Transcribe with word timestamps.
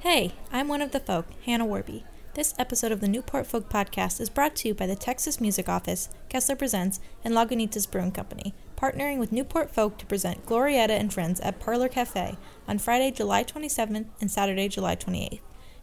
Hey, 0.00 0.32
I'm 0.50 0.66
one 0.66 0.80
of 0.80 0.92
the 0.92 1.00
folk, 1.00 1.26
Hannah 1.44 1.66
Warby. 1.66 2.06
This 2.32 2.54
episode 2.58 2.90
of 2.90 3.02
the 3.02 3.06
Newport 3.06 3.46
Folk 3.46 3.68
Podcast 3.68 4.18
is 4.18 4.30
brought 4.30 4.56
to 4.56 4.68
you 4.68 4.72
by 4.72 4.86
the 4.86 4.96
Texas 4.96 5.42
Music 5.42 5.68
Office, 5.68 6.08
Kessler 6.30 6.56
Presents, 6.56 7.00
and 7.22 7.34
Lagunitas 7.34 7.88
Brewing 7.90 8.10
Company, 8.10 8.54
partnering 8.78 9.18
with 9.18 9.30
Newport 9.30 9.70
Folk 9.70 9.98
to 9.98 10.06
present 10.06 10.46
Glorietta 10.46 10.98
and 10.98 11.12
Friends 11.12 11.38
at 11.40 11.60
Parlor 11.60 11.88
Cafe 11.88 12.38
on 12.66 12.78
Friday, 12.78 13.10
July 13.10 13.44
27th 13.44 14.06
and 14.22 14.30
Saturday, 14.30 14.68
July 14.68 14.96
28th. 14.96 15.40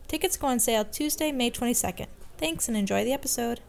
Tickets 0.08 0.36
go 0.36 0.48
on 0.48 0.60
sale 0.60 0.84
Tuesday, 0.84 1.32
May 1.32 1.52
22nd. 1.52 2.08
Thanks 2.40 2.68
and 2.68 2.76
enjoy 2.76 3.04
the 3.04 3.14
episode. 3.14 3.60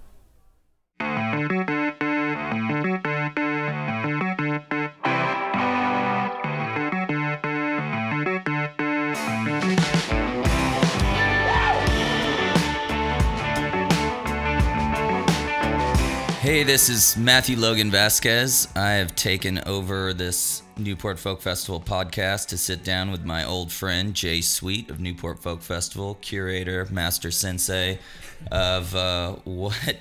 Hey, 16.48 16.62
this 16.62 16.88
is 16.88 17.14
Matthew 17.14 17.58
Logan 17.58 17.90
Vasquez. 17.90 18.68
I 18.74 18.92
have 18.92 19.14
taken 19.14 19.60
over 19.66 20.14
this 20.14 20.62
Newport 20.78 21.18
Folk 21.18 21.42
Festival 21.42 21.78
podcast 21.78 22.46
to 22.46 22.56
sit 22.56 22.82
down 22.82 23.10
with 23.10 23.22
my 23.22 23.44
old 23.44 23.70
friend 23.70 24.14
Jay 24.14 24.40
Sweet 24.40 24.88
of 24.88 24.98
Newport 24.98 25.40
Folk 25.40 25.60
Festival, 25.60 26.16
curator, 26.22 26.86
master 26.90 27.30
sensei 27.30 27.98
of 28.50 28.94
uh, 28.94 29.32
what 29.44 29.98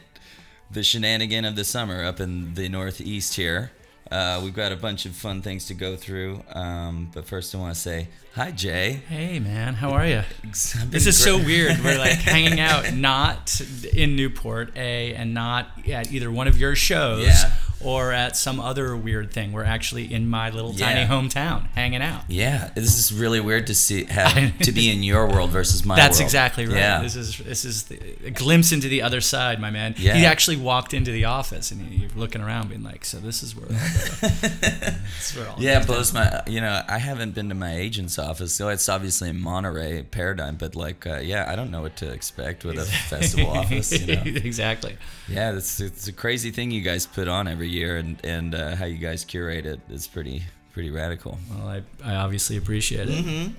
the 0.72 0.84
shenanigan 0.84 1.44
of 1.44 1.58
the 1.58 1.66
summer 1.66 2.06
up 2.06 2.22
in 2.22 2.54
the 2.54 2.70
Northeast 2.70 3.34
here. 3.34 3.74
Uh, 4.10 4.40
we've 4.44 4.54
got 4.56 4.72
a 4.72 4.76
bunch 4.76 5.06
of 5.06 5.16
fun 5.16 5.42
things 5.42 5.66
to 5.68 5.74
go 5.74 5.96
through, 5.96 6.42
um, 6.54 7.10
but 7.14 7.26
first 7.26 7.54
I 7.54 7.58
want 7.58 7.76
to 7.76 7.80
say 7.80 8.08
hi, 8.36 8.52
Jay. 8.52 9.02
Hey 9.10 9.40
man, 9.40 9.74
how 9.74 9.92
are 9.92 10.08
you? 10.08 10.24
This 10.44 11.08
is 11.08 11.18
so 11.18 11.38
weird. 11.38 11.78
We're 11.84 11.98
like 11.98 12.12
hanging 12.20 12.60
out 12.60 12.94
not 12.94 13.60
in 13.94 14.16
Newport, 14.16 14.76
A, 14.78 15.14
and 15.14 15.34
not 15.34 15.68
at 15.88 16.12
either 16.12 16.32
one 16.32 16.48
of 16.48 16.58
your 16.58 16.76
shows 16.76 17.26
Yeah. 17.26 17.52
Or 17.84 18.12
at 18.12 18.36
some 18.36 18.60
other 18.60 18.96
weird 18.96 19.32
thing. 19.32 19.52
We're 19.52 19.64
actually 19.64 20.12
in 20.12 20.28
my 20.28 20.50
little 20.50 20.74
tiny 20.74 21.08
hometown 21.08 21.68
hanging 21.70 22.02
out. 22.02 22.24
Yeah, 22.28 22.72
this 22.76 22.98
is 22.98 23.14
really 23.14 23.40
weird 23.40 23.68
to 23.68 23.76
see 23.76 24.06
have 24.06 24.58
to 24.60 24.72
be 24.72 24.90
in 24.90 25.04
your 25.04 25.28
world 25.28 25.52
versus 25.52 25.86
my 25.86 25.96
That's 25.96 26.18
world. 26.18 26.26
exactly 26.28 26.66
right. 26.66 26.76
Yeah. 26.76 27.02
This 27.02 27.16
is 27.16 27.38
this 27.38 27.66
is 27.66 27.84
the, 27.84 28.00
a 28.26 28.32
glimpse 28.32 28.72
into 28.72 28.88
the 28.88 29.02
other 29.04 29.22
side, 29.22 29.62
my 29.62 29.70
man. 29.70 29.96
Yeah. 29.98 30.16
He 30.16 30.26
actually 30.26 30.58
walked 30.58 30.94
into 30.94 31.12
the 31.12 31.26
office 31.26 31.72
and 31.72 31.82
you're 31.92 32.10
looking 32.16 32.42
around, 32.42 32.70
being 32.70 32.84
like, 32.84 33.06
"So 33.06 33.18
this 33.20 33.44
is 33.44 33.56
where, 33.56 33.68
this 33.68 35.32
is 35.32 35.38
where 35.38 35.50
all 35.50 35.56
Yeah, 35.60 35.86
blows 35.86 36.14
my. 36.14 36.42
You 36.48 36.62
know, 36.62 36.82
I 36.88 36.98
haven't 36.98 37.36
been 37.36 37.50
to 37.50 37.56
my 37.56 37.76
agent's 37.76 38.18
office, 38.20 38.54
so 38.56 38.70
it's 38.70 38.90
obviously 38.90 39.30
in 39.30 39.40
Monterey, 39.40 40.04
Paradigm. 40.04 40.56
But 40.56 40.76
like, 40.76 41.06
uh, 41.06 41.20
yeah, 41.20 41.46
I 41.48 41.56
don't 41.56 41.72
know 41.72 41.82
what 41.82 41.96
to 41.98 42.12
expect 42.12 42.66
with 42.66 42.78
a 42.80 42.86
festival 43.10 43.52
office. 43.52 43.92
You 43.92 44.16
know? 44.16 44.22
exactly. 44.26 44.98
Yeah, 45.28 45.54
it's 45.56 45.80
it's 45.80 46.08
a 46.08 46.14
crazy 46.14 46.52
thing 46.52 46.72
you 46.72 46.82
guys 46.82 47.06
put 47.06 47.28
on 47.28 47.48
every 47.48 47.67
year, 47.68 47.98
and 47.98 48.24
and 48.24 48.56
uh, 48.56 48.76
how 48.76 48.86
you 48.86 48.98
guys 48.98 49.26
curate 49.26 49.66
it 49.66 49.80
is 49.90 50.08
pretty 50.08 50.44
pretty 50.74 50.90
radical. 50.90 51.38
Well, 51.50 51.68
I, 51.68 51.82
I 52.04 52.16
obviously 52.16 52.58
appreciate 52.58 53.10
it. 53.10 53.26
Mm-hmm. 53.26 53.54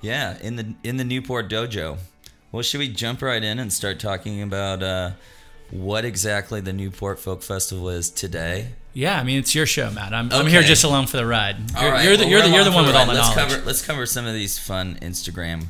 Yeah, 0.00 0.38
in 0.40 0.56
the 0.56 0.74
in 0.82 0.96
the 0.96 1.04
Newport 1.04 1.48
Dojo. 1.48 1.98
Well, 2.52 2.62
should 2.62 2.78
we 2.78 2.88
jump 2.88 3.22
right 3.22 3.42
in 3.42 3.58
and 3.58 3.72
start 3.72 3.98
talking 3.98 4.40
about 4.40 4.82
uh, 4.82 5.10
what 5.70 6.04
exactly 6.04 6.60
the 6.60 6.72
Newport 6.72 7.18
Folk 7.18 7.42
Festival 7.42 7.88
is 7.88 8.08
today? 8.08 8.68
Yeah, 8.94 9.20
I 9.20 9.24
mean 9.24 9.38
it's 9.38 9.54
your 9.54 9.66
show, 9.66 9.90
Matt. 9.90 10.14
I'm, 10.14 10.32
I'm 10.32 10.46
here 10.46 10.62
just 10.62 10.84
along 10.84 11.08
for 11.08 11.18
the 11.18 11.26
ride. 11.26 11.56
You're, 11.58 11.84
All 11.84 11.90
right, 11.90 12.04
you're 12.04 12.16
the 12.16 12.22
well, 12.22 12.30
you're 12.30 12.42
the, 12.42 12.48
you're 12.48 12.64
the 12.64 12.70
one 12.70 12.86
with 12.86 12.94
all 12.94 13.04
the 13.04 13.12
let's 13.12 13.36
knowledge. 13.36 13.52
Cover, 13.52 13.66
let's 13.66 13.84
cover 13.84 14.06
some 14.06 14.26
of 14.26 14.32
these 14.32 14.58
fun 14.58 14.96
Instagram 15.02 15.66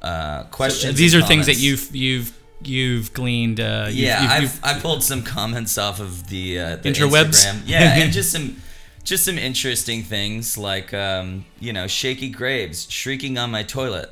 uh, 0.00 0.44
questions. 0.44 0.96
These 0.96 1.14
are 1.14 1.18
and 1.18 1.26
things 1.26 1.46
that 1.46 1.58
you've 1.58 1.94
you've 1.94 2.39
you've 2.62 3.12
gleaned. 3.12 3.60
Uh, 3.60 3.86
you've, 3.88 3.96
yeah, 3.96 4.22
you've, 4.22 4.30
I've, 4.32 4.42
you've- 4.42 4.58
I 4.62 4.78
pulled 4.80 5.02
some 5.02 5.22
comments 5.22 5.78
off 5.78 6.00
of 6.00 6.28
the, 6.28 6.58
uh, 6.58 6.76
the 6.76 6.90
Interwebs? 6.92 7.44
Instagram. 7.46 7.62
Yeah, 7.66 7.94
and 7.96 8.12
just 8.12 8.32
some 8.32 8.56
just 9.04 9.24
some 9.24 9.38
interesting 9.38 10.02
things 10.02 10.58
like 10.58 10.92
um, 10.94 11.44
you 11.58 11.72
know 11.72 11.86
Shakey 11.86 12.28
Graves 12.28 12.90
shrieking 12.90 13.38
on 13.38 13.50
my 13.50 13.62
toilet. 13.62 14.10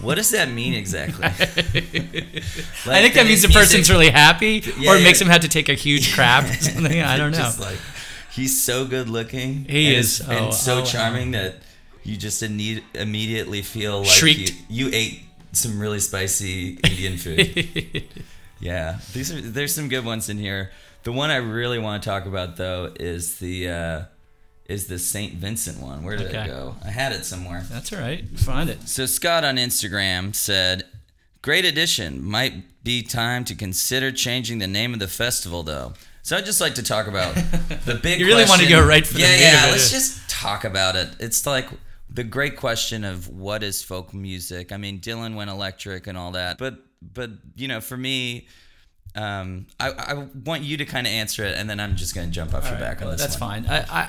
What 0.00 0.14
does 0.14 0.30
that 0.30 0.48
mean 0.50 0.72
exactly? 0.72 1.24
I 1.26 1.30
think 3.02 3.14
that 3.14 3.26
means 3.26 3.42
the 3.42 3.48
person's 3.52 3.90
really 3.90 4.08
happy, 4.10 4.62
Yeah, 4.78 4.90
or 4.92 4.96
it 4.96 5.00
yeah. 5.00 5.04
makes 5.04 5.20
him 5.20 5.28
have 5.28 5.42
to 5.42 5.48
take 5.48 5.68
a 5.68 5.74
huge 5.74 6.14
crap 6.14 6.44
or 6.44 6.52
something. 6.60 7.00
I 7.02 7.16
don't 7.16 7.32
know. 7.32 7.36
Just 7.38 7.60
like 7.60 7.76
he's 8.32 8.62
so 8.62 8.86
good 8.86 9.08
looking. 9.08 9.66
He 9.66 9.88
and 9.88 9.96
is. 9.96 10.20
and 10.20 10.46
Oh, 10.46 10.50
so 10.50 10.80
oh, 10.80 10.84
charming 10.84 11.32
that 11.32 11.56
you 12.02 12.16
just 12.16 12.42
imme- 12.42 12.82
immediately 12.94 13.62
feel 13.62 14.00
like 14.02 14.22
you, 14.22 14.46
you 14.68 14.90
ate 14.92 15.22
some 15.54 15.78
really 15.80 16.00
spicy 16.00 16.78
Indian 16.84 17.16
food. 17.18 18.04
Yeah, 18.60 18.98
these 19.12 19.30
are 19.32 19.40
there's 19.40 19.74
some 19.74 19.88
good 19.88 20.04
ones 20.06 20.28
in 20.30 20.38
here. 20.38 20.70
The 21.02 21.12
one 21.12 21.30
I 21.30 21.36
really 21.36 21.78
want 21.78 22.02
to 22.02 22.08
talk 22.08 22.24
about 22.24 22.56
though 22.56 22.92
is 22.98 23.38
the 23.38 23.68
uh, 23.68 24.02
is 24.66 24.86
the 24.86 24.98
Saint 24.98 25.34
Vincent 25.34 25.80
one. 25.82 26.02
Where 26.02 26.16
did 26.16 26.28
Okay. 26.28 26.44
it 26.44 26.46
go? 26.46 26.76
I 26.82 26.88
had 26.88 27.12
it 27.12 27.26
somewhere. 27.26 27.62
That's 27.68 27.92
all 27.92 27.98
right. 27.98 28.26
Find 28.38 28.70
it. 28.70 28.88
So 28.88 29.04
Scott 29.06 29.44
on 29.44 29.56
Instagram 29.56 30.34
said, 30.34 30.84
"Great 31.42 31.64
addition. 31.66 32.24
Might 32.24 32.82
be 32.84 33.02
time 33.02 33.44
to 33.46 33.54
consider 33.54 34.10
changing 34.12 34.60
the 34.60 34.68
name 34.68 34.94
of 34.94 35.00
the 35.00 35.08
festival 35.08 35.62
though." 35.62 35.92
So 36.22 36.36
I'd 36.38 36.46
just 36.46 36.60
like 36.60 36.76
to 36.76 36.82
talk 36.82 37.06
about 37.06 37.34
the 37.84 37.98
big. 38.02 38.20
You 38.20 38.26
really 38.26 38.46
want 38.46 38.62
to 38.62 38.68
go 38.68 38.82
right 38.86 39.06
for 39.06 39.14
the 39.14 39.20
yeah, 39.20 39.30
meat 39.32 39.42
yeah. 39.42 39.68
Let's 39.72 39.90
just 39.90 40.30
talk 40.30 40.64
about 40.64 40.96
it. 40.96 41.10
It's 41.18 41.44
like 41.44 41.68
the 42.08 42.24
great 42.24 42.56
question 42.56 43.04
of 43.04 43.28
what 43.28 43.62
is 43.62 43.82
folk 43.82 44.14
music. 44.14 44.72
I 44.72 44.76
mean, 44.76 45.00
Dylan 45.00 45.34
went 45.34 45.50
electric 45.50 46.06
and 46.06 46.16
all 46.16 46.32
that, 46.32 46.58
but 46.58 46.76
but 47.02 47.30
you 47.56 47.68
know, 47.68 47.80
for 47.80 47.96
me. 47.96 48.46
Um, 49.16 49.66
I, 49.78 49.90
I 49.92 50.26
want 50.44 50.64
you 50.64 50.76
to 50.78 50.84
kind 50.84 51.06
of 51.06 51.12
answer 51.12 51.44
it, 51.44 51.56
and 51.56 51.70
then 51.70 51.78
I'm 51.78 51.94
just 51.94 52.16
going 52.16 52.26
to 52.26 52.32
jump 52.32 52.52
off 52.52 52.64
your 52.64 52.74
All 52.74 52.80
right, 52.80 52.96
back 52.96 53.00
on 53.00 53.12
this 53.12 53.20
That's 53.20 53.40
one. 53.40 53.62
fine. 53.62 53.72
I, 53.72 54.00
I, 54.02 54.08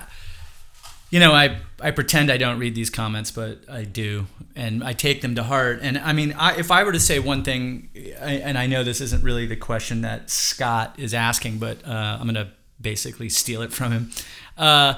you 1.12 1.20
know, 1.20 1.32
I 1.32 1.60
I 1.80 1.92
pretend 1.92 2.32
I 2.32 2.38
don't 2.38 2.58
read 2.58 2.74
these 2.74 2.90
comments, 2.90 3.30
but 3.30 3.60
I 3.70 3.84
do, 3.84 4.26
and 4.56 4.84
I 4.84 4.94
take 4.94 5.22
them 5.22 5.36
to 5.36 5.44
heart. 5.44 5.80
And 5.82 5.98
I 6.00 6.12
mean, 6.14 6.34
I, 6.34 6.58
if 6.58 6.72
I 6.72 6.84
were 6.84 6.92
to 6.92 7.00
say 7.00 7.20
one 7.20 7.44
thing, 7.44 7.90
I, 8.20 8.34
and 8.34 8.58
I 8.58 8.66
know 8.66 8.84
this 8.84 9.00
isn't 9.00 9.24
really 9.24 9.46
the 9.46 9.56
question 9.56 10.02
that 10.02 10.30
Scott 10.32 10.96
is 10.98 11.14
asking, 11.14 11.60
but 11.60 11.88
uh, 11.88 12.18
I'm 12.20 12.26
gonna 12.26 12.52
basically 12.82 13.30
steal 13.30 13.62
it 13.62 13.72
from 13.72 13.92
him. 13.92 14.12
Uh, 14.58 14.96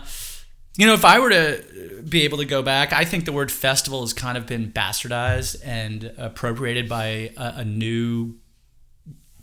you 0.78 0.86
know, 0.86 0.94
if 0.94 1.04
I 1.04 1.20
were 1.20 1.32
to 1.32 2.04
be 2.08 2.22
able 2.22 2.38
to 2.38 2.46
go 2.46 2.62
back, 2.62 2.94
I 2.94 3.04
think 3.04 3.26
the 3.26 3.34
word 3.34 3.52
festival 3.52 4.02
has 4.02 4.14
kind 4.14 4.38
of 4.38 4.46
been 4.46 4.72
bastardized 4.72 5.60
and 5.66 6.14
appropriated 6.18 6.88
by 6.88 7.32
a, 7.36 7.54
a 7.58 7.66
new 7.66 8.36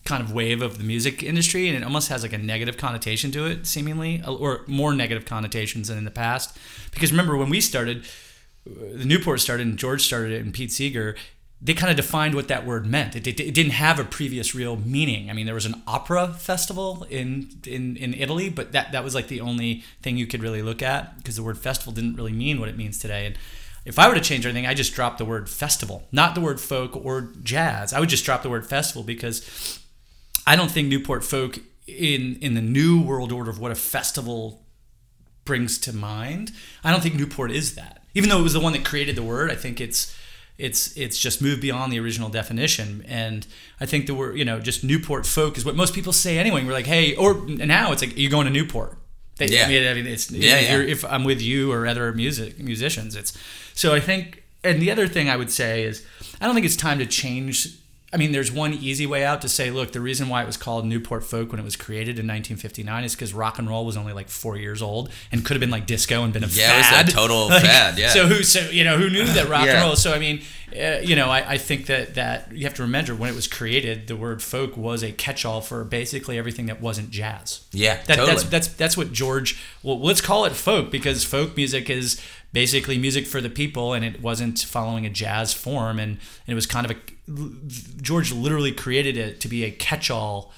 kind 0.05 0.23
of 0.23 0.33
wave 0.33 0.63
of 0.63 0.79
the 0.79 0.85
music 0.85 1.23
industry 1.23 1.67
and 1.67 1.77
it 1.77 1.83
almost 1.83 2.11
has 2.11 2.23
like 2.23 2.35
a 2.35 2.39
negative 2.39 2.77
connotation 2.77 3.31
to 3.33 3.47
it 3.47 3.67
seemingly 3.67 4.23
or 4.27 4.63
more 4.67 4.95
negative 4.95 5.25
connotations 5.25 5.89
than 5.89 5.99
in 5.99 6.05
the 6.05 6.11
past. 6.11 6.57
Because 6.93 7.11
remember 7.11 7.37
when 7.37 7.49
we 7.49 7.61
started 7.61 8.05
uh, 8.67 8.71
the 8.93 9.05
newport 9.05 9.41
started 9.41 9.67
and 9.67 9.79
george 9.79 10.03
started 10.03 10.33
it 10.33 10.43
and 10.43 10.53
pete 10.53 10.73
seeger 10.73 11.17
they 11.61 11.73
kind 11.73 11.91
of 11.91 11.97
defined 11.97 12.35
what 12.35 12.49
that 12.49 12.67
word 12.67 12.87
meant 12.87 13.17
it, 13.17 13.27
it, 13.27 13.41
it 13.41 13.55
didn't 13.55 13.73
have 13.73 13.99
a 13.99 14.05
previous 14.05 14.55
real 14.55 14.77
meaning 14.77 15.31
i 15.31 15.33
mean 15.33 15.47
there 15.47 15.55
was 15.55 15.67
an 15.67 15.83
opera 15.87 16.29
festival 16.35 17.07
in 17.11 17.49
in, 17.67 17.97
in 17.97 18.15
italy 18.15 18.49
but 18.49 18.73
that, 18.73 18.93
that 18.93 19.05
was 19.05 19.15
like 19.15 19.29
the 19.29 19.41
only 19.41 19.83
thing 20.03 20.17
you 20.17 20.27
could 20.27 20.43
really 20.43 20.63
look 20.63 20.83
at 20.83 21.17
because 21.19 21.37
the 21.37 21.43
word 21.43 21.59
festival 21.59 21.93
didn't 21.93 22.17
really 22.17 22.33
mean 22.33 22.61
what 22.61 22.69
it 22.69 22.77
means 22.77 22.99
today 22.99 23.27
and 23.27 23.39
if 23.85 23.99
I 23.99 24.09
were 24.09 24.15
to 24.15 24.21
change 24.21 24.47
anything, 24.47 24.67
I 24.67 24.73
just 24.73 24.95
drop 24.95 25.19
the 25.19 25.25
word 25.25 25.49
festival, 25.49 26.09
not 26.11 26.35
the 26.35 26.41
word 26.41 26.61
folk 26.61 26.97
or 26.97 27.33
jazz. 27.43 27.93
I 27.93 28.01
would 28.01 28.09
just 28.09 28.25
drop 28.25 28.43
the 28.43 28.49
word 28.49 28.67
festival 28.67 29.03
because 29.03 29.79
I 30.47 30.57
don't 30.57 30.71
think 30.71 30.89
Newport 30.89 31.25
folk 31.25 31.59
in 31.87 32.37
in 32.37 32.55
the 32.55 32.63
new 32.63 33.03
world 33.03 33.31
order 33.31 33.51
of 33.51 33.59
what 33.59 33.73
a 33.73 33.75
festival 33.75 34.65
brings 35.45 35.79
to 35.79 35.95
mind. 35.95 36.53
I 36.83 36.91
don't 36.91 37.03
think 37.03 37.15
Newport 37.15 37.51
is 37.51 37.75
that. 37.75 38.03
Even 38.15 38.31
though 38.31 38.39
it 38.39 38.45
was 38.45 38.55
the 38.55 38.61
one 38.61 38.73
that 38.73 38.85
created 38.85 39.17
the 39.17 39.23
word, 39.23 39.51
I 39.51 39.55
think 39.55 39.81
it's 39.81 40.17
it's 40.59 40.97
it's 40.97 41.19
just 41.19 41.43
moved 41.43 41.61
beyond 41.61 41.93
the 41.93 41.99
original 42.01 42.29
definition. 42.29 43.05
And 43.09 43.47
I 43.81 43.87
think 43.87 44.07
the 44.07 44.15
word 44.15 44.39
you 44.39 44.45
know 44.45 44.61
just 44.61 44.85
Newport 44.85 45.27
folk 45.27 45.57
is 45.57 45.65
what 45.65 45.77
most 45.77 45.95
people 45.95 46.13
say 46.13 46.39
anyway. 46.39 46.65
We're 46.65 46.73
like, 46.73 46.87
hey, 46.87 47.15
or 47.17 47.35
now 47.47 47.93
it's 47.93 48.03
like 48.03 48.17
you're 48.17 48.31
going 48.31 48.47
to 48.47 48.53
Newport. 48.53 48.97
They, 49.37 49.47
Yeah. 49.47 49.65
I 49.65 49.69
mean, 49.69 49.87
I 49.89 49.95
mean, 49.95 50.07
it's 50.07 50.31
Yeah, 50.31 50.61
yeah. 50.61 50.79
If 50.79 51.05
I'm 51.05 51.25
with 51.25 51.43
you 51.43 51.73
or 51.73 51.87
other 51.87 52.13
music 52.13 52.59
musicians, 52.61 53.17
it's 53.17 53.37
so 53.75 53.95
I 53.95 54.01
think. 54.01 54.43
And 54.63 54.81
the 54.81 54.91
other 54.91 55.07
thing 55.07 55.29
I 55.29 55.37
would 55.37 55.51
say 55.51 55.83
is, 55.83 56.07
I 56.41 56.47
don't 56.47 56.55
think 56.55 56.65
it's 56.65 56.77
time 56.77 56.99
to 56.99 57.05
change. 57.05 57.77
I 58.15 58.17
mean, 58.17 58.31
there's 58.31 58.53
one 58.53 58.73
easy 58.75 59.07
way 59.07 59.25
out 59.25 59.43
to 59.43 59.49
say, 59.49 59.71
look, 59.73 59.91
the 59.93 60.01
reason 60.01 60.29
why 60.29 60.43
it 60.43 60.47
was 60.47 60.57
called 60.57 60.87
Newport 60.87 61.25
Folk 61.25 61.51
when 61.51 61.59
it 61.61 61.65
was 61.65 61.75
created 61.75 62.11
in 62.21 62.27
1959 62.29 63.03
is 63.05 63.15
because 63.17 63.35
rock 63.35 63.59
and 63.59 63.69
roll 63.69 63.85
was 63.85 63.97
only 63.97 64.13
like 64.13 64.29
four 64.29 64.57
years 64.57 64.81
old 64.81 65.11
and 65.33 65.45
could 65.45 65.55
have 65.55 65.61
been 65.61 65.71
like 65.71 65.87
disco 65.87 66.23
and 66.23 66.33
been 66.33 66.45
a 66.45 66.47
Yeah, 66.47 66.75
it 66.75 66.79
was 66.79 66.87
a 66.87 66.91
fad. 66.91 67.11
total 67.11 67.49
fad, 67.61 67.99
yeah. 67.99 68.11
So 68.11 68.27
who, 68.27 68.45
so 68.45 68.61
you 68.71 68.85
know, 68.85 68.97
who 68.99 69.11
knew 69.11 69.25
that 69.25 69.49
rock 69.49 69.67
Yeah. 69.67 69.73
and 69.75 69.83
roll? 69.83 69.97
So 69.97 70.13
I 70.15 70.21
mean, 70.21 70.43
uh, 70.81 70.99
you 71.03 71.17
know, 71.17 71.29
I, 71.29 71.53
I 71.55 71.59
think 71.59 71.87
that 71.87 72.15
that 72.15 72.53
you 72.53 72.65
have 72.65 72.75
to 72.75 72.83
remember 72.83 73.15
when 73.17 73.29
it 73.31 73.35
was 73.35 73.47
created, 73.49 74.07
the 74.07 74.17
word 74.17 74.43
folk 74.43 74.77
was 74.77 75.03
a 75.03 75.13
catch-all 75.13 75.61
for 75.61 75.83
basically 75.85 76.39
everything 76.39 76.67
that 76.67 76.81
wasn't 76.81 77.11
jazz. 77.11 77.65
Yeah, 77.73 77.97
That, 78.07 78.17
totally. 78.17 78.27
That's 78.31 78.45
that's 78.45 78.69
that's 78.69 78.97
what 78.97 79.13
George. 79.13 79.61
Well, 79.83 80.01
let's 80.01 80.21
call 80.21 80.45
it 80.45 80.53
folk 80.53 80.91
because 80.91 81.25
folk 81.25 81.57
music 81.57 81.91
is 81.91 82.21
basically 82.53 82.97
music 82.99 83.27
for 83.27 83.41
the 83.41 83.51
people, 83.51 83.93
and 83.93 84.05
it 84.05 84.23
wasn't 84.23 84.61
following 84.61 85.05
a 85.05 85.11
jazz 85.11 85.53
form, 85.53 85.99
and, 85.99 86.13
and 86.13 86.19
it 86.53 86.55
was 86.55 86.67
kind 86.67 86.89
of 86.89 86.97
a 86.97 87.01
George 88.01 88.33
literally 88.33 88.73
created 88.73 89.17
it 89.17 89.41
to 89.41 89.49
be 89.49 89.65
a 89.65 89.71
catch-all 89.71 90.53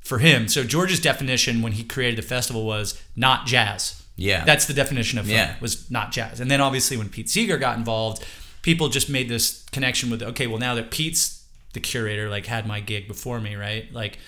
for 0.00 0.18
him. 0.18 0.48
So 0.48 0.64
George's 0.64 1.00
definition 1.00 1.62
when 1.62 1.72
he 1.72 1.84
created 1.84 2.18
the 2.18 2.26
festival 2.26 2.64
was 2.66 3.00
not 3.16 3.46
jazz. 3.46 4.02
Yeah. 4.16 4.44
That's 4.44 4.66
the 4.66 4.74
definition 4.74 5.18
of 5.18 5.26
folk, 5.26 5.34
Yeah. 5.34 5.54
was 5.60 5.90
not 5.90 6.12
jazz. 6.12 6.40
And 6.40 6.50
then 6.50 6.60
obviously 6.60 6.96
when 6.96 7.08
Pete 7.08 7.28
Seeger 7.30 7.56
got 7.56 7.78
involved, 7.78 8.24
people 8.62 8.88
just 8.88 9.08
made 9.08 9.28
this 9.28 9.64
connection 9.70 10.10
with 10.10 10.22
okay, 10.22 10.46
well 10.46 10.58
now 10.58 10.74
that 10.74 10.90
Pete's 10.90 11.44
the 11.74 11.80
curator, 11.80 12.28
like 12.28 12.46
had 12.46 12.66
my 12.66 12.80
gig 12.80 13.06
before 13.06 13.40
me, 13.40 13.54
right? 13.54 13.92
Like 13.92 14.18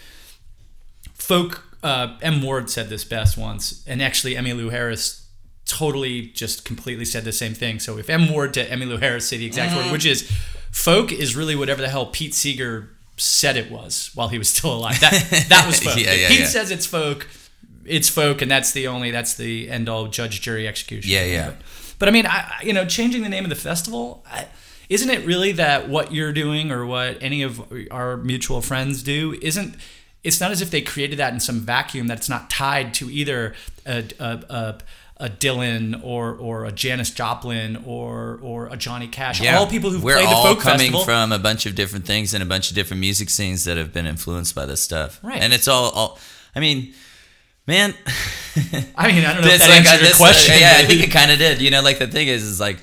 folk 1.14 1.64
uh, 1.82 2.16
M 2.22 2.42
Ward 2.42 2.68
said 2.70 2.88
this 2.88 3.04
best 3.04 3.36
once, 3.38 3.82
and 3.86 4.02
actually 4.02 4.34
Emmylou 4.34 4.70
Harris 4.70 5.26
totally 5.66 6.22
just 6.28 6.64
completely 6.64 7.04
said 7.04 7.24
the 7.24 7.32
same 7.32 7.54
thing. 7.54 7.78
So 7.78 7.96
if 7.98 8.10
M 8.10 8.30
Ward 8.32 8.52
to 8.54 8.66
Emmylou 8.68 9.00
Harris 9.00 9.26
say 9.28 9.38
the 9.38 9.46
exact 9.46 9.72
Mm-hmm. 9.72 9.84
word, 9.86 9.92
which 9.92 10.04
is 10.06 10.30
folk 10.70 11.12
is 11.12 11.36
really 11.36 11.56
whatever 11.56 11.80
the 11.80 11.88
hell 11.88 12.06
Pete 12.06 12.34
Seeger 12.34 12.90
said 13.16 13.56
it 13.56 13.70
was 13.70 14.10
while 14.14 14.28
he 14.28 14.38
was 14.38 14.48
still 14.48 14.74
alive. 14.74 15.00
That 15.00 15.46
that 15.48 15.66
was 15.66 15.80
folk. 15.82 15.96
Yeah, 15.96 16.12
yeah, 16.14 16.28
Pete 16.28 16.40
yeah. 16.40 16.46
says 16.46 16.70
it's 16.70 16.86
folk, 16.86 17.28
it's 17.84 18.08
folk, 18.08 18.42
and 18.42 18.50
that's 18.50 18.72
the 18.72 18.86
only 18.86 19.10
that's 19.10 19.34
the 19.34 19.68
end 19.68 19.88
all 19.88 20.06
judge 20.06 20.40
jury 20.40 20.66
execution. 20.66 21.10
Yeah, 21.10 21.24
yeah. 21.24 21.46
But, 21.46 21.56
but 21.98 22.08
I 22.08 22.12
mean, 22.12 22.26
I, 22.26 22.60
you 22.62 22.72
know, 22.72 22.86
changing 22.86 23.22
the 23.22 23.28
name 23.28 23.44
of 23.44 23.50
the 23.50 23.56
festival. 23.56 24.24
I, 24.30 24.46
isn't 24.88 25.08
it 25.08 25.24
really 25.24 25.52
that 25.52 25.88
what 25.88 26.12
you're 26.12 26.32
doing 26.32 26.72
or 26.72 26.84
what 26.84 27.18
any 27.22 27.42
of 27.42 27.62
our 27.92 28.16
mutual 28.16 28.60
friends 28.60 29.04
do 29.04 29.38
isn't 29.40 29.76
it's 30.22 30.40
not 30.40 30.50
as 30.50 30.60
if 30.60 30.70
they 30.70 30.82
created 30.82 31.18
that 31.18 31.32
in 31.32 31.40
some 31.40 31.60
vacuum 31.60 32.06
that's 32.06 32.28
not 32.28 32.50
tied 32.50 32.92
to 32.94 33.10
either 33.10 33.54
a, 33.86 34.04
a, 34.18 34.24
a, 34.50 34.78
a 35.20 35.28
Dylan 35.28 36.02
or 36.02 36.34
or 36.34 36.64
a 36.64 36.72
Janis 36.72 37.10
Joplin 37.10 37.84
or 37.86 38.38
or 38.42 38.66
a 38.68 38.76
Johnny 38.76 39.06
Cash. 39.06 39.40
Yeah. 39.40 39.58
All 39.58 39.66
people 39.66 39.90
who've 39.90 40.02
we're 40.02 40.14
played 40.16 40.28
the 40.28 40.32
all 40.34 40.44
folk 40.46 40.60
coming 40.60 40.78
festival. 40.78 41.04
from 41.04 41.30
a 41.32 41.38
bunch 41.38 41.66
of 41.66 41.74
different 41.74 42.06
things 42.06 42.32
and 42.34 42.42
a 42.42 42.46
bunch 42.46 42.70
of 42.70 42.74
different 42.74 43.00
music 43.00 43.28
scenes 43.30 43.64
that 43.64 43.76
have 43.76 43.92
been 43.92 44.06
influenced 44.06 44.54
by 44.54 44.64
this 44.66 44.80
stuff. 44.80 45.20
Right. 45.22 45.40
And 45.40 45.52
it's 45.52 45.68
all, 45.68 45.90
all 45.90 46.18
I 46.56 46.60
mean, 46.60 46.94
man, 47.66 47.94
I 48.96 49.12
mean, 49.12 49.24
I 49.24 49.34
don't 49.34 49.42
know 49.42 49.48
if 49.52 49.60
that 49.60 49.68
like 49.68 49.86
answered 49.86 50.06
your 50.06 50.16
question. 50.16 50.54
uh, 50.54 50.58
yeah, 50.58 50.72
I 50.78 50.84
think 50.86 51.02
it 51.02 51.10
kind 51.10 51.30
of 51.30 51.38
did. 51.38 51.60
You 51.60 51.70
know, 51.70 51.82
like 51.82 51.98
the 51.98 52.06
thing 52.06 52.28
is, 52.28 52.42
is 52.42 52.58
like, 52.58 52.78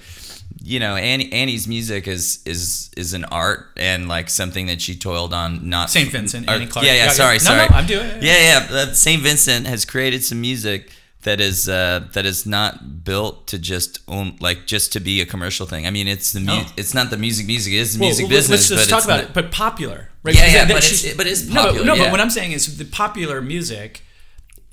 you 0.63 0.79
know, 0.79 0.95
Annie, 0.95 1.31
Annie's 1.33 1.67
music 1.67 2.07
is 2.07 2.41
is 2.45 2.91
is 2.95 3.13
an 3.13 3.25
art 3.25 3.67
and 3.77 4.07
like 4.07 4.29
something 4.29 4.67
that 4.67 4.81
she 4.81 4.95
toiled 4.95 5.33
on. 5.33 5.69
Not 5.69 5.89
Saint 5.89 6.11
Vincent, 6.11 6.47
or- 6.47 6.51
Annie 6.51 6.67
Clark. 6.67 6.85
Yeah, 6.85 6.93
yeah. 6.93 7.05
Yeah, 7.05 7.09
sorry, 7.11 7.37
yeah. 7.37 7.39
No, 7.39 7.45
sorry. 7.45 7.69
no, 7.69 7.75
I'm 7.75 7.85
doing 7.87 8.05
it. 8.05 8.23
Yeah, 8.23 8.67
yeah. 8.69 8.91
Saint 8.93 9.23
Vincent 9.23 9.65
has 9.65 9.85
created 9.85 10.23
some 10.23 10.39
music 10.41 10.91
that 11.27 11.39
is 11.41 11.67
uh, 11.67 12.07
that 12.13 12.25
is 12.25 12.45
not 12.45 13.03
built 13.03 13.35
to 13.51 13.57
just 13.73 13.99
own 14.07 14.27
like 14.39 14.59
just 14.65 14.93
to 14.93 14.99
be 14.99 15.15
a 15.21 15.25
commercial 15.33 15.65
thing. 15.71 15.85
I 15.85 15.91
mean, 15.91 16.07
it's 16.07 16.31
the 16.31 16.39
mu- 16.39 16.45
No. 16.45 16.65
it's 16.81 16.93
not 16.93 17.09
the 17.09 17.17
music. 17.17 17.45
Music 17.47 17.73
is 17.73 17.93
the 17.93 17.99
Well, 17.99 18.09
music 18.09 18.23
well, 18.25 18.37
business. 18.37 18.71
Let's, 18.71 18.87
talk 18.87 19.03
about 19.05 19.21
not- 19.21 19.29
it, 19.29 19.33
but 19.33 19.51
popular, 19.51 19.99
right? 20.23 20.35
Yeah, 20.35 20.45
yeah, 20.45 20.65
that- 20.65 20.73
but 20.77 20.83
it's- 20.91 21.13
but 21.19 21.27
it's 21.27 21.43
no, 21.47 21.53
but- 21.55 21.63
popular, 21.65 21.85
No, 21.85 21.93
yeah. 21.95 22.03
but 22.03 22.11
what 22.13 22.21
I'm 22.21 22.29
saying 22.29 22.51
is 22.53 22.77
the 22.77 22.85
popular 22.85 23.41
music, 23.41 24.03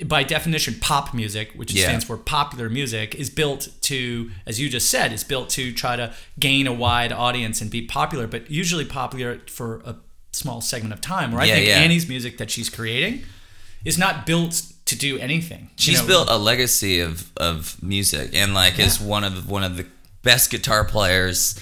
by 0.06 0.22
definition, 0.22 0.74
pop 0.80 1.12
music, 1.14 1.46
which 1.56 1.72
Yeah. 1.72 1.84
stands 1.86 2.04
for 2.04 2.16
popular 2.16 2.68
music, 2.70 3.14
is 3.16 3.30
built 3.30 3.62
to, 3.90 4.30
as 4.46 4.60
you 4.60 4.68
just 4.68 4.88
said, 4.94 5.12
is 5.12 5.24
built 5.24 5.48
to 5.58 5.72
try 5.72 5.94
to 5.96 6.06
gain 6.38 6.66
a 6.66 6.72
wide 6.72 7.12
audience 7.26 7.60
and 7.62 7.68
be 7.70 7.82
popular, 7.82 8.26
but 8.34 8.50
usually 8.50 8.84
popular 8.84 9.40
for 9.58 9.68
a 9.84 9.94
small 10.32 10.60
segment 10.60 10.92
of 10.92 11.00
time. 11.00 11.28
Where 11.32 11.42
I 11.42 11.48
think 11.50 11.66
yeah. 11.68 11.78
Annie's 11.84 12.08
music 12.08 12.38
that 12.38 12.50
she's 12.50 12.68
creating 12.78 13.14
is 13.84 13.96
not 13.98 14.14
built 14.26 14.54
to 14.86 14.96
do 14.96 15.18
anything. 15.18 15.60
you 15.62 15.68
She's 15.76 16.00
know? 16.02 16.06
built 16.06 16.28
a 16.30 16.36
legacy 16.36 17.00
of, 17.00 17.30
of 17.36 17.82
music 17.82 18.30
and 18.34 18.52
like 18.54 18.78
is 18.78 19.00
one 19.00 19.24
of 19.24 19.48
one 19.48 19.64
of 19.64 19.76
the 19.76 19.86
best 20.22 20.50
guitar 20.50 20.84
players, 20.84 21.58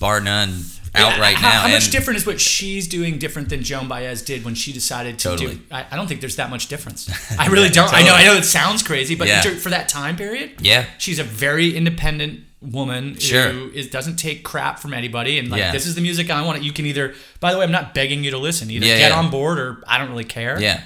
bar 0.00 0.20
none, 0.20 0.50
out 0.94 1.16
Yeah, 1.16 1.20
right 1.20 1.36
how, 1.36 1.48
now. 1.48 1.60
How 1.62 1.68
much 1.68 1.90
different 1.90 2.18
is 2.18 2.26
what 2.26 2.40
she's 2.40 2.86
doing 2.88 3.18
different 3.18 3.48
than 3.48 3.62
Joan 3.62 3.88
Baez 3.88 4.22
did 4.22 4.44
when 4.44 4.54
she 4.54 4.72
decided 4.72 5.18
to 5.20 5.28
Totally. 5.30 5.54
do? 5.56 5.60
I, 5.70 5.86
I 5.90 5.96
don't 5.96 6.06
think 6.06 6.20
there's 6.20 6.36
that 6.36 6.50
much 6.50 6.68
difference. 6.68 7.08
I 7.38 7.46
really 7.48 7.68
don't. 7.70 7.92
I 7.92 8.02
know. 8.02 8.14
I 8.14 8.24
know 8.24 8.34
it 8.34 8.44
sounds 8.44 8.82
crazy, 8.82 9.14
but 9.14 9.28
Yeah. 9.28 9.42
for 9.56 9.70
that 9.70 9.88
time 9.88 10.16
period, 10.16 10.52
Yeah. 10.60 10.84
she's 10.98 11.18
a 11.18 11.24
very 11.24 11.74
independent 11.76 12.44
woman 12.60 13.18
Sure. 13.18 13.50
who 13.50 13.70
is, 13.72 13.88
doesn't 13.88 14.16
take 14.16 14.44
crap 14.44 14.78
from 14.78 14.94
anybody 14.94 15.38
and 15.38 15.50
like 15.50 15.58
Yeah. 15.60 15.72
this 15.72 15.84
is 15.86 15.94
the 15.94 16.00
music 16.00 16.30
I 16.30 16.42
want. 16.42 16.58
It. 16.58 16.64
You 16.64 16.72
can 16.72 16.86
either. 16.86 17.14
By 17.40 17.52
the 17.52 17.58
way, 17.58 17.64
I'm 17.64 17.72
not 17.72 17.92
begging 17.94 18.22
you 18.24 18.30
to 18.30 18.38
listen. 18.38 18.70
Either 18.70 18.86
Yeah, 18.86 18.98
get 18.98 19.10
yeah. 19.12 19.18
on 19.18 19.30
board 19.30 19.58
or 19.58 19.82
I 19.86 19.98
don't 19.98 20.10
really 20.10 20.24
care. 20.24 20.60
Yeah, 20.60 20.82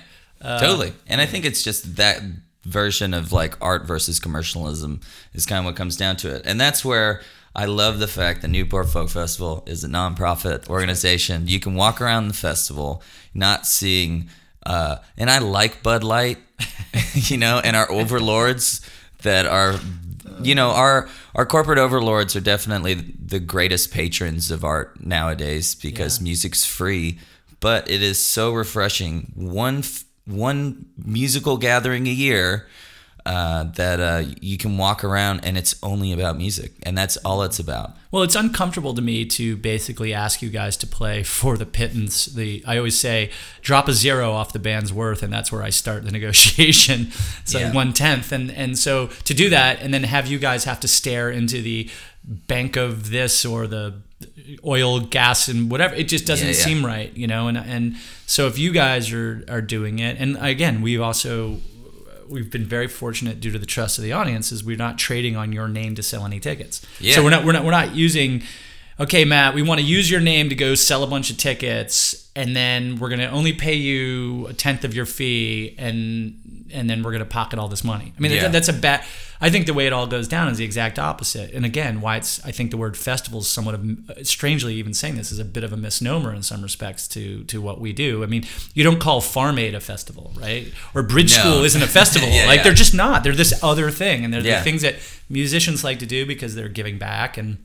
Uh, 0.46 0.60
totally. 0.60 0.92
And 1.06 1.20
I 1.20 1.26
think 1.26 1.44
it's 1.44 1.62
just 1.62 1.96
that 1.96 2.22
version 2.64 3.14
of 3.14 3.32
like 3.32 3.56
art 3.60 3.86
versus 3.86 4.18
commercialism 4.20 5.00
is 5.34 5.46
kind 5.46 5.60
of 5.60 5.64
what 5.66 5.76
comes 5.76 5.96
down 5.96 6.16
to 6.16 6.34
it. 6.34 6.42
And 6.44 6.60
that's 6.60 6.84
where 6.84 7.20
I 7.54 7.64
love 7.64 7.98
the 7.98 8.06
fact 8.08 8.42
that 8.42 8.48
Newport 8.48 8.88
Folk 8.88 9.08
Festival 9.10 9.62
is 9.66 9.82
a 9.84 9.88
nonprofit 9.88 10.68
organization. 10.68 11.48
You 11.48 11.58
can 11.60 11.74
walk 11.74 12.00
around 12.00 12.28
the 12.28 12.34
festival 12.34 13.02
not 13.34 13.66
seeing, 13.66 14.28
uh, 14.64 14.96
and 15.16 15.30
I 15.30 15.38
like 15.38 15.82
Bud 15.82 16.04
Light, 16.04 16.38
you 17.14 17.36
know, 17.38 17.60
and 17.64 17.74
our 17.76 17.90
overlords 17.90 18.80
that 19.22 19.46
are. 19.46 19.80
You 20.42 20.54
know, 20.54 20.70
our 20.72 21.08
our 21.34 21.46
corporate 21.46 21.78
overlords 21.78 22.34
are 22.36 22.40
definitely 22.40 22.94
the 22.94 23.38
greatest 23.38 23.90
patrons 23.92 24.50
of 24.50 24.64
art 24.64 25.00
nowadays 25.02 25.74
because 25.74 26.18
Yeah. 26.18 26.24
music's 26.24 26.64
free, 26.66 27.20
but 27.60 27.88
it 27.88 28.02
is 28.02 28.22
so 28.22 28.52
refreshing. 28.52 29.32
One 29.34 29.78
f- 29.78 30.04
one 30.26 30.86
musical 30.96 31.56
gathering 31.56 32.06
a 32.06 32.10
year 32.10 32.66
uh, 33.24 33.64
that 33.74 33.98
uh, 33.98 34.22
you 34.40 34.56
can 34.56 34.78
walk 34.78 35.02
around 35.02 35.40
and 35.44 35.58
it's 35.58 35.74
only 35.82 36.12
about 36.12 36.36
music, 36.36 36.72
and 36.84 36.96
that's 36.96 37.16
all 37.18 37.42
it's 37.42 37.58
about. 37.58 37.96
Well, 38.12 38.22
it's 38.22 38.36
uncomfortable 38.36 38.94
to 38.94 39.02
me 39.02 39.24
to 39.26 39.56
basically 39.56 40.14
ask 40.14 40.42
you 40.42 40.48
guys 40.48 40.76
to 40.78 40.86
play 40.86 41.24
for 41.24 41.56
the 41.56 41.66
pittance. 41.66 42.26
The 42.26 42.62
I 42.66 42.76
always 42.78 42.96
say 42.96 43.30
drop 43.62 43.88
a 43.88 43.92
zero 43.92 44.30
off 44.32 44.52
the 44.52 44.60
band's 44.60 44.92
worth, 44.92 45.24
and 45.24 45.32
that's 45.32 45.50
where 45.50 45.62
I 45.64 45.70
start 45.70 46.04
the 46.04 46.12
negotiation. 46.18 47.08
It's 47.42 47.52
Yeah. 47.52 47.66
like 47.66 47.74
one 47.74 47.92
tenth, 47.92 48.30
and 48.30 48.48
and 48.52 48.78
so 48.78 49.08
to 49.24 49.34
do 49.34 49.50
that, 49.50 49.80
and 49.82 49.92
then 49.92 50.04
have 50.04 50.28
you 50.28 50.38
guys 50.38 50.62
have 50.64 50.78
to 50.80 50.88
stare 50.88 51.28
into 51.28 51.60
the 51.62 51.90
bank 52.24 52.76
of 52.76 53.10
this 53.10 53.44
or 53.44 53.66
the 53.66 53.94
oil, 54.64 55.00
gas, 55.00 55.48
and 55.48 55.70
whatever. 55.70 55.94
It 55.94 56.08
just 56.08 56.26
doesn't 56.26 56.46
Yeah, 56.46 56.54
yeah. 56.54 56.64
seem 56.64 56.84
right, 56.86 57.16
you 57.16 57.26
know. 57.26 57.48
And 57.48 57.56
and 57.58 57.96
so 58.26 58.46
if 58.46 58.58
you 58.58 58.72
guys 58.72 59.12
are 59.12 59.44
are 59.48 59.62
doing 59.62 59.98
it, 59.98 60.16
and 60.18 60.36
again, 60.40 60.82
we've 60.82 61.00
also 61.00 61.58
we've 62.28 62.50
been 62.50 62.64
very 62.64 62.88
fortunate 62.88 63.40
due 63.40 63.52
to 63.52 63.58
the 63.58 63.66
trust 63.66 63.98
of 63.98 64.04
the 64.04 64.12
audience 64.12 64.50
is 64.50 64.64
we're 64.64 64.76
not 64.76 64.98
trading 64.98 65.36
on 65.36 65.52
your 65.52 65.68
name 65.68 65.94
to 65.94 66.02
sell 66.02 66.24
any 66.26 66.40
tickets. 66.40 66.84
Yeah. 67.00 67.14
So 67.14 67.22
we're 67.24 67.30
not 67.30 67.44
we're 67.44 67.52
not 67.52 67.64
we're 67.64 67.70
not 67.70 67.94
using 67.94 68.42
okay, 68.98 69.24
Matt, 69.24 69.54
we 69.54 69.62
want 69.62 69.78
to 69.80 69.86
use 69.86 70.10
your 70.10 70.20
name 70.20 70.48
to 70.48 70.54
go 70.54 70.74
sell 70.74 71.02
a 71.02 71.06
bunch 71.06 71.30
of 71.30 71.36
tickets 71.36 72.25
and 72.36 72.54
then 72.54 72.98
we're 73.00 73.08
going 73.08 73.20
to 73.20 73.30
only 73.30 73.52
pay 73.52 73.74
you 73.74 74.46
a 74.46 74.52
tenth 74.52 74.84
of 74.84 74.94
your 74.94 75.06
fee 75.06 75.74
and 75.78 76.38
and 76.72 76.90
then 76.90 77.02
we're 77.02 77.12
going 77.12 77.22
to 77.22 77.28
pocket 77.30 77.58
all 77.60 77.68
this 77.68 77.84
money. 77.84 78.12
I 78.16 78.20
mean, 78.20 78.32
Yeah. 78.32 78.48
that's 78.48 78.68
a 78.68 78.72
bad 78.72 79.04
I 79.38 79.50
think 79.50 79.66
the 79.66 79.74
way 79.74 79.86
it 79.86 79.92
all 79.92 80.06
goes 80.06 80.28
down 80.28 80.48
is 80.48 80.56
the 80.56 80.64
exact 80.64 80.98
opposite. 80.98 81.52
And 81.52 81.64
again, 81.66 82.00
why 82.00 82.16
it's 82.16 82.44
I 82.46 82.52
think 82.52 82.70
the 82.70 82.76
word 82.78 82.96
festival 82.96 83.40
is 83.40 83.48
somewhat 83.48 83.74
of 83.74 84.26
strangely 84.26 84.74
even 84.76 84.94
saying 84.94 85.16
this 85.16 85.30
is 85.30 85.38
a 85.38 85.44
bit 85.44 85.62
of 85.64 85.72
a 85.72 85.76
misnomer 85.76 86.32
in 86.34 86.42
some 86.42 86.62
respects 86.62 87.06
to 87.08 87.44
to 87.44 87.60
what 87.60 87.80
we 87.80 87.92
do. 87.92 88.22
I 88.22 88.26
mean, 88.26 88.44
you 88.74 88.82
don't 88.84 88.98
call 89.00 89.20
Farm 89.20 89.58
Aid 89.58 89.74
a 89.74 89.80
festival, 89.80 90.32
right? 90.36 90.72
Or 90.94 91.02
Bridge 91.02 91.34
No. 91.36 91.42
School 91.42 91.64
isn't 91.64 91.82
a 91.82 91.86
festival. 91.86 92.28
Yeah, 92.36 92.46
like 92.46 92.58
yeah. 92.58 92.64
they're 92.64 92.74
just 92.84 92.94
not. 92.94 93.22
They're 93.24 93.34
this 93.34 93.62
other 93.62 93.90
thing, 93.90 94.24
and 94.24 94.32
they're 94.32 94.42
the 94.42 94.60
things 94.62 94.82
that 94.82 94.96
musicians 95.28 95.84
like 95.84 95.98
to 96.00 96.06
do 96.06 96.26
because 96.26 96.54
they're 96.54 96.68
giving 96.80 96.98
back 96.98 97.36
and. 97.38 97.58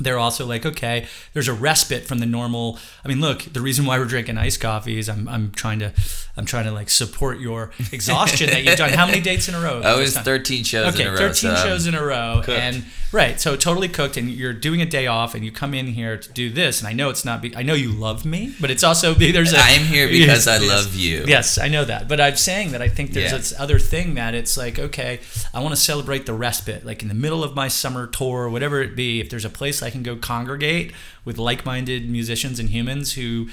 They're 0.00 0.18
also 0.18 0.44
like, 0.44 0.66
okay, 0.66 1.06
there's 1.34 1.46
a 1.46 1.52
respite 1.52 2.04
from 2.04 2.18
the 2.18 2.26
normal. 2.26 2.80
I 3.04 3.08
mean, 3.08 3.20
look, 3.20 3.42
the 3.44 3.60
reason 3.60 3.86
why 3.86 3.96
we're 3.98 4.06
drinking 4.06 4.38
iced 4.38 4.60
coffee 4.60 4.98
is 4.98 5.08
I'm, 5.08 5.28
I'm 5.28 5.52
trying 5.52 5.78
to, 5.78 5.92
I'm 6.36 6.44
trying 6.46 6.64
to 6.64 6.72
like 6.72 6.90
support 6.90 7.38
your 7.38 7.70
exhaustion 7.92 8.50
that 8.50 8.64
you've 8.64 8.76
done. 8.76 8.90
How 8.92 9.06
many 9.06 9.20
dates 9.20 9.48
in 9.48 9.54
a 9.54 9.60
row? 9.60 9.82
Oh, 9.84 9.98
it 9.98 10.02
was 10.02 10.16
13 10.18 10.64
shows 10.64 10.94
Okay, 10.94 11.02
in 11.02 11.08
a 11.08 11.10
row. 11.12 11.16
13 11.16 11.34
so, 11.34 11.54
shows 11.56 11.86
in 11.86 11.94
a 11.94 12.04
row. 12.04 12.40
cooked. 12.44 12.58
And 12.58 12.84
right, 13.12 13.38
so 13.40 13.54
totally 13.54 13.86
cooked 13.88 14.16
and 14.16 14.28
you're 14.28 14.52
doing 14.52 14.82
a 14.82 14.86
day 14.86 15.06
off 15.06 15.36
and 15.36 15.44
you 15.44 15.52
come 15.52 15.74
in 15.74 15.86
here 15.86 16.16
to 16.16 16.32
do 16.32 16.50
this 16.50 16.80
and 16.80 16.88
I 16.88 16.92
know 16.92 17.08
it's 17.10 17.24
not 17.24 17.40
be, 17.40 17.54
I 17.54 17.62
know 17.62 17.74
you 17.74 17.92
love 17.92 18.24
me, 18.24 18.52
but 18.60 18.72
it's 18.72 18.82
also 18.82 19.14
there's 19.14 19.52
a 19.52 19.58
I 19.58 19.70
am 19.70 19.84
here 19.84 20.08
because 20.18 20.48
I 20.48 20.58
love 20.58 20.94
you. 20.96 21.24
Yes, 21.28 21.56
I 21.56 21.68
know 21.68 21.84
that. 21.84 22.08
But 22.08 22.20
I'm 22.20 22.34
saying 22.36 22.72
that 22.72 22.82
I 22.82 22.88
think 22.88 23.12
there's 23.12 23.30
Yeah. 23.30 23.38
this 23.38 23.54
other 23.60 23.78
thing 23.78 24.14
that 24.16 24.34
it's 24.34 24.56
like, 24.56 24.78
okay, 24.80 25.20
I 25.52 25.60
want 25.60 25.72
to 25.72 25.80
celebrate 25.80 26.26
the 26.26 26.34
respite. 26.34 26.84
Like 26.84 27.02
in 27.02 27.08
the 27.08 27.14
middle 27.14 27.44
of 27.44 27.54
my 27.54 27.68
summer 27.68 28.08
tour, 28.08 28.48
whatever 28.48 28.82
it 28.82 28.96
be, 28.96 29.20
if 29.20 29.30
there's 29.30 29.44
a 29.44 29.50
place 29.50 29.83
I 29.84 29.90
can 29.90 30.02
go 30.02 30.16
congregate 30.16 30.92
with 31.24 31.38
like-minded 31.38 32.08
musicians 32.08 32.58
and 32.58 32.70
humans 32.70 33.12
who 33.12 33.48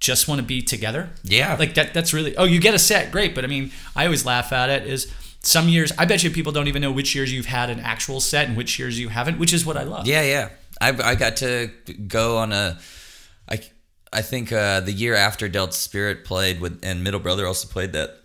just 0.00 0.28
want 0.28 0.40
to 0.40 0.46
be 0.46 0.62
together. 0.62 1.10
Yeah. 1.22 1.56
Like 1.58 1.74
that 1.74 1.94
that's 1.94 2.12
really 2.12 2.36
Oh, 2.36 2.44
you 2.44 2.60
get 2.60 2.74
a 2.74 2.78
set, 2.78 3.12
great, 3.12 3.34
but 3.34 3.44
I 3.44 3.46
mean, 3.46 3.70
I 3.94 4.06
always 4.06 4.24
laugh 4.24 4.52
at 4.52 4.70
it 4.70 4.86
is 4.86 5.12
some 5.42 5.68
years 5.68 5.92
I 5.98 6.04
bet 6.04 6.22
you 6.22 6.30
people 6.30 6.52
don't 6.52 6.68
even 6.68 6.82
know 6.82 6.92
which 6.92 7.14
years 7.14 7.32
you've 7.32 7.46
had 7.46 7.70
an 7.70 7.80
actual 7.80 8.20
set 8.20 8.48
and 8.48 8.56
which 8.56 8.78
years 8.78 8.98
you 8.98 9.08
haven't, 9.08 9.38
which 9.38 9.52
is 9.52 9.64
what 9.64 9.76
I 9.76 9.84
love. 9.84 10.06
Yeah, 10.06 10.22
yeah. 10.22 10.48
I, 10.80 11.10
I 11.10 11.14
got 11.14 11.36
to 11.36 11.70
go 12.08 12.38
on 12.38 12.52
a. 12.52 12.78
I, 13.48 13.60
I 14.12 14.22
think 14.22 14.52
uh, 14.52 14.80
the 14.80 14.92
year 14.92 15.14
after 15.14 15.48
Delta 15.48 15.74
Spirit 15.74 16.24
played 16.24 16.60
with 16.60 16.80
and 16.82 17.04
Middle 17.04 17.20
Brother 17.20 17.46
also 17.46 17.68
played 17.68 17.92
that 17.92 18.16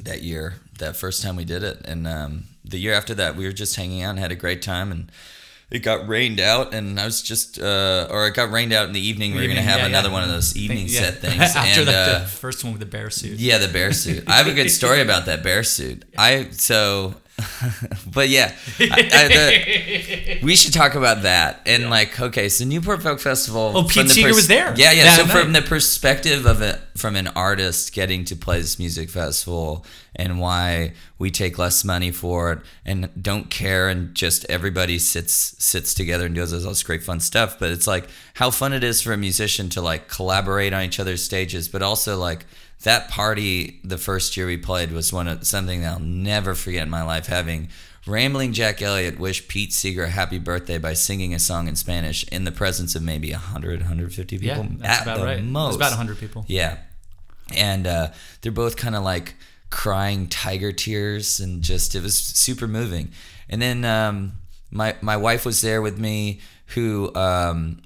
that 0.00 0.22
year, 0.22 0.54
that 0.78 0.96
first 0.96 1.22
time 1.22 1.36
we 1.36 1.44
did 1.44 1.62
it, 1.62 1.80
and 1.84 2.06
um, 2.06 2.44
the 2.64 2.78
year 2.78 2.94
after 2.94 3.14
that, 3.16 3.36
we 3.36 3.44
were 3.44 3.52
just 3.52 3.74
hanging 3.76 4.02
out 4.02 4.10
and 4.10 4.18
had 4.18 4.32
a 4.32 4.36
great 4.36 4.62
time 4.62 4.92
and. 4.92 5.10
It 5.70 5.80
got 5.80 6.08
rained 6.08 6.40
out, 6.40 6.74
and 6.74 6.98
I 6.98 7.04
was 7.04 7.22
just, 7.22 7.60
uh, 7.60 8.08
or 8.10 8.26
it 8.26 8.34
got 8.34 8.50
rained 8.50 8.72
out 8.72 8.86
in 8.86 8.92
the 8.92 9.00
evening. 9.00 9.34
We 9.34 9.42
were 9.42 9.46
gonna 9.46 9.62
have 9.62 9.80
yeah, 9.80 9.86
another 9.86 10.08
yeah. 10.08 10.14
one 10.14 10.22
of 10.24 10.28
those 10.28 10.56
evening 10.56 10.88
Think- 10.88 11.04
set 11.04 11.18
things. 11.20 11.40
After 11.56 11.80
and, 11.80 11.88
the, 11.88 11.96
uh, 11.96 12.18
the 12.20 12.26
first 12.26 12.64
one 12.64 12.72
with 12.72 12.80
the 12.80 12.86
bear 12.86 13.08
suit. 13.08 13.38
yeah, 13.38 13.58
the 13.58 13.68
bear 13.68 13.92
suit. 13.92 14.24
I 14.26 14.32
have 14.32 14.48
a 14.48 14.52
good 14.54 14.70
story 14.70 15.00
about 15.00 15.26
that 15.26 15.42
bear 15.44 15.62
suit. 15.62 16.04
I 16.18 16.48
so, 16.50 17.14
but 18.12 18.28
yeah, 18.28 18.54
I, 18.78 19.10
I, 19.12 19.28
the, 19.28 20.38
we 20.42 20.56
should 20.56 20.72
talk 20.72 20.94
about 20.94 21.22
that. 21.22 21.62
And 21.66 21.90
like, 21.90 22.20
okay, 22.20 22.48
so 22.48 22.64
Newport 22.64 23.02
Folk 23.02 23.20
Festival. 23.20 23.72
Oh, 23.74 23.84
Pete 23.84 24.08
Seeger 24.08 24.34
was 24.34 24.46
there 24.46 24.74
Yeah, 24.76 24.92
yeah. 24.92 25.16
So 25.16 25.26
from 25.26 25.52
the 25.52 25.62
perspective 25.62 26.46
of 26.46 26.62
it, 26.62 26.80
from 26.96 27.16
an 27.16 27.28
artist 27.28 27.92
getting 27.92 28.24
to 28.26 28.36
play 28.36 28.60
this 28.60 28.78
music 28.78 29.10
festival, 29.10 29.84
and 30.16 30.40
why 30.40 30.92
we 31.18 31.30
take 31.30 31.58
less 31.58 31.84
money 31.84 32.10
for 32.10 32.52
it, 32.52 32.58
and 32.84 33.10
don't 33.20 33.50
care, 33.50 33.88
and 33.88 34.14
just 34.14 34.44
everybody 34.48 34.98
sits 34.98 35.54
sits 35.58 35.94
together 35.94 36.26
and 36.26 36.34
does 36.34 36.52
all 36.52 36.70
this 36.70 36.82
great 36.82 37.02
fun 37.02 37.20
stuff. 37.20 37.58
But 37.58 37.70
it's 37.70 37.86
like 37.86 38.08
how 38.34 38.50
fun 38.50 38.72
it 38.72 38.84
is 38.84 39.00
for 39.00 39.12
a 39.12 39.18
musician 39.18 39.68
to 39.70 39.80
like 39.80 40.08
collaborate 40.08 40.72
on 40.72 40.82
each 40.82 41.00
other's 41.00 41.24
stages, 41.24 41.68
but 41.68 41.82
also 41.82 42.16
like 42.18 42.46
that 42.84 43.08
party 43.10 43.80
the 43.84 43.98
first 43.98 44.36
year 44.36 44.46
we 44.46 44.56
played 44.56 44.90
was 44.92 45.12
one 45.12 45.28
of 45.28 45.46
something 45.46 45.82
that 45.82 45.92
I'll 45.92 46.00
never 46.00 46.54
forget 46.54 46.82
in 46.84 46.90
my 46.90 47.02
life 47.02 47.26
having 47.26 47.68
rambling 48.06 48.52
Jack 48.52 48.80
Elliott 48.80 49.18
wish 49.18 49.46
Pete 49.48 49.72
Seeger 49.72 50.04
a 50.04 50.08
happy 50.10 50.38
birthday 50.38 50.78
by 50.78 50.94
singing 50.94 51.34
a 51.34 51.38
song 51.38 51.68
in 51.68 51.76
Spanish 51.76 52.24
in 52.28 52.44
the 52.44 52.52
presence 52.52 52.94
of 52.94 53.02
maybe 53.02 53.30
100 53.32 53.80
150 53.80 54.38
people 54.38 54.46
Yeah, 54.64 54.66
that's 54.78 55.00
at 55.00 55.02
about 55.02 55.18
the 55.18 55.24
right. 55.24 55.44
Most 55.44 55.76
about 55.76 55.90
100 55.90 56.18
people. 56.18 56.44
yeah 56.48 56.78
and 57.54 57.86
uh, 57.86 58.08
they're 58.40 58.52
both 58.52 58.76
kind 58.76 58.94
of 58.94 59.02
like 59.02 59.34
crying 59.70 60.26
tiger 60.28 60.72
tears 60.72 61.38
and 61.40 61.62
just 61.62 61.94
it 61.94 62.02
was 62.02 62.16
super 62.16 62.66
moving 62.66 63.10
and 63.48 63.60
then 63.60 63.84
um, 63.84 64.32
my 64.70 64.96
my 65.00 65.16
wife 65.16 65.44
was 65.44 65.60
there 65.60 65.82
with 65.82 65.98
me 65.98 66.40
who 66.68 67.14
um, 67.14 67.82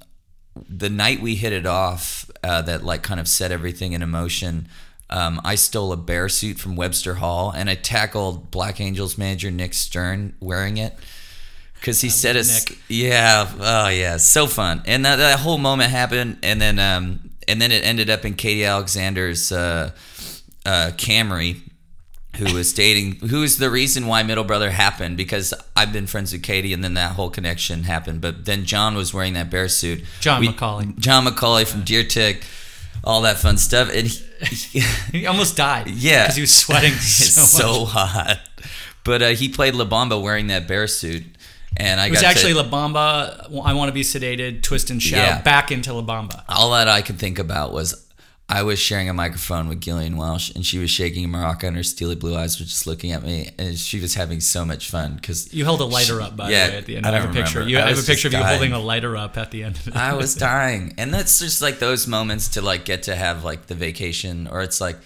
the 0.69 0.89
night 0.89 1.19
we 1.19 1.35
hit 1.35 1.51
it 1.51 1.65
off 1.65 2.29
uh, 2.43 2.61
that 2.61 2.83
like 2.83 3.03
kind 3.03 3.19
of 3.19 3.27
set 3.27 3.51
everything 3.51 3.93
in 3.93 4.07
motion 4.09 4.67
um, 5.09 5.39
I 5.43 5.55
stole 5.55 5.91
a 5.91 5.97
bear 5.97 6.29
suit 6.29 6.57
from 6.57 6.75
Webster 6.75 7.15
Hall 7.15 7.51
and 7.51 7.69
I 7.69 7.75
tackled 7.75 8.49
Black 8.51 8.81
Angels 8.81 9.17
manager 9.17 9.51
Nick 9.51 9.73
Stern 9.73 10.35
wearing 10.39 10.77
it. 10.77 10.95
Because 11.75 12.01
he 12.01 12.09
said 12.09 12.35
it's 12.35 12.67
Nick. 12.67 12.79
yeah 12.87 13.51
oh 13.59 13.89
yeah 13.89 14.17
so 14.17 14.47
fun. 14.47 14.81
And 14.85 15.05
that, 15.05 15.17
that 15.17 15.39
whole 15.39 15.59
moment 15.59 15.91
happened 15.91 16.39
and 16.41 16.59
then 16.59 16.79
um 16.79 17.29
and 17.47 17.61
then 17.61 17.71
it 17.71 17.83
ended 17.83 18.09
up 18.09 18.25
in 18.25 18.33
Katie 18.33 18.65
Alexander's 18.65 19.51
uh, 19.51 19.91
uh, 20.65 20.91
Camry 20.95 21.61
who 22.37 22.55
was 22.55 22.73
dating 22.73 23.15
who 23.29 23.43
is 23.43 23.59
the 23.59 23.69
reason 23.69 24.07
why 24.07 24.23
middle 24.23 24.43
brother 24.43 24.71
happened 24.71 25.15
because 25.15 25.53
I've 25.75 25.93
been 25.93 26.07
friends 26.07 26.33
with 26.33 26.41
Katie 26.41 26.73
and 26.73 26.83
then 26.83 26.95
that 26.95 27.11
whole 27.11 27.29
connection 27.29 27.83
happened. 27.83 28.21
But 28.21 28.45
then 28.45 28.65
John 28.65 28.95
was 28.95 29.13
wearing 29.13 29.33
that 29.33 29.51
bear 29.51 29.69
suit. 29.69 30.03
John 30.21 30.43
McCauley. 30.43 30.97
John 30.97 31.25
McCauley 31.25 31.67
from 31.67 31.83
Deer 31.83 32.03
Tick 32.03 32.43
all 33.05 33.21
that 33.21 33.37
fun 33.37 33.57
stuff. 33.57 33.89
And 33.93 34.07
he, 34.07 34.24
He 35.11 35.25
almost 35.25 35.55
died. 35.57 35.87
yeah 35.89 36.23
Because 36.23 36.35
he 36.35 36.41
was 36.41 36.53
sweating 36.55 36.91
so, 36.93 37.41
so, 37.41 37.85
hot 37.85 38.39
but 39.03 39.21
uh, 39.21 39.27
he 39.29 39.49
played 39.49 39.75
La 39.75 39.85
Bamba 39.85 40.21
wearing 40.21 40.47
that 40.47 40.67
bear 40.67 40.87
suit 40.87 41.23
and 41.77 41.99
I 41.99 42.07
It 42.07 42.11
was 42.11 42.23
actually 42.23 42.53
to, 42.53 42.61
La 42.63 42.69
Bamba, 42.69 43.47
I 43.63 43.73
Want 43.73 43.89
to 43.89 43.93
Be 43.93 44.01
Sedated, 44.01 44.63
Twist 44.63 44.89
and 44.89 45.01
Shout, 45.01 45.17
Yeah. 45.19 45.41
back 45.41 45.71
into 45.71 45.93
La 45.93 46.01
Bamba. 46.01 46.43
all 46.49 46.71
that 46.71 46.87
I 46.87 47.01
could 47.01 47.19
think 47.19 47.37
about 47.39 47.71
was 47.73 48.04
I 48.47 48.61
was 48.61 48.77
sharing 48.77 49.09
a 49.09 49.13
microphone 49.13 49.67
with 49.67 49.81
Gillian 49.81 50.17
Welch, 50.17 50.53
and 50.53 50.63
she 50.63 50.77
was 50.77 50.91
shaking 50.91 51.25
a 51.25 51.27
maraca, 51.27 51.63
and 51.63 51.75
her 51.75 51.83
steely 51.83 52.13
blue 52.13 52.35
eyes 52.35 52.59
were 52.59 52.65
just 52.65 52.85
looking 52.85 53.11
at 53.11 53.23
me, 53.23 53.49
and 53.57 53.75
she 53.75 53.99
was 53.99 54.13
having 54.13 54.39
so 54.39 54.63
much 54.63 54.91
fun 54.91 55.15
because 55.15 55.51
You 55.51 55.63
held 55.63 55.81
a 55.81 55.85
lighter 55.85 56.21
up, 56.21 56.37
by 56.37 56.51
yeah, 56.51 56.67
the 56.67 56.71
way, 56.73 56.77
at 56.77 56.85
the 56.85 56.97
end. 56.97 57.05
I 57.07 57.09
I 57.09 57.19
have 57.19 57.29
a 57.31 57.33
picture. 57.33 57.59
remember. 57.59 57.71
You, 57.71 57.77
I 57.79 57.89
have 57.89 57.97
a 57.97 58.03
picture 58.03 58.27
of 58.27 58.33
just 58.33 58.43
you 58.43 58.49
holding 58.49 58.71
a 58.73 58.79
lighter 58.79 59.17
up 59.17 59.35
at 59.37 59.49
the 59.49 59.63
end. 59.63 59.79
I 59.95 60.13
was 60.13 60.35
dying, 60.51 60.93
and 60.99 61.11
that's 61.11 61.39
just 61.39 61.59
like 61.63 61.79
those 61.79 62.05
moments 62.05 62.49
to 62.49 62.61
like 62.61 62.85
get 62.85 63.03
to 63.03 63.15
have 63.15 63.43
like 63.43 63.65
the 63.65 63.75
vacation, 63.75 64.47
or 64.47 64.61
it's 64.61 64.79
like, 64.79 64.97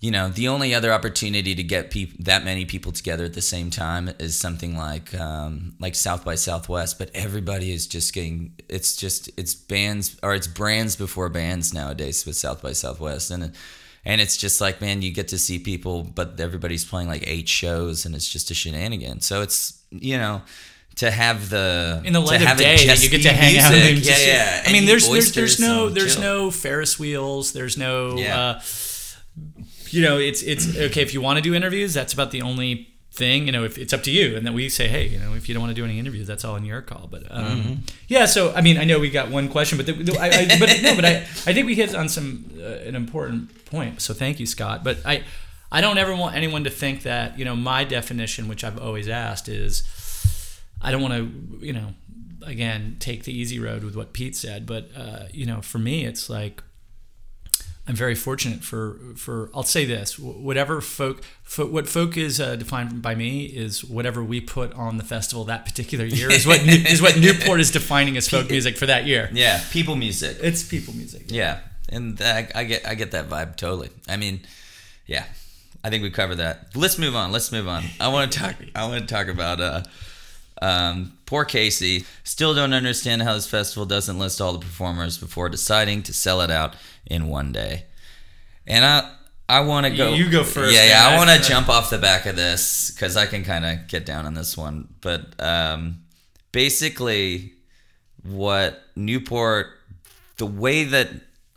you 0.00 0.10
know, 0.10 0.28
the 0.28 0.48
only 0.48 0.74
other 0.74 0.92
opportunity 0.92 1.54
to 1.54 1.62
get 1.62 1.90
peop- 1.90 2.22
that 2.24 2.44
many 2.44 2.64
people 2.66 2.92
together 2.92 3.24
at 3.24 3.32
the 3.34 3.40
same 3.42 3.70
time 3.70 4.10
is 4.18 4.38
something 4.38 4.76
like 4.76 5.14
um, 5.14 5.74
like 5.80 5.94
South 5.94 6.24
by 6.24 6.34
Southwest, 6.34 6.98
but 6.98 7.10
everybody 7.14 7.72
is 7.72 7.86
just 7.86 8.12
getting 8.14 8.52
it's 8.68 8.94
just 8.96 9.30
it's 9.38 9.54
bands 9.54 10.16
or 10.22 10.34
it's 10.34 10.46
brands 10.46 10.96
before 10.96 11.28
bands 11.30 11.72
nowadays 11.72 12.26
with 12.26 12.36
South 12.36 12.62
by 12.62 12.72
Southwest, 12.72 13.30
and. 13.30 13.52
and 14.08 14.20
it's 14.20 14.36
just 14.36 14.60
like, 14.60 14.80
man, 14.80 15.02
you 15.02 15.10
get 15.10 15.26
to 15.28 15.36
see 15.38 15.58
people, 15.58 16.04
but 16.04 16.38
everybody's 16.40 16.84
playing 16.84 17.08
like 17.08 17.24
eight 17.26 17.48
shows, 17.48 18.06
and 18.06 18.14
it's 18.14 18.30
just 18.30 18.52
a 18.52 18.54
shenanigan. 18.54 19.20
So 19.20 19.42
it's 19.42 19.82
you 19.90 20.16
know, 20.16 20.42
to 20.96 21.10
have 21.10 21.50
the 21.50 22.02
in 22.04 22.12
the 22.12 22.20
to 22.20 22.24
light 22.26 22.40
of 22.40 22.56
day 22.56 22.86
that 22.86 23.02
you 23.02 23.10
get 23.10 23.22
to 23.22 23.32
hang 23.32 23.58
out 23.58 23.72
and 23.74 23.98
yeah, 23.98 24.04
just, 24.04 24.26
yeah. 24.26 24.62
I 24.64 24.72
mean, 24.72 24.84
there's 24.86 25.08
there's 25.08 25.32
there's 25.32 25.58
no 25.58 25.88
there's 25.88 26.14
chill. 26.14 26.22
no 26.22 26.50
Ferris 26.52 27.00
wheels. 27.00 27.52
There's 27.52 27.76
no 27.76 28.16
Yeah. 28.16 28.38
uh, 28.38 28.60
you 29.92 30.02
know 30.02 30.18
it's 30.18 30.42
it's 30.42 30.76
okay 30.76 31.02
if 31.02 31.12
you 31.14 31.20
want 31.20 31.36
to 31.38 31.42
do 31.42 31.54
interviews. 31.54 31.94
That's 31.94 32.12
about 32.12 32.30
the 32.30 32.42
only 32.42 32.88
thing. 33.12 33.46
You 33.46 33.52
know, 33.52 33.64
if 33.64 33.78
it's 33.78 33.92
up 33.92 34.02
to 34.04 34.10
you, 34.10 34.36
and 34.36 34.46
then 34.46 34.52
we 34.54 34.68
say, 34.68 34.88
hey, 34.88 35.06
you 35.08 35.18
know, 35.18 35.34
if 35.34 35.48
you 35.48 35.54
don't 35.54 35.62
want 35.62 35.70
to 35.74 35.80
do 35.80 35.84
any 35.84 35.98
interviews, 35.98 36.26
that's 36.26 36.44
all 36.44 36.56
in 36.56 36.64
your 36.64 36.82
call. 36.82 37.08
But 37.10 37.22
um, 37.30 37.44
Mm-hmm. 37.44 37.72
yeah, 38.08 38.26
so 38.26 38.52
I 38.54 38.60
mean, 38.60 38.76
I 38.78 38.84
know 38.84 38.98
we 39.00 39.10
got 39.10 39.30
one 39.30 39.48
question, 39.48 39.78
but 39.78 39.86
the, 39.86 39.92
the- 39.92 40.18
I, 40.18 40.26
I, 40.26 40.58
but 40.58 40.82
no, 40.82 40.94
but 40.94 41.04
I 41.04 41.10
I 41.46 41.52
think 41.54 41.66
we 41.66 41.74
hit 41.74 41.94
on 41.94 42.08
some 42.08 42.50
uh, 42.58 42.62
an 42.88 42.94
important 42.94 43.64
point. 43.66 44.00
So 44.02 44.12
thank 44.14 44.38
you, 44.40 44.46
Scott. 44.46 44.84
But 44.84 44.98
I. 45.06 45.24
I 45.72 45.80
don't 45.80 45.98
ever 45.98 46.14
want 46.14 46.36
anyone 46.36 46.62
to 46.62 46.70
think 46.70 47.02
that, 47.02 47.36
you 47.40 47.44
know, 47.44 47.56
my 47.56 47.82
definition, 47.82 48.46
which 48.46 48.62
I've 48.62 48.78
always 48.78 49.08
asked, 49.08 49.48
is 49.48 49.82
I 50.80 50.92
don't 50.92 51.02
want 51.02 51.14
to, 51.14 51.66
you 51.66 51.72
know, 51.72 51.88
again, 52.46 52.96
take 53.00 53.24
the 53.24 53.32
easy 53.36 53.58
road 53.58 53.82
with 53.82 53.96
what 53.96 54.12
Pete 54.12 54.36
said, 54.36 54.64
but 54.64 54.88
uh, 54.96 55.24
you 55.32 55.44
know, 55.44 55.60
for 55.60 55.78
me, 55.80 56.04
it's 56.06 56.30
like 56.30 56.62
I'm 57.88 57.94
very 57.94 58.16
fortunate 58.16 58.64
for 58.64 58.98
for 59.14 59.48
I'll 59.54 59.62
say 59.62 59.84
this: 59.84 60.18
whatever 60.18 60.80
folk, 60.80 61.22
fo- 61.44 61.66
what 61.66 61.88
folk 61.88 62.16
is 62.16 62.40
uh, 62.40 62.56
defined 62.56 63.00
by 63.00 63.14
me 63.14 63.44
is 63.44 63.84
whatever 63.84 64.24
we 64.24 64.40
put 64.40 64.72
on 64.74 64.96
the 64.96 65.04
festival 65.04 65.44
that 65.44 65.64
particular 65.64 66.04
year 66.04 66.30
is 66.30 66.46
what 66.46 66.64
New- 66.66 66.72
is 66.72 67.00
what 67.00 67.16
Newport 67.20 67.60
is 67.60 67.70
defining 67.70 68.16
as 68.16 68.28
folk 68.28 68.50
music 68.50 68.76
for 68.76 68.86
that 68.86 69.06
year. 69.06 69.30
Yeah, 69.32 69.62
people 69.70 69.94
music. 69.94 70.38
It's 70.42 70.64
people 70.64 70.94
music. 70.94 71.26
Yeah, 71.28 71.60
and 71.88 72.20
I, 72.20 72.48
I 72.54 72.64
get 72.64 72.86
I 72.88 72.94
get 72.96 73.12
that 73.12 73.28
vibe 73.28 73.54
totally. 73.56 73.90
I 74.08 74.16
mean, 74.16 74.40
yeah, 75.06 75.26
I 75.84 75.90
think 75.90 76.02
we 76.02 76.10
covered 76.10 76.36
that. 76.36 76.74
Let's 76.74 76.98
move 76.98 77.14
on. 77.14 77.30
Let's 77.30 77.52
move 77.52 77.68
on. 77.68 77.84
I 78.00 78.08
want 78.08 78.32
to 78.32 78.38
talk. 78.38 78.56
I 78.74 78.88
want 78.88 79.06
to 79.06 79.14
talk 79.14 79.28
about 79.28 79.60
uh, 79.60 79.82
um, 80.60 81.12
poor 81.24 81.44
Casey. 81.44 82.04
Still 82.24 82.52
don't 82.52 82.72
understand 82.74 83.22
how 83.22 83.34
this 83.34 83.46
festival 83.46 83.86
doesn't 83.86 84.18
list 84.18 84.40
all 84.40 84.52
the 84.52 84.58
performers 84.58 85.18
before 85.18 85.48
deciding 85.48 86.02
to 86.04 86.12
sell 86.12 86.40
it 86.40 86.50
out 86.50 86.74
in 87.06 87.28
one 87.28 87.52
day. 87.52 87.84
And 88.66 88.84
I 88.84 89.12
I 89.48 89.60
want 89.60 89.86
to 89.86 89.94
go. 89.94 90.14
You 90.14 90.28
go 90.30 90.42
first, 90.42 90.74
Yeah, 90.74 90.86
yeah. 90.86 91.08
I 91.08 91.16
want 91.16 91.30
to 91.30 91.48
jump 91.48 91.68
off 91.68 91.90
the 91.90 91.98
back 91.98 92.26
of 92.26 92.34
this 92.36 92.90
because 92.90 93.16
I 93.16 93.26
can 93.26 93.44
kind 93.44 93.64
of 93.64 93.86
get 93.86 94.04
down 94.04 94.26
on 94.26 94.34
this 94.34 94.56
one. 94.56 94.88
But 95.00 95.40
um, 95.40 96.02
basically, 96.52 97.52
what 98.24 98.82
Newport, 98.96 99.68
the 100.38 100.46
way 100.46 100.84
that 100.84 101.10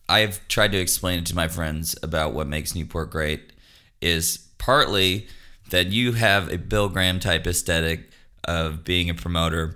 I've 0.08 0.48
tried 0.48 0.72
to 0.74 0.78
explain 0.78 1.20
it 1.20 1.26
to 1.28 1.36
my 1.36 1.48
friends 1.48 1.96
about 2.04 2.34
what 2.34 2.48
makes 2.48 2.76
Newport 2.76 3.10
great 3.10 3.54
is 4.02 4.38
partly 4.60 5.28
that 5.72 5.88
you 5.88 6.14
have 6.14 6.52
a 6.52 6.58
Bill 6.58 6.90
Graham 6.90 7.20
type 7.20 7.48
aesthetic 7.48 8.10
of 8.44 8.84
being 8.84 9.10
a 9.10 9.14
promoter 9.16 9.76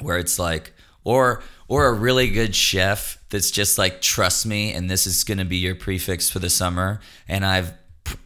where 0.00 0.18
it's 0.18 0.38
like 0.38 0.72
or 1.04 1.42
or 1.68 1.86
a 1.86 1.92
really 1.92 2.28
good 2.28 2.54
chef 2.54 3.15
that's 3.30 3.50
just 3.50 3.78
like 3.78 4.00
trust 4.00 4.46
me 4.46 4.72
and 4.72 4.90
this 4.90 5.06
is 5.06 5.24
going 5.24 5.38
to 5.38 5.44
be 5.44 5.56
your 5.56 5.74
prefix 5.74 6.30
for 6.30 6.38
the 6.38 6.50
summer 6.50 7.00
and 7.28 7.44
I've 7.44 7.72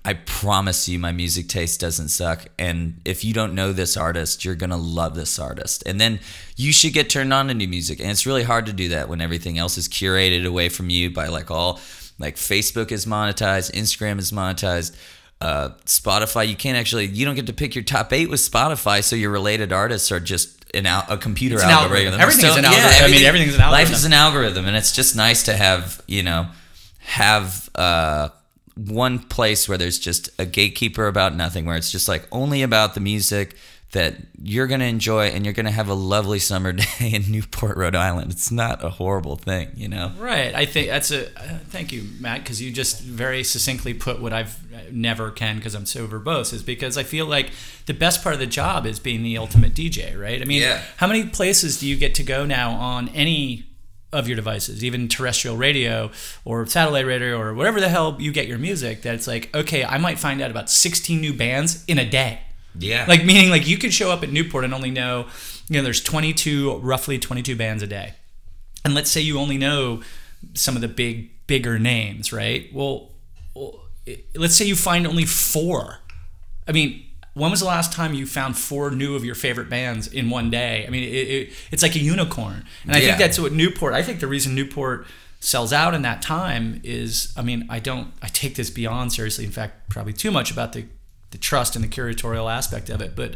I 0.04 0.12
promise 0.12 0.90
you 0.90 0.98
my 0.98 1.10
music 1.10 1.48
taste 1.48 1.80
doesn't 1.80 2.08
suck 2.08 2.46
and 2.58 3.00
if 3.06 3.24
you 3.24 3.32
don't 3.32 3.54
know 3.54 3.72
this 3.72 3.96
artist 3.96 4.44
you're 4.44 4.54
going 4.54 4.70
to 4.70 4.76
love 4.76 5.14
this 5.14 5.38
artist. 5.38 5.82
And 5.86 5.98
then 5.98 6.20
you 6.56 6.70
should 6.70 6.92
get 6.92 7.08
turned 7.08 7.32
on 7.32 7.48
to 7.48 7.54
new 7.54 7.66
music 7.66 7.98
and 7.98 8.10
it's 8.10 8.26
really 8.26 8.42
hard 8.42 8.66
to 8.66 8.74
do 8.74 8.90
that 8.90 9.08
when 9.08 9.22
everything 9.22 9.56
else 9.56 9.78
is 9.78 9.88
curated 9.88 10.46
away 10.46 10.68
from 10.68 10.90
you 10.90 11.10
by 11.10 11.28
like 11.28 11.50
all 11.50 11.80
like 12.18 12.36
Facebook 12.36 12.92
is 12.92 13.06
monetized 13.06 13.72
Instagram 13.72 14.18
is 14.18 14.32
monetized 14.32 14.94
uh, 15.40 15.70
Spotify, 15.86 16.46
you 16.46 16.56
can't 16.56 16.76
actually, 16.76 17.06
you 17.06 17.24
don't 17.24 17.34
get 17.34 17.46
to 17.46 17.52
pick 17.52 17.74
your 17.74 17.84
top 17.84 18.12
eight 18.12 18.28
with 18.28 18.40
Spotify, 18.40 19.02
so 19.02 19.16
your 19.16 19.30
related 19.30 19.72
artists 19.72 20.12
are 20.12 20.20
just 20.20 20.59
an 20.74 20.86
al- 20.86 21.04
a 21.08 21.16
computer 21.18 21.56
It's 21.56 21.64
an 21.64 21.70
algorithm. 21.70 22.14
algorithm. 22.14 22.20
Everything's 22.20 22.56
an 22.56 22.64
algorithm. 22.64 23.04
I 23.04 23.08
mean, 23.10 23.24
everything's 23.24 23.54
an 23.54 23.60
algorithm. 23.60 23.88
Life 23.88 23.92
is 23.98 24.04
an 24.04 24.12
algorithm, 24.12 24.66
and 24.66 24.76
it's 24.76 24.92
just 24.92 25.16
nice 25.16 25.42
to 25.44 25.56
have, 25.56 26.00
you 26.06 26.22
know, 26.22 26.46
have 26.98 27.68
uh, 27.74 28.28
one 28.76 29.18
place 29.18 29.68
where 29.68 29.76
there's 29.78 29.98
just 29.98 30.30
a 30.38 30.46
gatekeeper 30.46 31.06
about 31.06 31.34
nothing, 31.34 31.64
where 31.66 31.76
it's 31.76 31.90
just 31.90 32.08
like 32.08 32.26
only 32.30 32.62
about 32.62 32.94
the 32.94 33.00
music 33.00 33.56
that 33.92 34.14
you're 34.40 34.68
going 34.68 34.78
to 34.80 34.86
enjoy 34.86 35.26
and 35.26 35.44
you're 35.44 35.52
going 35.52 35.66
to 35.66 35.72
have 35.72 35.88
a 35.88 35.94
lovely 35.94 36.38
summer 36.38 36.72
day 37.00 37.10
in 37.12 37.30
Newport, 37.30 37.76
Rhode 37.76 37.96
Island. 37.96 38.30
It's 38.30 38.50
not 38.52 38.84
a 38.84 38.88
horrible 38.90 39.34
thing, 39.36 39.70
you 39.74 39.88
know? 39.88 40.12
Right. 40.18 40.54
I 40.54 40.64
think 40.64 40.88
that's 40.88 41.10
a 41.10 41.26
uh, 41.36 41.58
thank 41.70 41.90
you, 41.92 42.04
Matt, 42.20 42.42
because 42.42 42.62
you 42.62 42.70
just 42.72 43.00
very 43.02 43.42
succinctly 43.42 43.94
put 43.94 44.20
what 44.22 44.32
I've 44.32 44.56
uh, 44.72 44.78
never 44.92 45.30
can 45.32 45.56
because 45.56 45.74
I'm 45.74 45.86
so 45.86 46.06
verbose 46.06 46.52
is 46.52 46.62
because 46.62 46.96
I 46.96 47.02
feel 47.02 47.26
like 47.26 47.50
the 47.86 47.94
best 47.94 48.22
part 48.22 48.32
of 48.34 48.38
the 48.38 48.46
job 48.46 48.86
is 48.86 49.00
being 49.00 49.22
the 49.24 49.36
ultimate 49.38 49.74
DJ, 49.74 50.16
right? 50.16 50.40
I 50.40 50.44
mean, 50.44 50.62
Yeah. 50.62 50.82
how 50.98 51.08
many 51.08 51.24
places 51.26 51.80
do 51.80 51.88
you 51.88 51.96
get 51.96 52.14
to 52.16 52.22
go 52.22 52.46
now 52.46 52.70
on 52.72 53.08
any 53.08 53.66
of 54.12 54.28
your 54.28 54.36
devices, 54.36 54.84
even 54.84 55.08
terrestrial 55.08 55.56
radio 55.56 56.10
or 56.44 56.64
satellite 56.66 57.06
radio 57.06 57.38
or 57.40 57.54
whatever 57.54 57.80
the 57.80 57.88
hell 57.88 58.16
you 58.20 58.30
get 58.30 58.46
your 58.46 58.58
music? 58.58 59.02
That 59.02 59.14
it's 59.16 59.26
like, 59.26 59.54
okay, 59.54 59.84
I 59.84 59.98
might 59.98 60.18
find 60.20 60.40
out 60.40 60.50
about 60.52 60.70
16 60.70 61.20
new 61.20 61.32
bands 61.34 61.84
in 61.86 61.98
a 61.98 62.08
day. 62.08 62.40
Yeah. 62.78 63.04
Like 63.08 63.24
meaning 63.24 63.50
like 63.50 63.66
you 63.66 63.78
could 63.78 63.92
show 63.92 64.10
up 64.10 64.22
at 64.22 64.30
Newport 64.30 64.64
and 64.64 64.72
only 64.74 64.90
know, 64.90 65.26
you 65.68 65.76
know, 65.76 65.82
there's 65.82 66.02
22 66.02 66.78
roughly 66.78 67.18
22 67.18 67.56
bands 67.56 67.82
a 67.82 67.86
day. 67.86 68.14
And 68.84 68.94
let's 68.94 69.10
say 69.10 69.20
you 69.20 69.38
only 69.38 69.58
know 69.58 70.02
some 70.54 70.74
of 70.76 70.80
the 70.80 70.88
big 70.88 71.30
bigger 71.46 71.78
names, 71.78 72.32
right? 72.32 72.68
Well, 72.72 73.10
well, 73.54 73.80
let's 74.34 74.54
say 74.54 74.64
you 74.64 74.76
find 74.76 75.06
only 75.06 75.26
4. 75.26 75.98
I 76.68 76.72
mean, 76.72 77.04
when 77.34 77.50
was 77.50 77.60
the 77.60 77.66
last 77.66 77.92
time 77.92 78.14
you 78.14 78.26
found 78.26 78.56
four 78.56 78.90
new 78.90 79.14
of 79.16 79.24
your 79.24 79.34
favorite 79.34 79.68
bands 79.68 80.06
in 80.06 80.30
one 80.30 80.50
day? 80.50 80.84
I 80.86 80.90
mean, 80.90 81.02
it, 81.04 81.06
it, 81.28 81.52
it's 81.70 81.82
like 81.82 81.94
a 81.94 81.98
unicorn. 82.00 82.64
And 82.84 82.92
I 82.94 82.98
Yeah. 82.98 83.06
think 83.06 83.18
that's 83.18 83.38
what 83.38 83.52
Newport, 83.52 83.94
I 83.94 84.02
think 84.02 84.20
the 84.20 84.26
reason 84.26 84.54
Newport 84.54 85.06
sells 85.40 85.72
out 85.72 85.94
in 85.94 86.02
that 86.02 86.22
time 86.22 86.80
is, 86.84 87.32
I 87.36 87.42
mean, 87.42 87.66
I 87.68 87.78
don't, 87.78 88.12
I 88.22 88.28
take 88.28 88.56
this 88.56 88.70
beyond 88.70 89.12
seriously. 89.12 89.44
In 89.44 89.52
fact, 89.52 89.88
probably 89.90 90.12
too 90.12 90.30
much 90.30 90.50
about 90.50 90.72
the, 90.72 90.86
the 91.30 91.38
trust 91.38 91.76
and 91.76 91.84
the 91.84 91.88
curatorial 91.88 92.50
aspect 92.52 92.90
of 92.90 93.00
it. 93.00 93.14
But 93.14 93.32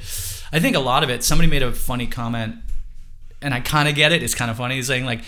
I 0.52 0.60
think 0.60 0.76
a 0.76 0.80
lot 0.80 1.02
of 1.02 1.10
it, 1.10 1.22
somebody 1.22 1.48
made 1.48 1.62
a 1.62 1.72
funny 1.72 2.06
comment 2.06 2.56
and 3.40 3.54
I 3.54 3.60
kind 3.60 3.88
of 3.88 3.94
get 3.94 4.10
it. 4.10 4.22
It's 4.22 4.34
kind 4.34 4.50
of 4.50 4.56
funny. 4.56 4.80
Saying 4.82 5.04
like, 5.04 5.20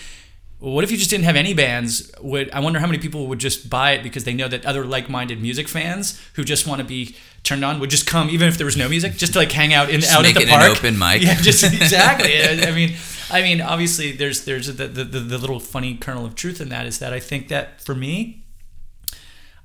well, 0.59 0.73
what 0.73 0.83
if 0.83 0.91
you 0.91 0.97
just 0.97 1.09
didn't 1.09 1.25
have 1.25 1.35
any 1.35 1.53
bands? 1.53 2.11
Would 2.19 2.49
I 2.51 2.59
wonder 2.59 2.79
how 2.79 2.87
many 2.87 2.97
people 2.97 3.27
would 3.27 3.39
just 3.39 3.69
buy 3.69 3.91
it 3.91 4.03
because 4.03 4.23
they 4.23 4.33
know 4.33 4.47
that 4.47 4.65
other 4.65 4.83
like-minded 4.83 5.39
music 5.41 5.67
fans 5.67 6.19
who 6.33 6.43
just 6.43 6.67
want 6.67 6.81
to 6.81 6.87
be 6.87 7.15
turned 7.43 7.63
on 7.63 7.79
would 7.79 7.91
just 7.91 8.07
come 8.07 8.29
even 8.29 8.47
if 8.47 8.57
there 8.57 8.65
was 8.65 8.75
no 8.75 8.89
music, 8.89 9.13
just 9.13 9.33
to 9.33 9.39
like 9.39 9.51
hang 9.51 9.73
out 9.73 9.89
in 9.89 10.03
out 10.03 10.23
make 10.23 10.35
at 10.35 10.45
the 10.45 10.47
park. 10.47 10.77
open 10.77 10.97
mic. 10.97 11.21
Yeah, 11.21 11.39
just 11.39 11.63
exactly. 11.81 12.43
I 12.43 12.71
mean, 12.71 12.95
I 13.29 13.43
mean, 13.43 13.61
obviously, 13.61 14.13
there's 14.13 14.45
there's 14.45 14.67
the, 14.67 14.87
the 14.87 15.03
the 15.03 15.19
the 15.19 15.37
little 15.37 15.59
funny 15.59 15.95
kernel 15.95 16.25
of 16.25 16.33
truth 16.33 16.59
in 16.59 16.69
that 16.69 16.87
is 16.87 16.97
that 16.99 17.13
I 17.13 17.19
think 17.19 17.49
that 17.49 17.79
for 17.79 17.93
me, 17.93 18.43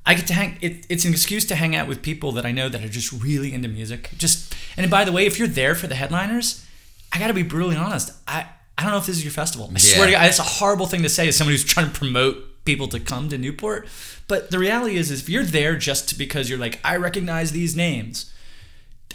I 0.04 0.14
get 0.14 0.26
to 0.28 0.34
hang. 0.34 0.58
It, 0.60 0.86
it's 0.88 1.04
an 1.04 1.12
excuse 1.12 1.44
to 1.46 1.54
hang 1.54 1.76
out 1.76 1.86
with 1.86 2.02
people 2.02 2.32
that 2.32 2.44
I 2.44 2.52
know 2.52 2.68
that 2.68 2.82
are 2.82 2.88
just 2.88 3.12
really 3.12 3.52
into 3.52 3.68
music. 3.68 4.10
Just 4.16 4.54
and 4.76 4.90
by 4.90 5.04
the 5.04 5.12
way, 5.12 5.26
if 5.26 5.38
you're 5.38 5.48
there 5.48 5.74
for 5.74 5.86
the 5.86 5.94
headliners, 5.94 6.66
I 7.12 7.18
got 7.18 7.28
to 7.28 7.34
be 7.34 7.42
brutally 7.42 7.76
honest. 7.76 8.12
I 8.26 8.46
I 8.76 8.82
don't 8.82 8.92
know 8.92 8.98
if 8.98 9.06
this 9.06 9.16
is 9.16 9.24
your 9.24 9.32
festival. 9.32 9.70
I 9.74 9.78
swear 9.78 10.06
to 10.06 10.12
God, 10.12 10.26
it's 10.26 10.38
a 10.38 10.42
horrible 10.42 10.86
thing 10.86 11.02
to 11.02 11.08
say 11.08 11.28
as 11.28 11.36
somebody 11.36 11.54
who's 11.56 11.64
trying 11.64 11.86
to 11.90 11.92
promote 11.96 12.64
people 12.64 12.88
to 12.88 12.98
come 13.00 13.28
to 13.28 13.38
Newport. 13.38 13.86
But 14.28 14.50
the 14.50 14.58
reality 14.58 14.96
is, 14.96 15.10
is 15.10 15.22
if 15.22 15.28
you're 15.28 15.44
there 15.44 15.76
just 15.76 16.18
because 16.18 16.48
you're 16.48 16.58
like, 16.58 16.80
I 16.84 16.96
recognize 16.96 17.52
these 17.52 17.76
names. 17.76 18.32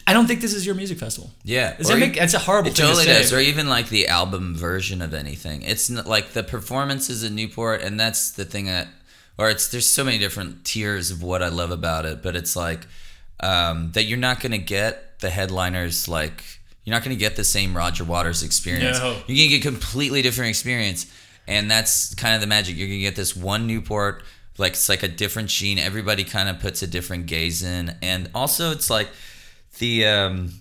I 0.05 0.13
don't 0.13 0.25
think 0.25 0.39
this 0.39 0.53
is 0.53 0.65
your 0.65 0.75
music 0.75 0.99
festival. 0.99 1.31
Yeah, 1.43 1.75
Does 1.75 1.89
or 1.89 1.95
that 1.95 1.99
make? 1.99 2.15
That's 2.15 2.33
a 2.33 2.39
horrible 2.39 2.69
It 2.69 2.77
thing 2.77 2.85
totally 2.85 3.05
to 3.05 3.13
say. 3.13 3.21
does, 3.23 3.33
or 3.33 3.39
even 3.39 3.67
like 3.67 3.89
the 3.89 4.07
album 4.07 4.55
version 4.55 5.01
of 5.01 5.13
anything. 5.13 5.63
It's 5.63 5.89
like 5.89 6.29
the 6.31 6.43
performances 6.43 7.23
in 7.23 7.35
Newport, 7.35 7.81
and 7.81 7.99
that's 7.99 8.31
the 8.31 8.45
thing 8.45 8.67
that, 8.67 8.87
or 9.37 9.49
it's 9.49 9.67
there's 9.67 9.87
so 9.87 10.03
many 10.03 10.17
different 10.17 10.65
tiers 10.65 11.11
of 11.11 11.21
what 11.21 11.43
I 11.43 11.49
love 11.49 11.71
about 11.71 12.05
it, 12.05 12.21
but 12.23 12.35
it's 12.35 12.55
like 12.55 12.87
um, 13.39 13.91
that 13.93 14.03
you're 14.03 14.17
not 14.17 14.39
gonna 14.39 14.57
get 14.57 15.19
the 15.19 15.29
headliners 15.29 16.07
like 16.07 16.43
you're 16.83 16.95
not 16.95 17.03
gonna 17.03 17.15
get 17.15 17.35
the 17.35 17.43
same 17.43 17.75
Roger 17.75 18.03
Waters 18.03 18.43
experience. 18.43 18.99
No. 18.99 19.21
You're 19.27 19.47
gonna 19.47 19.59
get 19.59 19.65
a 19.65 19.69
completely 19.69 20.21
different 20.21 20.49
experience, 20.49 21.11
and 21.47 21.69
that's 21.69 22.15
kind 22.15 22.35
of 22.35 22.41
the 22.41 22.47
magic. 22.47 22.77
You're 22.77 22.87
gonna 22.87 22.99
get 22.99 23.15
this 23.15 23.35
one 23.35 23.67
Newport, 23.67 24.23
like 24.57 24.73
it's 24.73 24.89
like 24.89 25.03
a 25.03 25.07
different 25.07 25.49
sheen. 25.49 25.77
Everybody 25.79 26.23
kind 26.23 26.49
of 26.49 26.59
puts 26.59 26.81
a 26.81 26.87
different 26.87 27.27
gaze 27.27 27.61
in, 27.61 27.95
and 28.01 28.29
also 28.33 28.71
it's 28.71 28.89
like 28.89 29.09
the 29.79 30.05
um 30.05 30.53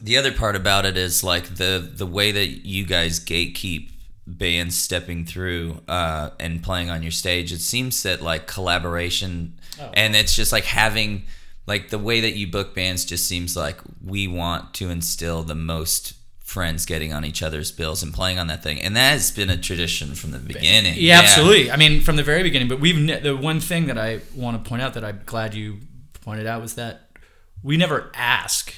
the 0.00 0.16
other 0.16 0.32
part 0.32 0.56
about 0.56 0.86
it 0.86 0.96
is 0.96 1.22
like 1.22 1.56
the 1.56 1.92
the 1.94 2.06
way 2.06 2.32
that 2.32 2.46
you 2.46 2.84
guys 2.84 3.20
gatekeep 3.20 3.91
bands 4.26 4.76
stepping 4.78 5.24
through 5.24 5.80
uh, 5.88 6.30
and 6.38 6.62
playing 6.62 6.90
on 6.90 7.02
your 7.02 7.12
stage. 7.12 7.52
It 7.52 7.60
seems 7.60 8.02
that 8.04 8.22
like 8.22 8.46
collaboration, 8.46 9.58
and 9.94 10.14
it's 10.14 10.34
just 10.34 10.52
like 10.52 10.64
having 10.64 11.24
like 11.66 11.90
the 11.90 11.98
way 11.98 12.20
that 12.20 12.34
you 12.34 12.46
book 12.46 12.74
bands 12.74 13.04
just 13.04 13.26
seems 13.26 13.56
like 13.56 13.78
we 14.04 14.26
want 14.26 14.74
to 14.74 14.90
instill 14.90 15.42
the 15.42 15.54
most 15.54 16.14
friends 16.38 16.84
getting 16.84 17.12
on 17.12 17.24
each 17.24 17.42
other's 17.42 17.72
bills 17.72 18.02
and 18.02 18.12
playing 18.12 18.38
on 18.38 18.46
that 18.48 18.62
thing, 18.62 18.80
and 18.80 18.94
that 18.96 19.12
has 19.12 19.30
been 19.30 19.50
a 19.50 19.56
tradition 19.56 20.14
from 20.14 20.32
the 20.32 20.38
beginning. 20.38 20.94
Yeah, 20.96 21.20
absolutely. 21.20 21.70
I 21.70 21.76
mean, 21.76 22.00
from 22.00 22.16
the 22.16 22.22
very 22.22 22.42
beginning. 22.42 22.68
But 22.68 22.80
we've 22.80 23.22
the 23.22 23.36
one 23.36 23.60
thing 23.60 23.86
that 23.86 23.98
I 23.98 24.20
want 24.34 24.62
to 24.62 24.68
point 24.68 24.82
out 24.82 24.94
that 24.94 25.04
I'm 25.04 25.20
glad 25.26 25.54
you 25.54 25.78
pointed 26.20 26.46
out 26.46 26.60
was 26.62 26.74
that 26.74 27.08
we 27.62 27.76
never 27.76 28.10
ask. 28.14 28.74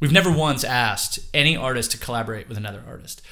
We've 0.00 0.12
never 0.12 0.32
once 0.32 0.64
asked 0.64 1.20
any 1.32 1.56
artist 1.56 1.92
to 1.92 1.98
collaborate 1.98 2.48
with 2.48 2.56
another 2.58 2.82
artist. 2.86 3.22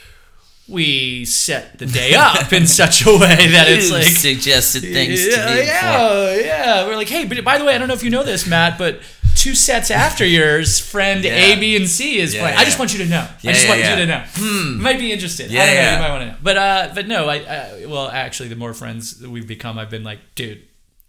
We 0.70 1.24
set 1.24 1.78
the 1.78 1.86
day 1.86 2.14
up 2.14 2.52
in 2.52 2.66
such 2.66 3.04
a 3.06 3.10
way 3.12 3.18
that 3.50 3.66
it's 3.68 3.90
like 3.90 4.04
suggested 4.04 4.82
things 4.82 5.26
yeah, 5.26 5.36
to 5.36 5.50
me. 5.50 5.60
before. 5.62 5.66
yeah, 5.66 6.34
yeah. 6.36 6.86
We're 6.86 6.96
like, 6.96 7.08
hey, 7.08 7.24
but 7.26 7.42
by 7.44 7.58
the 7.58 7.64
way, 7.64 7.74
I 7.74 7.78
don't 7.78 7.88
know 7.88 7.94
if 7.94 8.04
you 8.04 8.10
know 8.10 8.22
this, 8.22 8.46
Matt, 8.46 8.78
but 8.78 9.00
two 9.36 9.54
sets 9.54 9.90
after 9.90 10.24
yours, 10.24 10.78
friend 10.78 11.24
Yeah. 11.24 11.32
A, 11.32 11.58
B, 11.58 11.74
and 11.76 11.88
C 11.88 12.18
is 12.18 12.34
Yeah, 12.34 12.42
playing. 12.42 12.58
I 12.58 12.64
just 12.64 12.78
want 12.78 12.92
you 12.92 12.98
to 13.04 13.06
know. 13.10 13.26
Yeah, 13.40 13.50
I 13.50 13.54
just 13.54 13.64
yeah, 13.64 13.70
want 13.70 13.80
yeah. 13.80 13.90
you 13.90 13.96
to 13.96 14.06
know. 14.06 14.24
Hmm. 14.34 14.82
Might 14.82 14.98
be 14.98 15.12
interested. 15.12 15.50
Yeah, 15.50 15.62
I 15.62 15.66
don't 15.66 15.74
know. 15.74 15.80
yeah. 15.80 15.94
You 15.96 16.02
might 16.02 16.10
want 16.10 16.22
to 16.22 16.26
know. 16.28 16.36
But 16.42 16.56
uh, 16.56 16.92
but 16.94 17.08
no, 17.08 17.28
I, 17.28 17.36
I 17.36 17.86
well, 17.86 18.08
actually, 18.08 18.48
the 18.48 18.56
more 18.56 18.72
friends 18.74 19.18
that 19.20 19.30
we've 19.30 19.46
become, 19.48 19.78
I've 19.78 19.90
been 19.90 20.04
like, 20.04 20.20
dude, 20.36 20.62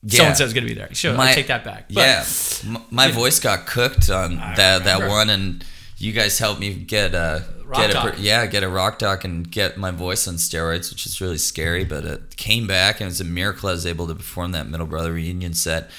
so 0.07 0.23
Yeah. 0.23 0.29
and 0.29 0.37
so's 0.37 0.53
gonna 0.53 0.65
be 0.67 0.73
there. 0.73 0.93
Sure, 0.95 1.13
My- 1.13 1.33
take 1.33 1.47
that 1.47 1.63
back. 1.63 1.85
But, 1.89 2.01
yeah, 2.01 2.25
M- 2.65 2.83
my 2.89 3.11
voice 3.11 3.39
got 3.39 3.67
cooked 3.67 4.09
on 4.09 4.37
that 4.37 4.55
that 4.85 4.93
remember. 4.95 5.07
one, 5.09 5.29
and 5.29 5.65
you 5.97 6.13
guys 6.13 6.39
helped 6.39 6.59
me 6.59 6.73
get 6.73 7.13
a 7.13 7.43
Get 7.73 7.91
a 7.95 8.15
yeah 8.19 8.45
get 8.45 8.63
a 8.63 8.69
rock 8.69 8.99
doc 8.99 9.23
and 9.23 9.49
get 9.49 9.77
my 9.77 9.91
voice 9.91 10.27
on 10.27 10.35
steroids, 10.35 10.91
which 10.91 11.05
is 11.05 11.21
really 11.21 11.37
scary. 11.37 11.85
But 11.85 12.05
it 12.05 12.35
came 12.35 12.67
back, 12.67 12.99
and 12.99 13.07
it 13.07 13.11
was 13.11 13.21
a 13.21 13.25
miracle 13.25 13.69
I 13.69 13.73
was 13.73 13.85
able 13.85 14.07
to 14.07 14.15
perform 14.15 14.51
that 14.51 14.67
Middle 14.67 14.87
Brother 14.87 15.13
reunion 15.13 15.53
set. 15.53 15.89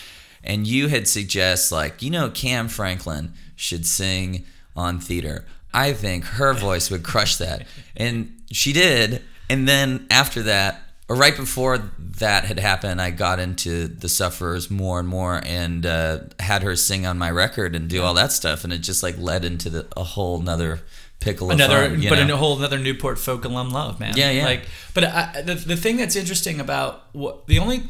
And 0.45 0.67
you 0.67 0.89
had 0.89 1.09
suggest 1.09 1.73
like 1.73 2.03
you 2.03 2.11
know 2.11 2.31
Kam 2.31 2.69
Franklin 2.69 3.33
should 3.57 3.87
sing 3.87 4.45
on 4.77 5.01
theater. 5.01 5.45
I 5.73 5.93
think 5.93 6.25
her 6.25 6.53
voice 6.69 6.91
would 6.91 7.03
crush 7.03 7.37
that, 7.37 7.67
and 7.97 8.43
she 8.51 8.73
did. 8.73 9.23
And 9.49 9.69
then 9.69 10.07
after 10.11 10.43
that, 10.45 10.81
or 11.09 11.17
right 11.17 11.37
before 11.37 11.91
that 11.99 12.45
had 12.45 12.59
happened, 12.59 13.03
I 13.03 13.11
got 13.11 13.39
into 13.39 13.87
the 13.87 14.09
Suffers 14.09 14.71
more 14.71 14.99
and 14.99 15.09
more, 15.09 15.43
and 15.45 15.85
uh, 15.85 16.21
had 16.41 16.63
her 16.63 16.75
sing 16.77 17.07
on 17.07 17.19
my 17.19 17.31
record 17.31 17.75
and 17.75 17.89
do 17.89 18.03
all 18.03 18.15
that 18.15 18.33
stuff, 18.33 18.65
and 18.65 18.73
it 18.73 18.79
just 18.79 19.03
like 19.03 19.19
led 19.19 19.45
into 19.45 19.69
the, 19.69 19.87
a 19.97 20.05
whole 20.05 20.41
nother 20.41 20.81
pickle 21.23 21.51
of 21.51 21.55
another 21.55 21.89
fun, 21.89 22.05
but 22.09 22.25
know? 22.25 22.35
a 22.35 22.37
whole 22.37 22.59
another 22.59 22.79
Newport 22.79 23.19
folk 23.19 23.45
alum 23.45 23.71
love, 23.71 24.01
man. 24.01 24.15
Yeah, 24.17 24.31
yeah. 24.31 24.45
Like, 24.45 24.67
but 24.95 25.05
I, 25.05 25.43
the 25.43 25.55
the 25.55 25.77
thing 25.77 25.97
that's 25.97 26.17
interesting 26.17 26.61
about 26.61 27.05
what 27.13 27.47
the 27.47 27.59
only 27.59 27.83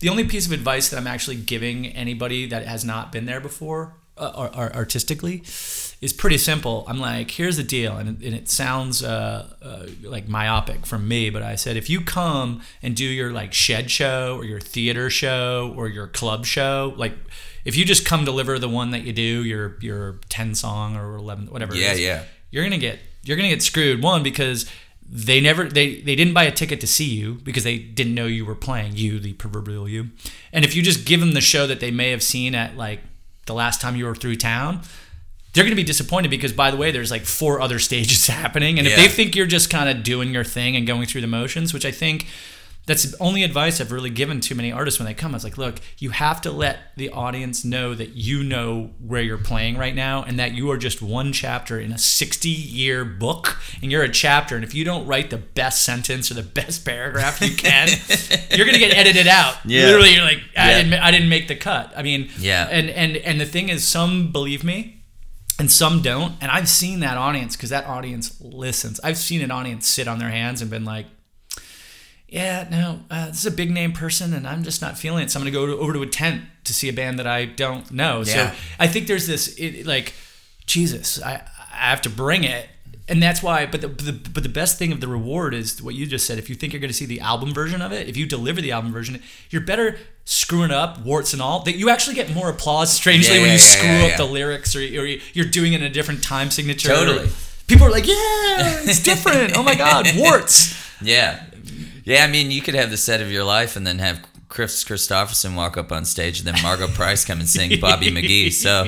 the 0.00 0.08
only 0.08 0.24
piece 0.24 0.46
of 0.46 0.52
advice 0.52 0.88
that 0.90 0.98
I'm 0.98 1.06
actually 1.06 1.36
giving 1.36 1.86
anybody 1.86 2.46
that 2.46 2.66
has 2.66 2.84
not 2.84 3.10
been 3.12 3.26
there 3.26 3.40
before, 3.40 3.94
uh, 4.16 4.32
or, 4.36 4.46
or 4.56 4.74
artistically, 4.74 5.42
is 6.00 6.12
pretty 6.12 6.38
simple. 6.38 6.84
I'm 6.86 6.98
like, 6.98 7.30
here's 7.30 7.56
the 7.56 7.62
deal, 7.62 7.96
and, 7.96 8.08
and 8.22 8.34
it 8.34 8.48
sounds 8.48 9.02
uh, 9.02 9.54
uh, 9.62 9.86
like 10.02 10.28
myopic 10.28 10.86
from 10.86 11.08
me, 11.08 11.30
but 11.30 11.42
I 11.42 11.56
said 11.56 11.76
if 11.76 11.88
you 11.88 12.00
come 12.02 12.60
and 12.82 12.94
do 12.94 13.04
your 13.04 13.32
like 13.32 13.52
shed 13.54 13.90
show 13.90 14.36
or 14.36 14.44
your 14.44 14.60
theater 14.60 15.10
show 15.10 15.72
or 15.76 15.88
your 15.88 16.06
club 16.06 16.44
show, 16.46 16.94
like. 16.96 17.14
If 17.64 17.78
you 17.78 17.86
just 17.86 18.04
come 18.04 18.26
deliver 18.26 18.58
the 18.58 18.68
one 18.68 18.90
that 18.90 19.04
you 19.04 19.14
do, 19.14 19.42
your 19.42 19.78
your 19.80 20.20
ten 20.28 20.54
song 20.54 20.96
or 20.98 21.16
eleven, 21.16 21.46
whatever. 21.46 21.72
it 21.74 21.80
Yeah, 21.80 21.92
is, 21.92 22.00
yeah. 22.00 22.24
You're 22.54 22.62
gonna 22.62 22.78
get 22.78 23.00
you're 23.24 23.36
gonna 23.36 23.48
get 23.48 23.62
screwed. 23.62 24.00
One 24.00 24.22
because 24.22 24.70
they 25.10 25.40
never 25.40 25.64
they 25.64 26.00
they 26.02 26.14
didn't 26.14 26.34
buy 26.34 26.44
a 26.44 26.52
ticket 26.52 26.80
to 26.82 26.86
see 26.86 27.06
you 27.06 27.34
because 27.42 27.64
they 27.64 27.78
didn't 27.78 28.14
know 28.14 28.26
you 28.26 28.44
were 28.44 28.54
playing 28.54 28.92
you 28.94 29.18
the 29.18 29.32
proverbial 29.32 29.88
you. 29.88 30.10
And 30.52 30.64
if 30.64 30.76
you 30.76 30.82
just 30.82 31.04
give 31.04 31.18
them 31.18 31.32
the 31.32 31.40
show 31.40 31.66
that 31.66 31.80
they 31.80 31.90
may 31.90 32.10
have 32.10 32.22
seen 32.22 32.54
at 32.54 32.76
like 32.76 33.00
the 33.46 33.54
last 33.54 33.80
time 33.80 33.96
you 33.96 34.04
were 34.04 34.14
through 34.14 34.36
town, 34.36 34.82
they're 35.52 35.64
gonna 35.64 35.74
be 35.74 35.82
disappointed 35.82 36.30
because 36.30 36.52
by 36.52 36.70
the 36.70 36.76
way, 36.76 36.92
there's 36.92 37.10
like 37.10 37.24
four 37.24 37.60
other 37.60 37.78
stages 37.88 38.26
happening, 38.28 38.78
and 38.78 38.86
if 38.86 38.94
they 38.94 39.08
think 39.08 39.34
you're 39.34 39.46
just 39.46 39.68
kind 39.68 39.88
of 39.88 40.04
doing 40.04 40.32
your 40.32 40.44
thing 40.44 40.76
and 40.76 40.86
going 40.86 41.06
through 41.06 41.22
the 41.22 41.26
motions, 41.26 41.74
which 41.74 41.84
I 41.84 41.90
think. 41.90 42.26
That's 42.86 43.02
the 43.04 43.16
only 43.18 43.42
advice 43.44 43.80
I've 43.80 43.90
really 43.92 44.10
given 44.10 44.40
to 44.40 44.54
many 44.54 44.70
artists 44.70 45.00
when 45.00 45.06
they 45.06 45.14
come. 45.14 45.32
I 45.32 45.36
was 45.36 45.44
like, 45.44 45.56
look, 45.56 45.76
you 45.98 46.10
have 46.10 46.42
to 46.42 46.50
let 46.50 46.78
the 46.96 47.08
audience 47.08 47.64
know 47.64 47.94
that 47.94 48.10
you 48.10 48.42
know 48.44 48.90
where 48.98 49.22
you're 49.22 49.38
playing 49.38 49.78
right 49.78 49.94
now 49.94 50.22
and 50.22 50.38
that 50.38 50.52
you 50.52 50.70
are 50.70 50.76
just 50.76 51.00
one 51.00 51.32
chapter 51.32 51.80
in 51.80 51.92
a 51.92 51.98
60 51.98 52.48
year 52.50 53.02
book 53.06 53.56
and 53.80 53.90
you're 53.90 54.02
a 54.02 54.08
chapter. 54.10 54.54
And 54.54 54.62
if 54.62 54.74
you 54.74 54.84
don't 54.84 55.06
write 55.06 55.30
the 55.30 55.38
best 55.38 55.82
sentence 55.82 56.30
or 56.30 56.34
the 56.34 56.42
best 56.42 56.84
paragraph 56.84 57.40
you 57.40 57.56
can, 57.56 57.88
you're 58.50 58.66
going 58.66 58.74
to 58.74 58.78
get 58.86 58.94
edited 58.94 59.28
out. 59.28 59.56
Yeah. 59.64 59.86
Literally, 59.86 60.10
you're 60.14 60.24
like, 60.24 60.42
I, 60.54 60.70
Yeah. 60.72 60.82
didn't, 60.82 60.94
I 61.00 61.10
didn't 61.10 61.28
make 61.30 61.48
the 61.48 61.56
cut. 61.56 61.90
I 61.96 62.02
mean, 62.02 62.28
Yeah. 62.38 62.68
And, 62.70 62.90
and, 62.90 63.16
and 63.16 63.40
the 63.40 63.46
thing 63.46 63.70
is, 63.70 63.82
some 63.86 64.30
believe 64.30 64.62
me, 64.62 65.00
and 65.58 65.70
some 65.70 66.02
don't. 66.02 66.34
And 66.40 66.50
I've 66.50 66.68
seen 66.68 67.00
that 67.00 67.16
audience 67.16 67.56
because 67.56 67.70
that 67.70 67.86
audience 67.86 68.38
listens. 68.42 69.00
I've 69.04 69.16
seen 69.16 69.40
an 69.40 69.50
audience 69.50 69.86
sit 69.86 70.06
on 70.08 70.18
their 70.18 70.30
hands 70.30 70.60
and 70.60 70.70
been 70.70 70.84
like, 70.84 71.06
yeah, 72.34 72.66
no, 72.68 72.98
uh, 73.12 73.26
this 73.26 73.38
is 73.38 73.46
a 73.46 73.52
big 73.52 73.70
name 73.70 73.92
person, 73.92 74.34
and 74.34 74.44
I'm 74.44 74.64
just 74.64 74.82
not 74.82 74.98
feeling 74.98 75.22
it. 75.22 75.30
So 75.30 75.38
I'm 75.38 75.44
gonna 75.44 75.52
go 75.52 75.66
to, 75.66 75.78
over 75.78 75.92
to 75.92 76.02
a 76.02 76.06
tent 76.06 76.42
to 76.64 76.74
see 76.74 76.88
a 76.88 76.92
band 76.92 77.20
that 77.20 77.28
I 77.28 77.44
don't 77.44 77.88
know. 77.92 78.24
Yeah. 78.26 78.50
So 78.50 78.56
I 78.80 78.88
think 78.88 79.06
there's 79.06 79.28
this 79.28 79.54
it, 79.56 79.86
like, 79.86 80.14
Jesus, 80.66 81.22
I 81.22 81.42
I 81.72 81.90
have 81.90 82.02
to 82.02 82.10
bring 82.10 82.42
it, 82.42 82.68
and 83.08 83.22
that's 83.22 83.40
why. 83.40 83.66
But 83.66 83.82
the, 83.82 83.86
the 83.86 84.12
but 84.12 84.42
the 84.42 84.48
best 84.48 84.78
thing 84.80 84.90
of 84.90 85.00
the 85.00 85.06
reward 85.06 85.54
is 85.54 85.80
what 85.80 85.94
you 85.94 86.06
just 86.06 86.26
said. 86.26 86.38
If 86.38 86.50
you 86.50 86.56
think 86.56 86.72
you're 86.72 86.80
gonna 86.80 86.92
see 86.92 87.06
the 87.06 87.20
album 87.20 87.54
version 87.54 87.80
of 87.80 87.92
it, 87.92 88.08
if 88.08 88.16
you 88.16 88.26
deliver 88.26 88.60
the 88.60 88.72
album 88.72 88.92
version, 88.92 89.22
you're 89.50 89.62
better 89.62 89.96
screwing 90.24 90.72
up, 90.72 91.04
warts 91.04 91.34
and 91.34 91.40
all. 91.40 91.60
That 91.60 91.76
you 91.76 91.88
actually 91.88 92.16
get 92.16 92.34
more 92.34 92.48
applause. 92.50 92.92
Strangely, 92.92 93.36
Yeah, 93.36 93.42
when 93.42 93.50
you 93.50 93.52
yeah, 93.52 93.58
screw 93.60 93.88
yeah, 93.88 94.06
up 94.06 94.16
the 94.16 94.24
lyrics 94.24 94.74
or, 94.74 94.80
or 94.80 95.06
you're 95.34 95.46
doing 95.46 95.72
it 95.72 95.82
in 95.82 95.86
a 95.86 95.90
different 95.90 96.24
time 96.24 96.50
signature. 96.50 96.88
Totally. 96.88 97.28
People 97.68 97.86
are 97.86 97.92
like, 97.92 98.08
yeah, 98.08 98.82
it's 98.82 99.04
different. 99.04 99.56
oh 99.56 99.62
my 99.62 99.76
God, 99.76 100.08
warts. 100.16 100.82
Yeah. 101.00 101.44
Yeah, 102.04 102.24
I 102.24 102.26
mean, 102.28 102.50
you 102.50 102.60
could 102.62 102.74
have 102.74 102.90
the 102.90 102.96
set 102.96 103.20
of 103.20 103.30
your 103.32 103.44
life 103.44 103.76
and 103.76 103.86
then 103.86 103.98
have 103.98 104.20
Kris 104.48 104.84
Kristofferson 104.84 105.56
walk 105.56 105.76
up 105.76 105.90
on 105.90 106.04
stage 106.04 106.38
and 106.38 106.46
then 106.46 106.54
Margo 106.62 106.86
Price 106.86 107.24
come 107.24 107.40
and 107.40 107.48
sing 107.48 107.80
Bobby 107.80 108.10
McGee. 108.10 108.52
So 108.52 108.86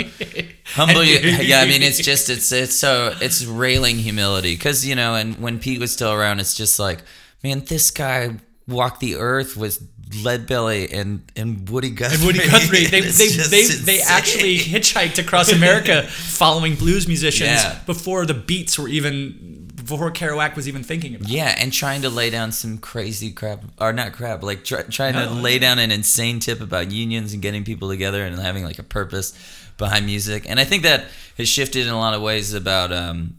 humble 0.66 1.02
you. 1.02 1.18
Yeah, 1.42 1.60
I 1.60 1.66
mean, 1.66 1.82
it's 1.82 1.98
just, 1.98 2.28
it's, 2.30 2.52
it's 2.52 2.74
so, 2.76 3.14
it's 3.20 3.44
railing 3.44 3.96
humility. 3.96 4.56
Cause, 4.56 4.84
you 4.84 4.94
know, 4.94 5.14
and 5.14 5.38
when 5.38 5.58
Pete 5.58 5.80
was 5.80 5.92
still 5.92 6.12
around, 6.12 6.40
it's 6.40 6.54
just 6.54 6.78
like, 6.78 7.00
man, 7.42 7.64
this 7.64 7.90
guy 7.90 8.36
walked 8.68 9.00
the 9.00 9.16
earth 9.16 9.56
with 9.56 9.80
Leadbelly 10.22 10.92
and, 10.92 11.22
and 11.34 11.68
Woody 11.68 11.90
Guthrie. 11.90 12.16
And 12.16 12.26
Woody 12.26 12.38
Guthrie, 12.48 12.84
they, 12.86 13.00
they, 13.00 13.28
they, 13.28 13.66
they 13.84 14.00
actually 14.02 14.58
hitchhiked 14.58 15.18
across 15.18 15.50
America 15.50 16.02
following 16.06 16.76
blues 16.76 17.08
musicians 17.08 17.50
Yeah. 17.64 17.78
before 17.86 18.24
the 18.26 18.34
beats 18.34 18.78
were 18.78 18.88
even, 18.88 19.65
before 19.86 20.10
Kerouac 20.10 20.56
was 20.56 20.66
even 20.68 20.82
thinking 20.82 21.14
about 21.14 21.28
it. 21.28 21.32
Yeah, 21.34 21.54
and 21.58 21.72
trying 21.72 22.02
to 22.02 22.08
lay 22.10 22.30
down 22.30 22.52
some 22.52 22.78
crazy 22.78 23.30
crap, 23.32 23.62
or 23.78 23.92
not 23.92 24.12
crap, 24.12 24.42
like 24.42 24.64
try, 24.64 24.82
trying 24.82 25.14
to 25.14 25.26
No. 25.26 25.32
lay 25.32 25.58
down 25.58 25.78
an 25.78 25.90
insane 25.90 26.40
tip 26.40 26.60
about 26.60 26.90
unions 26.90 27.32
and 27.32 27.40
getting 27.42 27.64
people 27.64 27.88
together 27.88 28.24
and 28.24 28.38
having 28.38 28.64
like 28.64 28.78
a 28.78 28.82
purpose 28.82 29.32
behind 29.78 30.06
music. 30.06 30.44
And 30.48 30.58
I 30.60 30.64
think 30.64 30.82
that 30.84 31.06
has 31.38 31.48
shifted 31.48 31.86
in 31.86 31.92
a 31.92 31.98
lot 31.98 32.14
of 32.14 32.22
ways 32.22 32.54
about, 32.54 32.92
um, 32.92 33.36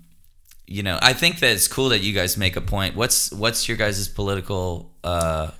you 0.67 0.83
know, 0.83 0.99
I 1.01 1.13
think 1.13 1.39
that 1.39 1.51
it's 1.51 1.67
cool 1.67 1.89
that 1.89 2.01
you 2.01 2.13
guys 2.13 2.37
make 2.37 2.55
a 2.55 2.61
point. 2.61 2.95
What's 2.95 3.31
what's 3.31 3.67
your 3.67 3.77
guys' 3.77 4.07
political 4.07 4.91
uh, 5.03 5.51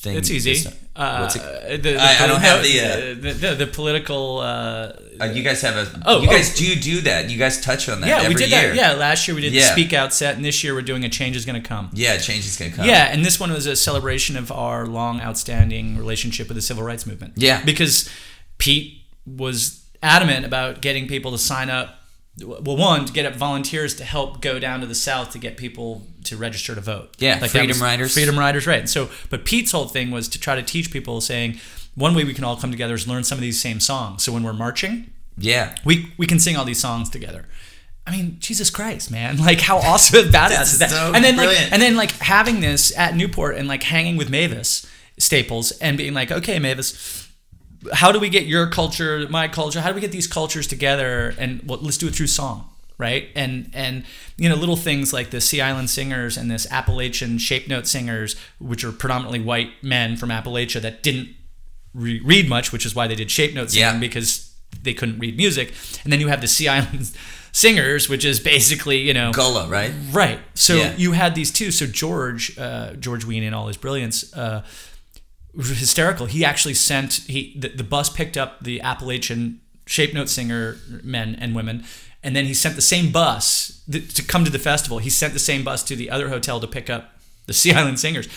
thing? 0.00 0.16
It's 0.16 0.30
easy. 0.30 0.54
this- 0.54 0.66
Uh, 0.96 1.18
what's 1.20 1.36
it- 1.36 1.82
the, 1.82 1.92
the, 1.92 2.00
I- 2.02 2.24
I 2.24 2.26
don't 2.26 2.40
have 2.40 2.62
the, 2.62 2.80
uh, 2.80 2.96
the, 3.20 3.32
the, 3.32 3.54
the 3.54 3.66
political. 3.66 4.38
Uh, 4.38 4.92
Uh, 5.20 5.24
you 5.26 5.42
guys 5.42 5.60
have 5.62 5.76
a. 5.76 6.02
Oh, 6.06 6.20
you 6.22 6.28
guys 6.28 6.52
oh. 6.54 6.56
do 6.58 6.74
do 6.76 7.00
that. 7.02 7.28
You 7.30 7.38
guys 7.38 7.60
touch 7.60 7.88
on 7.88 8.00
that. 8.00 8.08
yeah, 8.08 8.28
we 8.28 8.34
did 8.34 8.50
year. 8.50 8.68
that. 8.68 8.76
Yeah, 8.76 8.92
last 8.92 9.26
year 9.28 9.34
we 9.34 9.40
did 9.42 9.52
Yeah. 9.52 9.62
the 9.66 9.72
Speak 9.72 9.92
Out 9.92 10.12
set, 10.14 10.36
and 10.36 10.44
this 10.44 10.62
year 10.64 10.74
we're 10.74 10.82
doing 10.82 11.04
a 11.04 11.08
Change 11.08 11.34
is 11.36 11.44
Going 11.44 11.60
to 11.60 11.68
Come. 11.68 11.90
Yeah, 11.92 12.16
change 12.18 12.46
is 12.46 12.56
gonna 12.56 12.70
come. 12.72 12.86
Yeah, 12.86 13.12
and 13.12 13.24
this 13.24 13.38
one 13.40 13.52
was 13.52 13.66
a 13.66 13.74
celebration 13.76 14.36
of 14.36 14.50
our 14.52 14.86
long 14.86 15.20
outstanding 15.20 15.96
relationship 15.98 16.46
with 16.48 16.56
the 16.56 16.62
civil 16.62 16.82
rights 16.84 17.04
movement. 17.06 17.32
Yeah. 17.36 17.64
Because 17.64 18.08
Pete 18.58 19.02
was 19.26 19.84
adamant 20.02 20.44
about 20.46 20.80
getting 20.80 21.06
people 21.08 21.32
to 21.32 21.38
sign 21.38 21.68
up. 21.70 21.97
Well, 22.44 22.76
one, 22.76 23.04
to 23.04 23.12
get 23.12 23.26
up 23.26 23.34
volunteers 23.34 23.94
to 23.96 24.04
help 24.04 24.40
go 24.40 24.58
down 24.58 24.80
to 24.80 24.86
the 24.86 24.94
South 24.94 25.30
to 25.32 25.38
get 25.38 25.56
people 25.56 26.02
to 26.24 26.36
register 26.36 26.74
to 26.74 26.80
vote. 26.80 27.10
Yeah, 27.18 27.38
that 27.38 27.50
Freedom 27.50 27.80
Riders. 27.80 28.12
Freedom 28.14 28.38
Riders, 28.38 28.66
right. 28.66 28.88
So, 28.88 29.08
but 29.30 29.44
Pete's 29.44 29.72
whole 29.72 29.86
thing 29.88 30.10
was 30.10 30.28
to 30.28 30.40
try 30.40 30.54
to 30.54 30.62
teach 30.62 30.90
people 30.92 31.20
saying, 31.20 31.58
one 31.94 32.14
way 32.14 32.22
we 32.24 32.34
can 32.34 32.44
all 32.44 32.56
come 32.56 32.70
together 32.70 32.94
is 32.94 33.08
learn 33.08 33.24
some 33.24 33.38
of 33.38 33.42
these 33.42 33.60
same 33.60 33.80
songs. 33.80 34.22
So 34.22 34.32
when 34.32 34.42
we're 34.44 34.52
marching, 34.52 35.10
Yeah. 35.36 35.74
we 35.84 36.12
we 36.16 36.26
can 36.26 36.38
sing 36.38 36.56
all 36.56 36.64
these 36.64 36.78
songs 36.80 37.10
together. 37.10 37.46
I 38.06 38.10
mean, 38.12 38.36
Jesus 38.40 38.70
Christ, 38.70 39.10
man! 39.10 39.36
Like, 39.48 39.60
how 39.60 39.78
awesome 39.78 40.20
and 40.24 40.28
badass 40.34 40.48
That's 40.48 40.72
is 40.74 40.78
that? 40.78 40.90
so 40.90 41.12
and 41.14 41.24
then 41.24 41.34
brilliant. 41.36 41.64
like, 41.64 41.72
and 41.72 41.82
then 41.82 41.96
like 41.96 42.12
having 42.12 42.60
this 42.60 42.96
at 42.96 43.14
Newport 43.16 43.56
and 43.56 43.66
like 43.68 43.82
hanging 43.82 44.16
with 44.16 44.30
Mavis 44.30 44.86
Staples 45.18 45.72
and 45.80 45.98
being 45.98 46.14
like, 46.14 46.30
okay, 46.30 46.58
Mavis, 46.58 47.27
how 47.92 48.10
do 48.12 48.18
we 48.18 48.28
get 48.28 48.46
your 48.46 48.66
culture, 48.68 49.26
my 49.30 49.48
culture? 49.48 49.80
How 49.80 49.88
do 49.88 49.94
we 49.94 50.00
get 50.00 50.12
these 50.12 50.26
cultures 50.26 50.66
together? 50.66 51.34
And 51.38 51.62
well, 51.66 51.78
let's 51.80 51.98
do 51.98 52.08
it 52.08 52.14
through 52.14 52.26
song, 52.28 52.68
right? 52.98 53.28
And 53.34 53.70
and 53.72 54.04
you 54.36 54.48
know, 54.48 54.54
little 54.56 54.76
things 54.76 55.12
like 55.12 55.30
the 55.30 55.40
Sea 55.40 55.60
Island 55.60 55.90
Singers 55.90 56.36
and 56.36 56.50
this 56.50 56.66
Appalachian 56.70 57.38
Shape 57.38 57.68
Note 57.68 57.86
Singers, 57.86 58.36
which 58.58 58.84
are 58.84 58.92
predominantly 58.92 59.40
white 59.40 59.70
men 59.82 60.16
from 60.16 60.30
Appalachia 60.30 60.80
that 60.82 61.02
didn't 61.02 61.28
re- 61.94 62.20
read 62.24 62.48
much, 62.48 62.72
which 62.72 62.84
is 62.84 62.94
why 62.94 63.06
they 63.06 63.14
did 63.14 63.30
shape 63.30 63.54
note 63.54 63.70
singing 63.70 63.94
Yeah. 63.94 63.98
because 63.98 64.52
they 64.82 64.92
couldn't 64.94 65.18
read 65.18 65.36
music. 65.36 65.72
And 66.04 66.12
then 66.12 66.20
you 66.20 66.28
have 66.28 66.40
the 66.40 66.48
Sea 66.48 66.68
Island 66.68 67.10
Singers, 67.52 68.08
which 68.08 68.24
is 68.24 68.38
basically 68.40 68.98
you 68.98 69.14
know 69.14 69.32
Gullah, 69.32 69.68
right? 69.68 69.92
right. 70.12 70.38
So 70.54 70.74
Yeah. 70.76 70.94
you 70.96 71.12
had 71.12 71.34
these 71.34 71.50
two. 71.50 71.70
So 71.70 71.86
George, 71.86 72.56
uh, 72.58 72.92
George 72.94 73.24
Wein, 73.24 73.42
in 73.42 73.54
all 73.54 73.68
his 73.68 73.76
brilliance. 73.76 74.32
Uh, 74.34 74.62
hysterical. 75.58 76.26
He 76.26 76.44
actually 76.44 76.74
sent 76.74 77.14
he 77.26 77.54
the, 77.58 77.68
the 77.68 77.84
bus 77.84 78.10
picked 78.10 78.36
up 78.36 78.62
the 78.62 78.80
Appalachian 78.80 79.60
shape 79.86 80.14
note 80.14 80.28
singer 80.28 80.76
men 81.02 81.36
and 81.40 81.54
women, 81.54 81.84
and 82.22 82.36
then 82.36 82.44
he 82.46 82.54
sent 82.54 82.76
the 82.76 82.82
same 82.82 83.10
bus 83.12 83.82
th- 83.90 84.14
to 84.14 84.22
come 84.22 84.44
to 84.44 84.50
the 84.50 84.58
festival. 84.58 84.98
He 84.98 85.10
sent 85.10 85.32
the 85.32 85.38
same 85.38 85.64
bus 85.64 85.82
to 85.84 85.96
the 85.96 86.10
other 86.10 86.28
hotel 86.28 86.60
to 86.60 86.66
pick 86.66 86.88
up 86.88 87.12
the 87.46 87.52
Sea 87.52 87.72
Island 87.72 87.98
Singers 87.98 88.28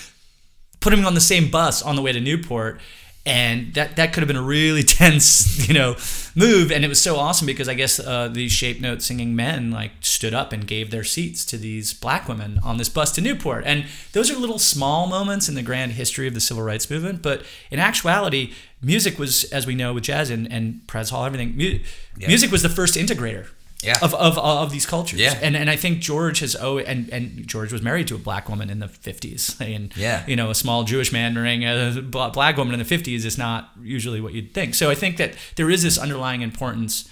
put 0.81 0.91
him 0.91 1.05
on 1.05 1.13
the 1.13 1.21
same 1.21 1.49
bus 1.49 1.81
on 1.81 1.95
the 1.95 2.01
way 2.01 2.11
to 2.11 2.19
Newport. 2.19 2.81
And 3.23 3.75
that, 3.75 3.97
that 3.97 4.13
could 4.13 4.21
have 4.21 4.27
been 4.27 4.35
a 4.35 4.41
really 4.41 4.81
tense, 4.99 5.67
you 5.67 5.73
know, 5.73 5.95
move. 6.35 6.71
And 6.71 6.83
it 6.83 6.87
was 6.87 7.01
so 7.01 7.17
awesome 7.17 7.45
because 7.45 7.69
I 7.69 7.75
guess 7.75 7.99
uh, 7.99 8.27
these 8.27 8.51
shape 8.51 8.81
note 8.81 9.01
singing 9.01 9.35
men 9.35 9.69
like 9.69 9.91
stood 10.01 10.33
up 10.33 10.51
and 10.51 10.65
gave 10.65 10.89
their 10.89 11.03
seats 11.03 11.45
to 11.45 11.57
these 11.57 11.93
black 11.93 12.27
women 12.27 12.59
on 12.63 12.77
this 12.77 12.89
bus 12.89 13.11
to 13.13 13.21
Newport. 13.21 13.63
And 13.65 13.85
those 14.13 14.31
are 14.31 14.35
little 14.35 14.59
small 14.59 15.05
moments 15.07 15.47
in 15.47 15.55
the 15.55 15.61
grand 15.61 15.93
history 15.93 16.27
of 16.27 16.33
the 16.33 16.41
civil 16.41 16.63
rights 16.63 16.89
movement. 16.89 17.21
But 17.21 17.43
in 17.69 17.77
actuality, 17.77 18.53
music 18.81 19.19
was, 19.19 19.43
as 19.45 19.67
we 19.67 19.75
know 19.75 19.93
with 19.93 20.03
jazz 20.03 20.31
and, 20.31 20.51
and 20.51 20.85
Prez 20.87 21.11
Hall, 21.11 21.23
everything, 21.23 21.55
mu- 21.55 21.79
music 22.17 22.51
was 22.51 22.63
the 22.63 22.69
first 22.69 22.95
integrator. 22.95 23.49
Yeah. 23.83 23.97
Of, 24.01 24.13
of, 24.13 24.37
of 24.37 24.71
these 24.71 24.85
cultures. 24.85 25.19
Yeah. 25.19 25.37
And 25.41 25.55
and 25.55 25.69
I 25.69 25.75
think 25.75 25.99
George 25.99 26.39
has 26.39 26.55
oh 26.55 26.77
and, 26.77 27.09
and 27.09 27.47
George 27.47 27.71
was 27.73 27.81
married 27.81 28.07
to 28.09 28.15
a 28.15 28.19
black 28.19 28.47
woman 28.49 28.69
in 28.69 28.79
the 28.79 28.87
50s. 28.87 29.59
And 29.75 29.91
Yeah. 29.97 30.23
you 30.27 30.35
know, 30.35 30.49
a 30.51 30.55
small 30.55 30.83
Jewish 30.83 31.11
man 31.11 31.33
marrying 31.33 31.63
a 31.65 32.01
black 32.01 32.57
woman 32.57 32.73
in 32.79 32.79
the 32.85 32.97
50s 32.97 33.25
is 33.25 33.37
not 33.37 33.71
usually 33.81 34.21
what 34.21 34.33
you'd 34.33 34.53
think. 34.53 34.75
So 34.75 34.89
I 34.91 34.95
think 34.95 35.17
that 35.17 35.33
there 35.55 35.69
is 35.69 35.81
this 35.81 35.97
underlying 35.97 36.41
importance 36.41 37.09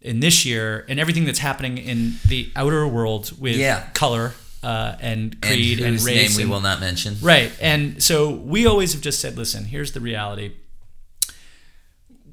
in 0.00 0.20
this 0.20 0.44
year 0.46 0.84
and 0.88 1.00
everything 1.00 1.24
that's 1.24 1.40
happening 1.40 1.76
in 1.78 2.14
the 2.28 2.50
outer 2.54 2.86
world 2.86 3.32
with 3.40 3.56
Yeah. 3.56 3.88
color 3.92 4.34
uh, 4.62 4.94
and 5.00 5.40
creed 5.42 5.78
and 5.80 5.96
and, 5.96 6.02
race. 6.04 6.36
name 6.38 6.46
we 6.46 6.50
will 6.52 6.60
not 6.60 6.78
mention. 6.80 7.16
Right. 7.20 7.50
And 7.60 8.00
so 8.02 8.30
we 8.30 8.66
always 8.66 8.92
have 8.92 9.02
just 9.02 9.18
said, 9.20 9.36
listen, 9.36 9.64
here's 9.66 9.92
the 9.92 10.00
reality. 10.00 10.52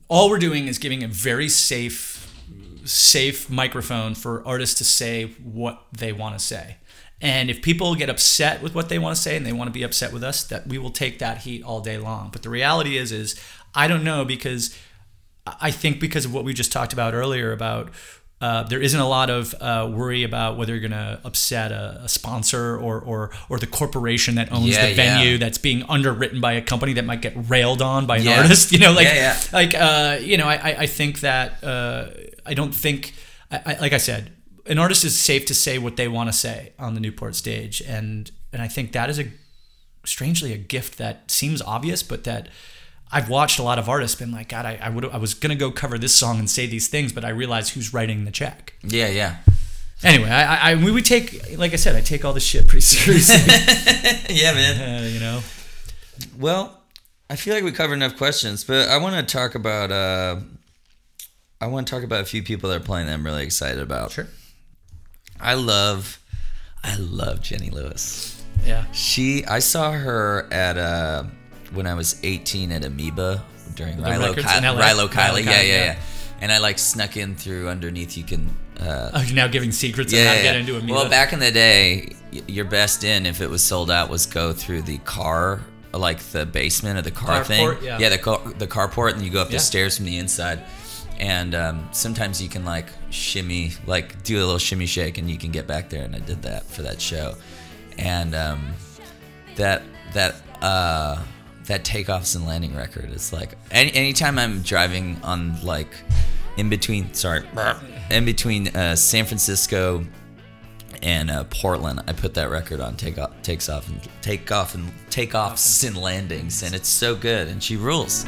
All 0.09 0.29
we're 0.29 0.39
doing 0.39 0.67
is 0.67 0.77
giving 0.77 1.03
a 1.03 1.07
very 1.07 1.49
safe 1.49 2.12
safe 2.85 3.49
microphone 3.49 4.15
for 4.15 4.45
artists 4.47 4.77
to 4.79 4.83
say 4.83 5.25
what 5.43 5.85
they 5.91 6.11
want 6.11 6.37
to 6.37 6.43
say. 6.43 6.77
And 7.21 7.49
if 7.49 7.61
people 7.61 7.95
get 7.95 8.09
upset 8.09 8.61
with 8.61 8.75
what 8.75 8.89
they 8.89 8.99
want 8.99 9.15
to 9.15 9.21
say 9.21 9.37
and 9.37 9.45
they 9.45 9.53
want 9.53 9.67
to 9.69 9.71
be 9.73 9.83
upset 9.83 10.11
with 10.11 10.23
us, 10.23 10.43
that 10.45 10.67
we 10.67 10.77
will 10.77 10.89
take 10.91 11.19
that 11.19 11.39
heat 11.39 11.63
all 11.63 11.79
day 11.79 11.97
long. 11.97 12.29
But 12.31 12.43
the 12.43 12.49
reality 12.49 12.97
is 12.97 13.11
is 13.11 13.39
I 13.73 13.87
don't 13.87 14.03
know 14.03 14.25
because 14.25 14.77
I 15.45 15.71
think 15.71 15.99
because 15.99 16.25
of 16.25 16.33
what 16.33 16.43
we 16.43 16.53
just 16.53 16.71
talked 16.71 16.93
about 16.93 17.13
earlier 17.13 17.51
about 17.53 17.91
uh, 18.41 18.63
there 18.63 18.81
isn't 18.81 18.99
a 18.99 19.07
lot 19.07 19.29
of 19.29 19.55
uh, 19.61 19.89
worry 19.89 20.23
about 20.23 20.57
whether 20.57 20.73
you're 20.73 20.81
going 20.81 20.91
to 20.91 21.21
upset 21.23 21.71
a, 21.71 22.01
a 22.03 22.09
sponsor 22.09 22.75
or, 22.77 22.99
or 22.99 23.31
or 23.47 23.57
the 23.57 23.67
corporation 23.67 24.35
that 24.35 24.51
owns 24.51 24.67
Yeah, 24.67 24.87
the 24.87 24.93
venue 24.95 25.29
yeah. 25.31 25.37
that's 25.37 25.57
being 25.57 25.83
underwritten 25.87 26.41
by 26.41 26.53
a 26.53 26.61
company 26.61 26.91
that 26.93 27.05
might 27.05 27.21
get 27.21 27.33
railed 27.49 27.81
on 27.81 28.05
by 28.05 28.17
an 28.17 28.23
Yeah. 28.23 28.41
artist. 28.41 28.71
You 28.73 28.79
know, 28.79 28.91
like 28.91 29.07
like 29.53 29.73
uh, 29.75 30.17
you 30.21 30.35
know, 30.35 30.47
I 30.49 30.55
I- 30.55 30.75
I 30.79 30.85
think 30.87 31.21
that 31.21 31.63
uh, 31.63 32.07
I 32.45 32.53
don't 32.53 32.73
think 32.73 33.13
I, 33.51 33.61
I, 33.65 33.79
like 33.79 33.93
I 33.93 33.97
said, 33.97 34.31
an 34.65 34.79
artist 34.79 35.03
is 35.03 35.17
safe 35.19 35.45
to 35.47 35.55
say 35.55 35.77
what 35.77 35.97
they 35.97 36.07
want 36.07 36.29
to 36.29 36.33
say 36.33 36.73
on 36.79 36.93
the 36.93 36.99
Newport 36.99 37.35
stage, 37.35 37.81
and 37.81 38.31
and 38.51 38.61
I 38.61 38.67
think 38.67 38.91
that 38.93 39.09
is 39.09 39.19
a 39.19 39.25
strangely 40.05 40.53
a 40.53 40.57
gift 40.57 40.97
that 40.97 41.31
seems 41.31 41.61
obvious, 41.61 42.03
but 42.03 42.23
that 42.25 42.49
I've 43.11 43.29
watched 43.29 43.59
a 43.59 43.63
lot 43.63 43.79
of 43.79 43.87
artists 43.87 44.17
been 44.19 44.31
like, 44.31 44.49
God, 44.49 44.65
I, 44.65 44.79
I 44.81 44.89
would 44.89 45.05
I 45.05 45.17
was 45.17 45.33
gonna 45.33 45.55
go 45.55 45.71
cover 45.71 45.97
this 45.97 46.15
song 46.15 46.39
and 46.39 46.49
say 46.49 46.65
these 46.65 46.87
things, 46.87 47.13
but 47.13 47.23
I 47.25 47.29
realized 47.29 47.73
who's 47.73 47.93
writing 47.93 48.25
the 48.25 48.31
check. 48.31 48.73
Yeah, 48.83 49.07
yeah. 49.09 49.37
Anyway, 50.03 50.29
I, 50.29 50.43
I, 50.43 50.71
I 50.71 50.75
we 50.75 50.91
would 50.91 51.05
take, 51.05 51.57
like 51.57 51.71
I 51.73 51.77
said, 51.77 51.95
I 51.95 52.01
take 52.01 52.25
all 52.25 52.33
this 52.33 52.43
shit 52.43 52.67
pretty 52.67 52.81
seriously. 52.81 53.35
yeah, 54.35 54.53
man. 54.53 55.03
uh, 55.03 55.07
you 55.07 55.19
know, 55.19 55.41
Well, 56.37 56.81
I 57.29 57.35
feel 57.37 57.53
like 57.53 57.63
we 57.63 57.71
covered 57.71 57.93
enough 57.95 58.17
questions, 58.17 58.63
but 58.63 58.89
I 58.89 58.97
want 58.97 59.15
to 59.15 59.23
talk 59.23 59.55
about. 59.55 59.91
Uh, 59.91 60.37
I 61.63 61.67
want 61.67 61.87
to 61.87 61.93
talk 61.93 62.03
about 62.03 62.21
a 62.21 62.25
few 62.25 62.43
people 62.43 62.69
that 62.69 62.75
are 62.81 62.85
playing 62.85 63.07
that 63.07 63.13
I'm 63.13 63.25
really 63.25 63.43
excited 63.43 63.79
about. 63.81 64.11
Sure. 64.11 64.27
I 65.39 65.53
love, 65.55 66.19
I 66.83 66.95
love 66.97 67.41
Jenny 67.41 67.69
Lewis. 67.69 68.43
yeah, 68.65 68.85
She, 68.91 69.45
I 69.45 69.59
saw 69.59 69.91
her 69.91 70.47
at 70.51 70.77
uh, 70.77 71.23
when 71.73 71.87
I 71.87 71.93
was 71.93 72.19
18 72.23 72.71
at 72.71 72.83
Amoeba 72.83 73.43
during 73.75 73.97
The 73.97 74.03
Rilo, 74.09 74.35
Ki- 74.35 74.41
Rilo 74.41 75.07
Kiley. 75.07 75.45
Yeah, 75.45 75.51
yeah, 75.51 75.61
yeah. 75.61 75.85
yeah. 75.85 75.99
and 76.41 76.51
I 76.51 76.57
like 76.59 76.77
snuck 76.79 77.17
in 77.17 77.35
through 77.35 77.69
underneath. 77.69 78.17
You 78.17 78.23
can. 78.23 78.49
Uh, 78.79 79.11
Oh, 79.13 79.21
you're 79.21 79.35
now 79.35 79.47
giving 79.47 79.71
secrets 79.71 80.13
on 80.13 80.19
how 80.25 80.33
to 80.33 80.41
get 80.41 80.55
into 80.55 80.77
a 80.77 80.81
meetup. 80.81 80.91
well, 80.91 81.09
back 81.09 81.31
in 81.31 81.39
the 81.39 81.51
day, 81.51 82.13
your 82.47 82.65
best 82.65 83.03
in 83.05 83.25
if 83.25 83.39
it 83.41 83.49
was 83.49 83.63
sold 83.63 83.89
out 83.91 84.09
was 84.09 84.25
go 84.25 84.51
through 84.51 84.81
the 84.81 84.97
car, 84.99 85.61
like 85.93 86.19
the 86.19 86.45
basement 86.45 86.97
of 86.97 87.03
the 87.05 87.11
car 87.11 87.43
thing. 87.43 87.65
Carport, 87.65 87.81
yeah. 87.99 88.09
the 88.09 88.17
car, 88.17 88.39
the 88.57 88.67
carport, 88.67 89.13
and 89.13 89.21
you 89.23 89.29
go 89.29 89.41
up 89.41 89.49
Yeah. 89.49 89.57
the 89.57 89.63
stairs 89.63 89.95
from 89.97 90.05
the 90.05 90.17
inside. 90.17 90.61
And 91.23 91.55
um, 91.55 91.87
sometimes 91.93 92.41
you 92.41 92.49
can 92.49 92.65
like 92.65 92.87
shimmy, 93.09 93.71
like 93.87 94.21
do 94.23 94.35
a 94.35 94.43
little 94.43 94.57
shimmy 94.57 94.85
shake, 94.85 95.17
and 95.17 95.31
you 95.31 95.37
can 95.37 95.51
get 95.51 95.65
back 95.65 95.89
there. 95.89 96.03
And 96.03 96.13
I 96.13 96.19
did 96.19 96.41
that 96.41 96.65
for 96.65 96.81
that 96.81 96.99
show, 96.99 97.35
and 97.97 98.35
um, 98.35 98.73
that 99.55 99.83
that 100.13 100.35
uh, 100.61 101.23
that 101.67 101.85
takeoffs 101.85 102.35
and 102.35 102.45
landing 102.45 102.75
record 102.75 103.09
is 103.09 103.31
like 103.31 103.57
any 103.71 103.93
anytime 103.93 104.37
I'm 104.37 104.63
driving 104.63 105.17
on 105.23 105.63
like 105.63 105.95
in 106.57 106.67
between 106.67 107.13
sorry 107.13 107.45
in 108.11 108.25
between 108.25 108.67
uh, 108.75 108.97
San 108.97 109.23
Francisco 109.23 110.05
and 111.01 111.31
uh, 111.31 111.45
Portland, 111.45 112.03
I 112.05 112.11
put 112.11 112.33
that 112.33 112.49
record 112.49 112.81
on 112.81 112.97
take 112.97 113.17
off, 113.17 113.31
takes 113.43 113.69
off 113.69 113.87
and 113.87 114.01
take 114.21 114.51
off 114.51 114.75
and 114.75 114.91
take 115.09 115.31
takeoffs 115.31 115.87
and 115.87 115.95
landings, 115.95 116.63
and 116.63 116.75
it's 116.75 116.89
so 116.89 117.15
good, 117.15 117.47
and 117.47 117.63
she 117.63 117.77
rules. 117.77 118.25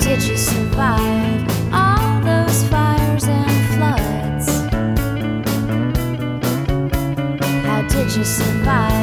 Did 0.00 0.22
you 0.22 0.36
survive 0.36 1.72
all 1.72 2.20
those 2.22 2.64
fires 2.68 3.24
and 3.28 3.50
floods? 3.74 4.48
How 7.66 7.82
did 7.88 8.16
you 8.16 8.24
survive 8.24 8.97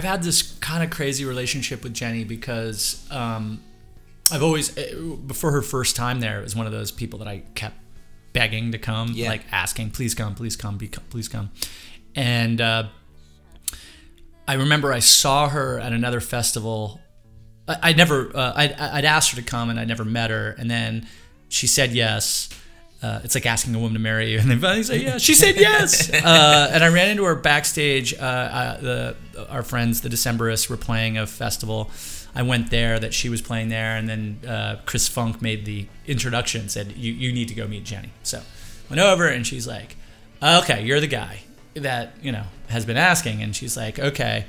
I've 0.00 0.04
had 0.08 0.22
this 0.22 0.40
kind 0.60 0.82
of 0.82 0.88
crazy 0.88 1.26
relationship 1.26 1.82
with 1.84 1.92
Jenny 1.92 2.24
because 2.24 3.06
um, 3.10 3.60
I've 4.32 4.42
always, 4.42 4.74
eh, 4.78 4.94
before 5.26 5.50
her 5.50 5.60
first 5.60 5.94
time 5.94 6.20
there, 6.20 6.40
it 6.40 6.42
was 6.42 6.56
one 6.56 6.64
of 6.64 6.72
those 6.72 6.90
people 6.90 7.18
that 7.18 7.28
I 7.28 7.42
kept 7.54 7.76
begging 8.32 8.72
to 8.72 8.78
come, 8.78 9.10
Yeah. 9.12 9.28
like 9.28 9.42
asking, 9.52 9.90
please 9.90 10.14
come, 10.14 10.34
please 10.34 10.56
come, 10.56 10.78
be, 10.78 10.88
please 10.88 11.28
come. 11.28 11.50
And 12.16 12.62
uh, 12.62 12.84
I 14.48 14.54
remember 14.54 14.90
I 14.90 15.00
saw 15.00 15.50
her 15.50 15.78
at 15.78 15.92
another 15.92 16.20
festival. 16.20 16.98
I, 17.68 17.90
I 17.90 17.92
never, 17.92 18.34
uh, 18.34 18.54
I'd, 18.56 18.72
I'd 18.72 19.04
asked 19.04 19.32
her 19.32 19.36
to 19.36 19.46
come 19.46 19.68
and 19.68 19.78
I 19.78 19.84
never 19.84 20.06
met 20.06 20.30
her. 20.30 20.52
And 20.58 20.70
then 20.70 21.08
she 21.50 21.66
said 21.66 21.92
yes. 21.92 22.48
Uh, 23.02 23.18
it's 23.24 23.34
like 23.34 23.46
asking 23.46 23.74
a 23.74 23.78
woman 23.78 23.94
to 23.94 23.98
marry 23.98 24.30
you, 24.30 24.38
and 24.38 24.50
then 24.50 24.60
finally 24.60 24.82
say 24.82 24.98
yes. 24.98 25.22
She 25.22 25.32
said 25.32 25.56
yes, 25.56 26.10
uh, 26.12 26.70
and 26.70 26.84
I 26.84 26.88
ran 26.88 27.08
into 27.08 27.24
her 27.24 27.34
backstage. 27.34 28.12
Uh, 28.12 28.16
uh, 28.26 28.80
the 28.80 29.16
our 29.48 29.62
friends, 29.62 30.00
the 30.00 30.08
Decemberists, 30.08 30.68
were 30.68 30.76
playing 30.76 31.16
a 31.16 31.26
festival. 31.26 31.90
I 32.34 32.42
went 32.42 32.70
there 32.70 32.98
that 32.98 33.14
she 33.14 33.28
was 33.28 33.40
playing 33.40 33.68
there, 33.68 33.96
and 33.96 34.08
then 34.08 34.40
uh, 34.46 34.80
Chris 34.86 35.08
Funk 35.08 35.40
made 35.42 35.64
the 35.64 35.86
introduction. 36.06 36.68
Said 36.68 36.92
you 36.96 37.12
you 37.12 37.32
need 37.32 37.48
to 37.48 37.54
go 37.54 37.66
meet 37.66 37.84
Jenny. 37.84 38.10
So 38.22 38.42
went 38.88 39.00
over, 39.00 39.26
and 39.26 39.46
she's 39.46 39.66
like, 39.66 39.96
"Okay, 40.42 40.84
you're 40.84 41.00
the 41.00 41.06
guy 41.06 41.40
that 41.74 42.14
you 42.22 42.32
know 42.32 42.44
has 42.68 42.84
been 42.84 42.96
asking," 42.96 43.42
and 43.42 43.54
she's 43.54 43.76
like, 43.76 43.98
"Okay." 43.98 44.46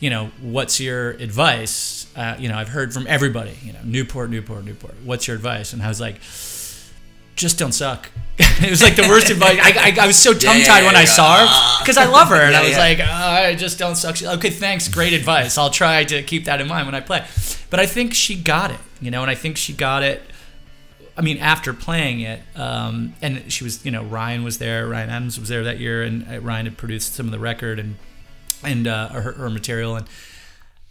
you 0.00 0.10
know, 0.10 0.30
what's 0.40 0.78
your 0.78 1.10
advice? 1.10 2.06
Uh, 2.16 2.36
you 2.38 2.48
know, 2.48 2.56
I've 2.56 2.68
heard 2.68 2.94
from 2.94 3.06
everybody, 3.06 3.56
you 3.62 3.72
know, 3.72 3.80
Newport, 3.84 4.30
Newport, 4.30 4.64
Newport. 4.64 4.94
What's 5.04 5.26
your 5.26 5.36
advice? 5.36 5.72
And 5.72 5.82
I 5.82 5.88
was 5.88 6.00
like, 6.00 6.20
just 7.38 7.58
don't 7.58 7.72
suck. 7.72 8.10
it 8.38 8.70
was 8.70 8.82
like 8.82 8.94
the 8.94 9.08
worst 9.08 9.30
advice. 9.30 9.58
I, 9.60 9.96
I, 9.98 10.04
I 10.04 10.06
was 10.06 10.16
so 10.16 10.32
tongue 10.32 10.60
tied 10.60 10.80
yeah, 10.80 10.86
when 10.86 10.94
I 10.94 11.04
saw 11.04 11.38
her 11.38 11.82
because 11.82 11.96
I 11.96 12.04
love 12.04 12.28
her, 12.28 12.36
and 12.36 12.52
Yeah, 12.52 12.60
I 12.60 12.62
was 12.62 12.70
yeah. 12.72 12.78
like, 12.78 12.98
oh, 13.00 13.04
I 13.48 13.54
just 13.54 13.78
don't 13.78 13.96
suck. 13.96 14.16
She's 14.16 14.26
like, 14.28 14.38
okay, 14.38 14.50
thanks, 14.50 14.86
great 14.88 15.12
advice. 15.12 15.58
I'll 15.58 15.70
try 15.70 16.04
to 16.04 16.22
keep 16.22 16.44
that 16.44 16.60
in 16.60 16.68
mind 16.68 16.86
when 16.86 16.94
I 16.94 17.00
play. 17.00 17.24
But 17.70 17.80
I 17.80 17.86
think 17.86 18.14
she 18.14 18.36
got 18.36 18.70
it, 18.70 18.78
you 19.00 19.10
know, 19.10 19.22
and 19.22 19.30
I 19.30 19.34
think 19.34 19.56
she 19.56 19.72
got 19.72 20.02
it. 20.02 20.22
I 21.16 21.20
mean, 21.20 21.38
after 21.38 21.72
playing 21.72 22.20
it, 22.20 22.40
um, 22.54 23.14
and 23.20 23.52
she 23.52 23.64
was, 23.64 23.84
you 23.84 23.90
know, 23.90 24.04
Ryan 24.04 24.44
was 24.44 24.58
there, 24.58 24.86
Ryan 24.86 25.10
Adams 25.10 25.40
was 25.40 25.48
there 25.48 25.64
that 25.64 25.80
year, 25.80 26.02
and 26.04 26.24
uh, 26.28 26.40
Ryan 26.40 26.66
had 26.66 26.76
produced 26.76 27.14
some 27.14 27.26
of 27.26 27.32
the 27.32 27.40
record 27.40 27.78
and 27.80 27.96
and 28.62 28.86
uh, 28.86 29.08
her, 29.08 29.32
her 29.32 29.50
material, 29.50 29.96
and 29.96 30.06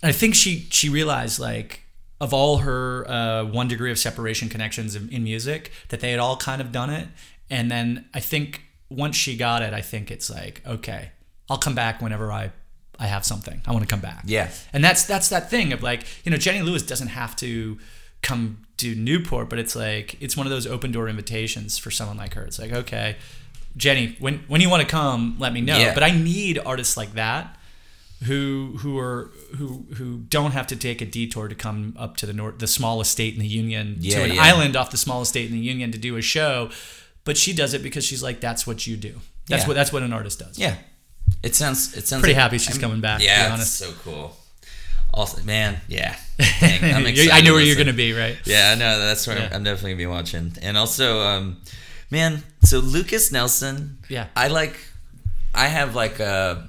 I 0.04 0.12
think 0.12 0.36
she 0.36 0.68
she 0.70 0.90
realized 0.90 1.40
like 1.40 1.82
of 2.20 2.34
all 2.34 2.58
her 2.58 3.10
uh, 3.10 3.44
one 3.46 3.68
degree 3.68 3.92
of 3.92 4.00
separation 4.00 4.50
connections 4.50 4.96
in, 4.96 5.10
in 5.10 5.24
music 5.24 5.72
that 5.90 6.00
they 6.00 6.12
had 6.12 6.20
all 6.20 6.38
kind 6.38 6.62
of 6.62 6.72
done 6.72 6.90
it, 6.90 7.08
and 7.50 7.70
then 7.70 8.06
I 8.14 8.20
think 8.20 8.64
once 8.90 9.16
she 9.16 9.36
got 9.38 9.62
it, 9.62 9.74
I 9.74 9.82
think 9.82 10.12
it's 10.12 10.30
like 10.30 10.62
okay, 10.66 11.12
I'll 11.50 11.58
come 11.58 11.76
back 11.76 12.02
whenever 12.02 12.32
I 12.32 12.52
I 13.00 13.08
have 13.08 13.26
something. 13.26 13.62
I 13.66 13.72
want 13.72 13.84
to 13.84 13.88
come 13.88 14.00
back. 14.00 14.24
Yeah. 14.26 14.50
And 14.74 14.84
that's 14.84 15.06
that's 15.06 15.30
that 15.30 15.50
thing 15.50 15.74
of 15.74 15.84
like, 15.84 16.04
you 16.24 16.32
know, 16.32 16.38
Jenny 16.38 16.62
Lewis 16.62 16.84
doesn't 16.84 17.10
have 17.10 17.36
to 17.38 17.78
come 18.22 18.66
to 18.78 18.96
Newport, 18.96 19.50
but 19.50 19.60
it's 19.60 19.76
like 19.76 20.20
it's 20.22 20.36
one 20.36 20.48
of 20.48 20.52
those 20.52 20.66
open 20.66 20.92
door 20.92 21.08
invitations 21.08 21.78
for 21.78 21.92
someone 21.92 22.18
like 22.18 22.34
her. 22.34 22.44
It's 22.44 22.60
like, 22.60 22.72
okay, 22.72 23.18
Jenny, 23.76 24.16
when 24.20 24.40
when 24.48 24.62
you 24.62 24.70
want 24.70 24.82
to 24.82 24.88
come, 24.88 25.36
let 25.40 25.54
me 25.54 25.62
know. 25.62 25.78
Yeah. 25.78 25.94
But 25.94 26.04
I 26.04 26.12
need 26.12 26.60
artists 26.60 26.98
like 26.98 27.14
that 27.14 27.57
who 28.26 28.78
who 28.80 28.98
are 28.98 29.32
who 29.58 29.86
who 29.96 30.18
don't 30.30 30.52
have 30.52 30.66
to 30.68 30.76
take 30.76 31.02
a 31.02 31.06
detour 31.06 31.48
to 31.48 31.56
come 31.56 31.96
up 32.00 32.18
to 32.18 32.26
the 32.26 32.34
north 32.34 32.58
the 32.60 32.68
small 32.68 33.00
estate 33.00 33.34
in 33.36 33.40
the 33.40 33.48
Union 33.48 33.98
Yeah, 34.00 34.18
to 34.18 34.24
an 34.24 34.36
yeah. 34.36 34.42
island 34.42 34.76
off 34.76 34.90
the 34.92 34.98
small 34.98 35.22
estate 35.22 35.46
in 35.48 35.52
the 35.54 35.60
Union 35.64 35.92
to 35.92 35.98
do 35.98 36.16
a 36.18 36.22
show. 36.22 36.70
But 37.26 37.38
she 37.38 37.54
does 37.54 37.74
it 37.74 37.84
because 37.84 38.06
she's 38.06 38.24
like, 38.24 38.40
that's 38.40 38.66
what 38.66 38.88
you 38.88 38.96
do. 38.98 39.20
That's 39.48 39.64
Yeah. 39.64 39.68
what 39.68 39.74
that's 39.76 39.94
what 39.94 40.02
an 40.04 40.14
artist 40.14 40.40
does. 40.40 40.58
Yeah, 40.58 40.76
it 41.44 41.56
sounds 41.56 41.96
it 41.96 42.08
sounds 42.08 42.22
Pretty 42.22 42.34
like- 42.34 42.42
happy 42.42 42.58
she's 42.58 42.72
I'm- 42.76 42.82
coming 42.82 43.02
back, 43.02 43.20
to 43.20 43.24
be 43.24 43.26
Yeah, 43.26 43.44
it's 43.46 43.54
honest. 43.54 43.74
so 43.78 43.92
cool. 44.04 44.38
Also, 45.14 45.42
man, 45.44 45.80
yeah, 45.88 46.16
Dang, 46.60 46.94
I'm 46.96 47.06
excited 47.06 47.32
I 47.32 47.42
know 47.42 47.54
where 47.54 47.62
you're 47.64 47.76
gonna 47.78 47.94
be, 47.94 48.14
right? 48.14 48.38
Yeah, 48.46 48.72
I 48.72 48.76
know 48.76 49.00
that's 49.00 49.26
where 49.28 49.38
Yeah. 49.38 49.46
I'm, 49.48 49.54
I'm 49.54 49.64
definitely 49.64 49.92
gonna 49.92 49.98
be 50.00 50.06
watching. 50.08 50.54
And 50.62 50.78
also, 50.78 51.22
um, 51.22 51.58
man, 52.12 52.44
so 52.64 52.80
Lukas 52.80 53.32
Nelson. 53.32 54.00
Yeah. 54.10 54.28
I 54.36 54.48
like. 54.50 54.78
I 55.56 55.68
have 55.68 55.96
like 55.96 56.20
a. 56.20 56.68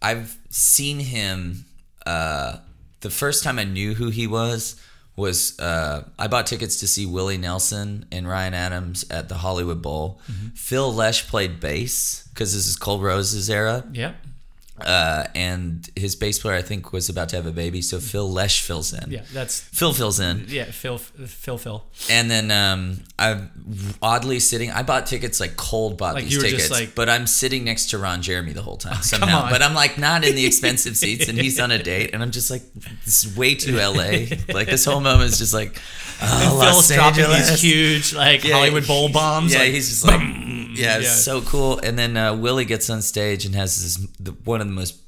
I've 0.00 0.36
seen 0.52 1.00
him. 1.00 1.64
Uh, 2.06 2.58
the 3.00 3.10
first 3.10 3.42
time 3.42 3.58
I 3.58 3.64
knew 3.64 3.94
who 3.94 4.10
he 4.10 4.26
was 4.28 4.80
was 5.16 5.58
uh, 5.58 6.04
I 6.18 6.28
bought 6.28 6.46
tickets 6.46 6.80
to 6.80 6.88
see 6.88 7.04
Willie 7.04 7.38
Nelson 7.38 8.06
and 8.12 8.28
Ryan 8.28 8.54
Adams 8.54 9.04
at 9.10 9.28
the 9.28 9.36
Hollywood 9.36 9.82
Bowl. 9.82 10.20
Mm-hmm. 10.30 10.48
Phil 10.54 10.92
Lesh 10.92 11.26
played 11.28 11.60
bass 11.60 12.28
because 12.28 12.54
this 12.54 12.66
is 12.66 12.76
Cold 12.76 13.02
Roses 13.02 13.50
era 13.50 13.84
Yep. 13.92 14.16
Uh, 14.86 15.24
and 15.34 15.88
his 15.96 16.16
bass 16.16 16.38
player 16.38 16.56
I 16.56 16.62
think 16.62 16.92
was 16.92 17.08
about 17.08 17.28
to 17.30 17.36
have 17.36 17.46
a 17.46 17.50
baby, 17.52 17.82
so 17.82 17.98
Phil 18.00 18.30
Lesh 18.30 18.62
fills 18.62 18.92
in. 18.92 19.10
Yeah, 19.10 19.22
that's 19.32 19.60
Phil 19.60 19.92
fills 19.92 20.20
in, 20.20 20.46
yeah. 20.48 20.64
Phil, 20.64 20.98
Phil, 20.98 21.58
Phil. 21.58 21.84
and 22.10 22.30
then 22.30 22.50
um, 22.50 23.00
I'm 23.18 23.50
oddly 24.00 24.40
sitting. 24.40 24.70
I 24.70 24.82
bought 24.82 25.06
tickets 25.06 25.40
like 25.40 25.56
cold 25.56 25.96
bought 25.98 26.14
Like, 26.14 26.24
these 26.24 26.42
tickets, 26.42 26.70
like- 26.70 26.94
but 26.94 27.08
I'm 27.08 27.26
sitting 27.26 27.64
next 27.64 27.90
to 27.90 27.98
Ron 27.98 28.22
Jeremy 28.22 28.52
the 28.52 28.62
whole 28.62 28.76
time 28.76 29.02
somehow. 29.02 29.42
on. 29.44 29.50
But 29.50 29.62
I'm 29.62 29.74
like 29.74 29.98
not 29.98 30.24
in 30.24 30.34
the 30.34 30.44
expensive 30.46 30.96
seats, 31.02 31.28
and 31.28 31.38
he's 31.38 31.58
on 31.60 31.70
a 31.70 31.82
date, 31.82 32.10
and 32.12 32.22
I'm 32.22 32.30
just 32.30 32.50
like 32.50 32.62
this 33.04 33.24
is 33.24 33.36
way 33.36 33.54
too 33.54 33.76
LA. 33.76 34.26
like 34.54 34.68
this 34.68 34.84
whole 34.84 35.00
moment 35.00 35.30
is 35.32 35.38
just 35.38 35.54
like 35.54 35.80
oh, 36.22 36.56
Los 36.58 36.88
Phil's 36.88 36.98
Angeles. 36.98 37.48
these 37.50 37.60
huge 37.62 38.14
like 38.14 38.44
Yeah, 38.44 38.54
Hollywood 38.54 38.86
bowl 38.86 39.08
bombs. 39.08 39.52
Yeah, 39.52 39.60
like, 39.60 39.72
he's 39.72 39.88
just 39.88 40.04
like, 40.06 40.20
yeah, 40.20 40.98
it's 40.98 41.06
Yeah. 41.06 41.12
so 41.14 41.40
cool. 41.42 41.78
And 41.78 41.98
then 41.98 42.16
uh, 42.16 42.34
Willie 42.34 42.64
gets 42.64 42.88
on 42.90 43.02
stage 43.02 43.44
and 43.44 43.54
has 43.54 43.82
this 43.82 44.06
the, 44.20 44.32
one 44.44 44.60
of 44.60 44.66
the 44.74 44.80
most 44.80 44.98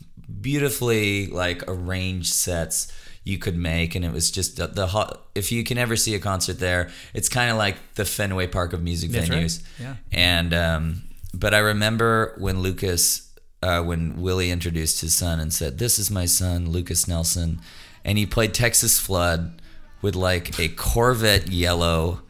beautifully 0.43 1.27
like 1.27 1.63
arranged 1.69 2.33
sets 2.33 2.93
you 3.25 3.39
could 3.39 3.57
make, 3.57 3.95
and 3.95 4.05
it 4.05 4.13
was 4.13 4.31
just 4.31 4.57
the, 4.59 4.67
the 4.67 4.87
hot. 4.89 5.23
If 5.35 5.51
you 5.51 5.65
can 5.65 5.79
ever 5.79 5.97
see 5.97 6.15
a 6.15 6.19
concert 6.19 6.59
there, 6.59 6.91
it's 7.15 7.29
kind 7.29 7.51
of 7.51 7.57
like 7.57 7.77
the 7.95 8.05
Fenway 8.05 8.49
Park 8.49 8.73
of 8.73 8.83
music 8.83 9.11
That's 9.11 9.31
right. 9.31 9.45
venues. 9.45 9.63
Yeah. 9.81 9.97
And 10.13 10.53
um, 10.53 11.03
but 11.33 11.55
I 11.55 11.59
remember 11.59 12.35
when 12.39 12.61
Lukas, 12.61 13.33
uh, 13.63 13.83
when 13.83 14.21
Willie 14.21 14.51
introduced 14.51 15.01
his 15.01 15.15
son 15.15 15.41
and 15.41 15.53
said, 15.53 15.79
"This 15.79 15.99
is 15.99 16.11
my 16.11 16.27
son, 16.27 16.71
Lukas 16.71 17.09
Nelson," 17.09 17.61
and 18.05 18.19
he 18.19 18.27
played 18.27 18.53
Texas 18.53 18.99
Flood 18.99 19.61
with 20.03 20.15
like 20.15 20.59
a 20.61 20.69
Corvette 20.69 21.49
yellow 21.49 22.21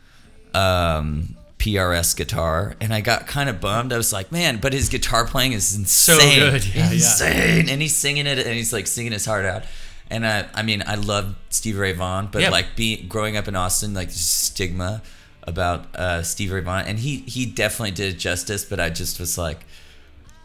um, 0.54 1.36
PRS 1.58 2.16
guitar, 2.16 2.76
and 2.80 2.92
I 2.92 3.00
got 3.00 3.26
kind 3.26 3.48
of 3.48 3.60
bummed. 3.60 3.92
I 3.92 3.96
was 3.96 4.12
like, 4.12 4.30
man, 4.32 4.58
but 4.58 4.72
his 4.72 4.88
guitar 4.88 5.24
playing 5.26 5.52
is 5.52 5.74
insane, 5.74 6.38
good. 6.38 6.64
Yeah, 6.66 6.86
yeah. 6.88 6.92
insane, 6.92 7.68
and 7.68 7.80
he's 7.80 7.96
singing 7.96 8.26
it, 8.26 8.38
and 8.38 8.54
he's 8.54 8.72
like 8.72 8.86
singing 8.86 9.12
his 9.12 9.24
heart 9.24 9.44
out. 9.46 9.64
And 10.10 10.26
I, 10.26 10.46
I 10.54 10.62
mean, 10.62 10.82
I 10.86 10.96
love 10.96 11.34
Stevie 11.48 11.78
Ray 11.78 11.92
Vaughan, 11.92 12.28
but 12.30 12.42
Yeah. 12.42 12.50
like 12.50 12.76
being 12.76 13.08
growing 13.08 13.36
up 13.38 13.48
in 13.48 13.56
Austin, 13.56 13.94
like 13.94 14.10
stigma 14.10 15.02
about 15.44 15.94
uh, 15.96 16.22
Stevie 16.22 16.54
Ray 16.54 16.60
Vaughan, 16.60 16.86
and 16.86 16.98
he 16.98 17.18
he 17.20 17.46
definitely 17.46 17.92
did 17.92 18.14
it 18.14 18.18
justice. 18.18 18.64
But 18.64 18.80
I 18.80 18.90
just 18.90 19.18
was 19.18 19.38
like, 19.38 19.64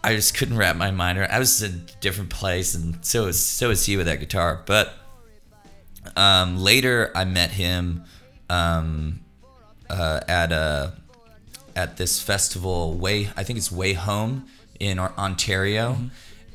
I 0.02 0.16
just 0.16 0.38
couldn't 0.38 0.58
wrap 0.58 0.78
my 0.78 0.92
mind 0.92 1.18
around. 1.18 1.32
I 1.32 1.40
was 1.40 1.62
in 1.62 1.72
a 1.72 2.00
different 2.02 2.30
place, 2.30 2.74
and 2.74 3.04
so 3.06 3.26
was 3.26 3.44
so 3.46 3.68
was 3.68 3.86
he 3.86 3.98
with 3.98 4.06
that 4.06 4.22
guitar. 4.22 4.64
But 4.66 4.94
um, 6.16 6.58
later, 6.58 7.12
I 7.16 7.26
met 7.26 7.52
him 7.52 8.04
um, 8.50 9.20
uh, 9.90 10.22
at 10.28 10.52
a 10.52 10.94
at 11.76 11.98
this 11.98 12.22
festival. 12.22 12.94
Way 12.94 13.30
I 13.36 13.44
think 13.44 13.58
it's 13.58 13.70
WayHome 13.70 14.44
in 14.80 15.00
Ontario, 15.00 15.98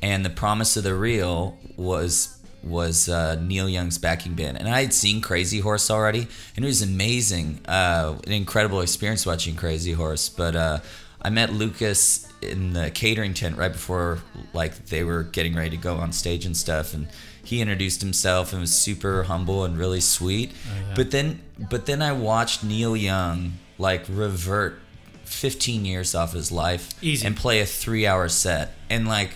and 0.01 0.25
the 0.25 0.29
Promise 0.29 0.77
of 0.77 0.83
the 0.83 0.95
Real 0.95 1.57
was 1.77 2.39
was 2.63 3.07
uh, 3.07 3.35
Neil 3.35 3.69
Young's 3.69 3.97
backing 3.97 4.33
band, 4.33 4.57
and 4.57 4.67
I 4.67 4.81
had 4.81 4.93
seen 4.93 5.21
Crazy 5.21 5.59
Horse 5.59 5.91
already, 5.91 6.27
and 6.55 6.65
it 6.65 6.67
was 6.67 6.81
amazing, 6.81 7.59
uh, 7.67 8.17
an 8.25 8.33
incredible 8.33 8.81
experience 8.81 9.25
watching 9.25 9.55
Crazy 9.55 9.93
Horse. 9.93 10.29
But 10.29 10.55
uh, 10.55 10.79
I 11.21 11.29
met 11.29 11.53
Lukas 11.53 12.27
in 12.41 12.73
the 12.73 12.91
catering 12.91 13.33
tent 13.33 13.57
right 13.57 13.71
before 13.71 14.19
like 14.53 14.87
they 14.87 15.03
were 15.03 15.23
getting 15.23 15.55
ready 15.55 15.71
to 15.71 15.77
go 15.77 15.95
on 15.95 16.11
stage 16.11 16.45
and 16.45 16.57
stuff, 16.57 16.93
and 16.93 17.07
he 17.45 17.61
introduced 17.61 18.01
himself 18.01 18.51
and 18.51 18.61
was 18.61 18.73
super 18.75 19.23
humble 19.23 19.63
and 19.63 19.77
really 19.77 20.01
sweet. 20.01 20.51
Oh, 20.67 20.93
but 20.95 21.11
then, 21.11 21.41
but 21.69 21.85
then 21.85 22.01
I 22.01 22.11
watched 22.11 22.63
Neil 22.63 22.95
Young 22.95 23.53
like 23.77 24.05
revert 24.09 24.79
15 25.25 25.85
years 25.85 26.15
off 26.15 26.33
his 26.33 26.51
life 26.51 26.93
Easy. 27.03 27.25
and 27.25 27.35
play 27.35 27.59
a 27.59 27.65
three-hour 27.65 28.29
set, 28.29 28.73
and 28.89 29.07
like 29.07 29.31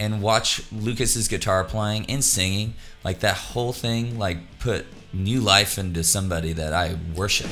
and 0.00 0.22
watch 0.22 0.62
Lukas's 0.70 1.28
guitar 1.28 1.64
playing 1.64 2.06
and 2.06 2.22
singing, 2.22 2.74
like 3.04 3.20
that 3.20 3.36
whole 3.36 3.72
thing, 3.72 4.18
like 4.18 4.38
put 4.60 4.86
new 5.12 5.40
life 5.40 5.78
into 5.78 6.04
somebody 6.04 6.52
that 6.52 6.72
I 6.72 6.96
worship. 7.14 7.50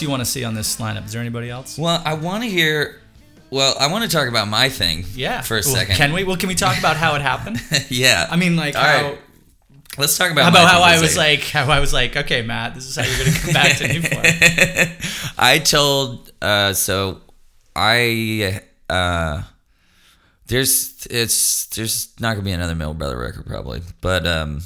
Else 0.00 0.06
you 0.06 0.10
want 0.10 0.20
to 0.20 0.26
see 0.30 0.44
on 0.44 0.54
this 0.54 0.76
lineup? 0.76 1.04
Is 1.06 1.12
there 1.12 1.20
anybody 1.20 1.50
else? 1.50 1.76
well, 1.78 2.00
I 2.04 2.14
want 2.14 2.42
to 2.44 2.48
hear. 2.50 3.00
Well, 3.50 3.74
I 3.80 3.88
want 3.88 4.04
to 4.04 4.10
talk 4.10 4.28
about 4.28 4.46
my 4.48 4.68
thing. 4.68 5.04
Yeah. 5.14 5.40
for 5.42 5.56
a 5.56 5.62
Well, 5.64 5.74
second. 5.74 5.96
Can 5.96 6.12
we? 6.12 6.24
Well, 6.24 6.36
can 6.36 6.48
we 6.48 6.54
talk 6.54 6.78
about 6.78 6.96
how 6.96 7.14
it 7.16 7.22
happened? 7.22 7.60
yeah. 7.88 8.26
I 8.30 8.36
mean, 8.36 8.56
like 8.56 8.76
All 8.76 8.82
how. 8.82 9.02
right. 9.10 9.18
Let's 9.98 10.16
talk 10.16 10.30
about 10.30 10.44
How 10.44 10.50
about 10.50 10.68
how 10.70 10.82
I 10.82 11.00
was 11.00 11.16
like, 11.16 11.40
how 11.42 11.64
I 11.68 11.80
was 11.80 11.92
like, 11.92 12.16
okay, 12.16 12.42
Matt, 12.42 12.74
this 12.74 12.86
is 12.86 12.94
how 12.96 13.02
you're 13.02 13.18
gonna 13.18 13.36
come 13.38 13.52
back 13.52 13.76
to 13.78 13.88
Newport. 13.92 14.24
I 15.38 15.58
told 15.58 16.30
uh 16.40 16.72
so 16.72 17.20
I 17.74 18.62
uh 18.88 19.42
there's 20.46 21.06
it's 21.10 21.66
there's 21.66 22.08
not 22.20 22.34
gonna 22.34 22.44
be 22.44 22.52
another 22.52 22.76
Middle 22.76 22.94
Brother 22.94 23.18
record 23.18 23.46
probably. 23.46 23.82
But 24.00 24.26
um 24.28 24.62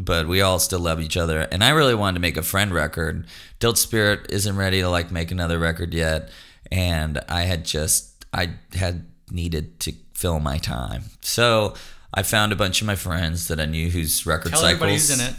but 0.00 0.26
we 0.26 0.40
all 0.40 0.58
still 0.58 0.80
love 0.80 1.00
each 1.00 1.16
other 1.16 1.40
and 1.52 1.62
I 1.62 1.70
really 1.70 1.94
wanted 1.94 2.14
to 2.14 2.20
make 2.20 2.36
a 2.36 2.42
friend 2.42 2.72
record. 2.72 3.26
Delta 3.58 3.78
Spirit 3.78 4.26
isn't 4.30 4.56
ready 4.56 4.80
to 4.80 4.88
like 4.88 5.10
make 5.10 5.30
another 5.30 5.58
record 5.58 5.92
yet 5.94 6.30
and 6.72 7.20
I 7.28 7.42
had 7.42 7.64
just 7.64 8.24
I 8.32 8.54
had 8.74 9.06
needed 9.30 9.80
to 9.80 9.92
fill 10.14 10.40
my 10.40 10.58
time. 10.58 11.04
So 11.20 11.74
I 12.12 12.22
found 12.22 12.52
a 12.52 12.56
bunch 12.56 12.80
of 12.80 12.86
my 12.86 12.96
friends 12.96 13.48
that 13.48 13.60
I 13.60 13.66
knew 13.66 13.90
whose 13.90 14.26
record 14.26 14.50
Tell 14.50 14.60
cycles 14.60 14.72
everybody 14.74 14.92
who's 14.92 15.10
in 15.20 15.26
it. 15.26 15.34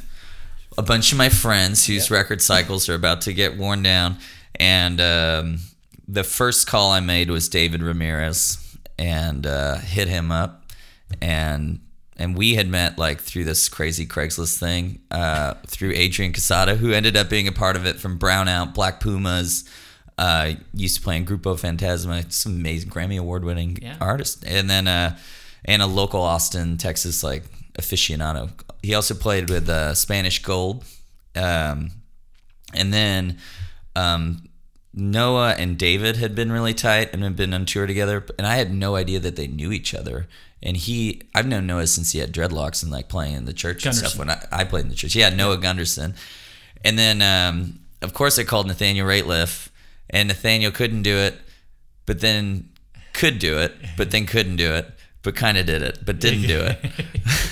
a 0.77 0.81
bunch 0.81 1.11
of 1.11 1.17
my 1.17 1.29
friends 1.29 1.85
whose 1.85 2.09
record 2.09 2.41
cycles 2.41 2.87
are 2.89 2.95
about 2.95 3.21
to 3.21 3.33
get 3.33 3.57
worn 3.57 3.83
down. 3.83 4.17
And 4.55 5.01
um, 5.01 5.59
the 6.07 6.23
first 6.23 6.67
call 6.67 6.91
I 6.91 6.99
made 6.99 7.29
was 7.29 7.49
David 7.49 7.81
Ramirez 7.83 8.77
and 8.97 9.45
uh, 9.45 9.77
hit 9.77 10.07
him 10.07 10.31
up. 10.31 10.65
And 11.21 11.81
and 12.21 12.37
we 12.37 12.55
had 12.55 12.67
met 12.67 12.97
like 12.97 13.19
through 13.19 13.43
this 13.45 13.67
crazy 13.67 14.05
Craigslist 14.05 14.57
thing 14.59 14.99
uh, 15.09 15.55
through 15.67 15.91
Adrian 15.95 16.31
Quesada, 16.33 16.75
who 16.75 16.91
ended 16.91 17.17
up 17.17 17.29
being 17.29 17.47
a 17.47 17.51
part 17.51 17.75
of 17.75 17.85
it 17.85 17.99
from 17.99 18.19
Brownout, 18.19 18.73
Black 18.73 18.99
Pumas. 18.99 19.63
Uh, 20.17 20.53
used 20.73 20.97
to 20.97 21.01
play 21.01 21.17
in 21.17 21.25
Grupo 21.25 21.55
Fantasma, 21.59 22.31
some 22.31 22.51
amazing 22.53 22.91
Grammy 22.91 23.17
award 23.19 23.43
winning 23.43 23.79
Yeah. 23.81 23.95
artist, 23.99 24.43
and 24.45 24.69
then 24.69 24.87
uh, 24.87 25.17
and 25.65 25.81
a 25.81 25.87
local 25.87 26.21
Austin, 26.21 26.77
Texas 26.77 27.23
like 27.23 27.43
aficionado. 27.79 28.51
He 28.83 28.93
also 28.93 29.15
played 29.15 29.49
with 29.49 29.67
uh, 29.67 29.95
Spanish 29.95 30.39
Gold, 30.43 30.83
um, 31.35 31.91
and 32.73 32.93
then 32.93 33.37
um, 33.95 34.47
Noah 34.93 35.55
and 35.57 35.77
David 35.77 36.17
had 36.17 36.35
been 36.35 36.51
really 36.51 36.73
tight 36.75 37.09
and 37.13 37.23
had 37.23 37.35
been 37.35 37.53
on 37.53 37.65
tour 37.65 37.87
together, 37.87 38.23
and 38.37 38.45
I 38.45 38.55
had 38.55 38.71
no 38.71 38.95
idea 38.95 39.19
that 39.21 39.35
they 39.37 39.47
knew 39.47 39.71
each 39.71 39.95
other. 39.95 40.27
And 40.63 40.77
he, 40.77 41.23
I've 41.33 41.47
known 41.47 41.65
Noah 41.65 41.87
since 41.87 42.11
he 42.11 42.19
had 42.19 42.31
dreadlocks 42.31 42.83
and 42.83 42.91
like 42.91 43.09
playing 43.09 43.33
in 43.35 43.45
the 43.45 43.53
church 43.53 43.85
and 43.85 43.95
stuff. 43.95 44.15
When 44.17 44.29
I, 44.29 44.45
I 44.51 44.63
played 44.63 44.83
in 44.83 44.89
the 44.89 44.95
church, 44.95 45.15
yeah, 45.15 45.29
Noah 45.29 45.57
Gundersen. 45.57 46.15
And 46.83 46.99
then, 46.99 47.21
um, 47.21 47.79
of 48.01 48.13
course, 48.13 48.37
I 48.37 48.43
called 48.43 48.67
Nathaniel 48.67 49.07
Rateliff, 49.07 49.69
and 50.09 50.27
Nathaniel 50.27 50.71
couldn't 50.71 51.01
do 51.03 51.17
it, 51.17 51.35
but 52.05 52.19
then 52.21 52.69
could 53.13 53.39
do 53.39 53.57
it, 53.57 53.73
but 53.97 54.11
then 54.11 54.25
couldn't 54.25 54.55
do 54.57 54.73
it, 54.73 54.87
but 55.23 55.35
kind 55.35 55.57
of 55.57 55.65
did 55.65 55.81
it, 55.81 55.99
but 56.05 56.19
didn't 56.19 56.43
do 56.47 56.59
it. 56.61 56.77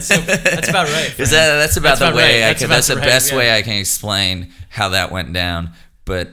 So 0.00 0.16
that's 0.16 0.68
about 0.68 0.88
right. 0.88 1.14
Is 1.20 1.30
that 1.30 1.56
that's 1.58 1.76
about 1.76 1.98
That's 1.98 2.00
the 2.00 2.06
about 2.06 2.16
way 2.16 2.40
right. 2.40 2.48
I 2.48 2.48
That's 2.48 2.58
can. 2.58 2.66
about 2.66 2.74
That's 2.76 2.88
the 2.88 2.96
right, 2.96 3.04
best 3.04 3.30
yeah. 3.30 3.38
way 3.38 3.56
I 3.56 3.62
can 3.62 3.74
explain 3.74 4.52
how 4.68 4.88
that 4.90 5.12
went 5.12 5.32
down. 5.32 5.70
But 6.04 6.30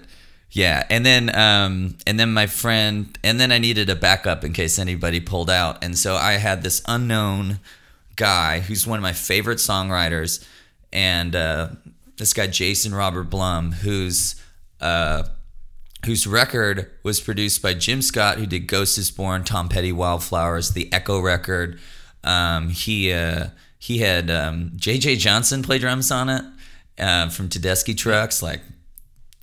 yeah, 0.52 0.86
and 0.90 1.06
then 1.06 1.36
um 1.36 1.98
and 2.08 2.20
then 2.20 2.34
my 2.34 2.48
friend 2.48 3.18
and 3.24 3.40
then 3.40 3.52
I 3.52 3.58
needed 3.58 3.90
a 3.90 3.96
backup 3.96 4.44
in 4.44 4.54
case 4.54 4.80
anybody 4.80 5.20
pulled 5.20 5.50
out, 5.50 5.84
and 5.84 5.98
so 5.98 6.16
I 6.16 6.34
had 6.34 6.64
this 6.64 6.82
unknown 6.88 7.60
guy 8.16 8.62
who's 8.62 8.88
one 8.88 8.98
of 8.98 9.04
my 9.04 9.14
favorite 9.14 9.60
songwriters, 9.60 10.46
and 10.92 11.36
uh, 11.36 11.70
this 12.18 12.34
guy 12.34 12.48
Jason 12.48 12.94
Robert 12.94 13.30
Blum, 13.30 13.72
who's 13.72 14.36
uh 14.82 15.24
whose 16.06 16.28
record 16.28 16.90
was 17.04 17.20
produced 17.20 17.62
by 17.62 17.74
Jim 17.74 18.02
Scott, 18.02 18.38
who 18.38 18.46
did 18.46 18.68
Ghost 18.68 18.98
is 18.98 19.12
Born, 19.12 19.44
Tom 19.44 19.68
Petty, 19.68 19.92
Wildflowers, 19.92 20.72
the 20.72 20.92
Echo 20.94 21.20
record. 21.20 21.80
Um, 22.24 22.70
he 22.70 23.12
uh, 23.12 23.48
he 23.78 24.00
had 24.00 24.30
um, 24.30 24.72
J.J. 24.76 25.18
Johnson 25.18 25.64
play 25.64 25.80
drums 25.80 26.12
on 26.12 26.30
it 26.30 26.44
uh, 27.00 27.30
from 27.30 27.50
Tedeschi 27.50 27.96
Trucks, 27.96 28.42
like 28.42 28.62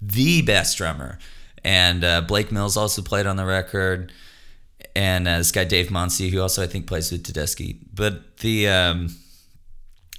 the 0.06 0.42
best 0.42 0.76
drummer. 0.76 1.18
And 1.64 2.04
uh, 2.04 2.20
Blake 2.20 2.52
Mills 2.52 2.76
also 2.76 3.00
played 3.00 3.26
on 3.26 3.36
the 3.36 3.46
record, 3.46 4.12
and 4.94 5.26
uh, 5.26 5.38
this 5.38 5.50
guy 5.50 5.64
Dave 5.64 5.90
Monsey, 5.90 6.28
who 6.28 6.40
also 6.40 6.62
I 6.62 6.66
think 6.66 6.86
plays 6.86 7.10
with 7.10 7.24
Tedeschi. 7.24 7.78
But 7.92 8.38
the 8.38 8.68
um, 8.68 9.16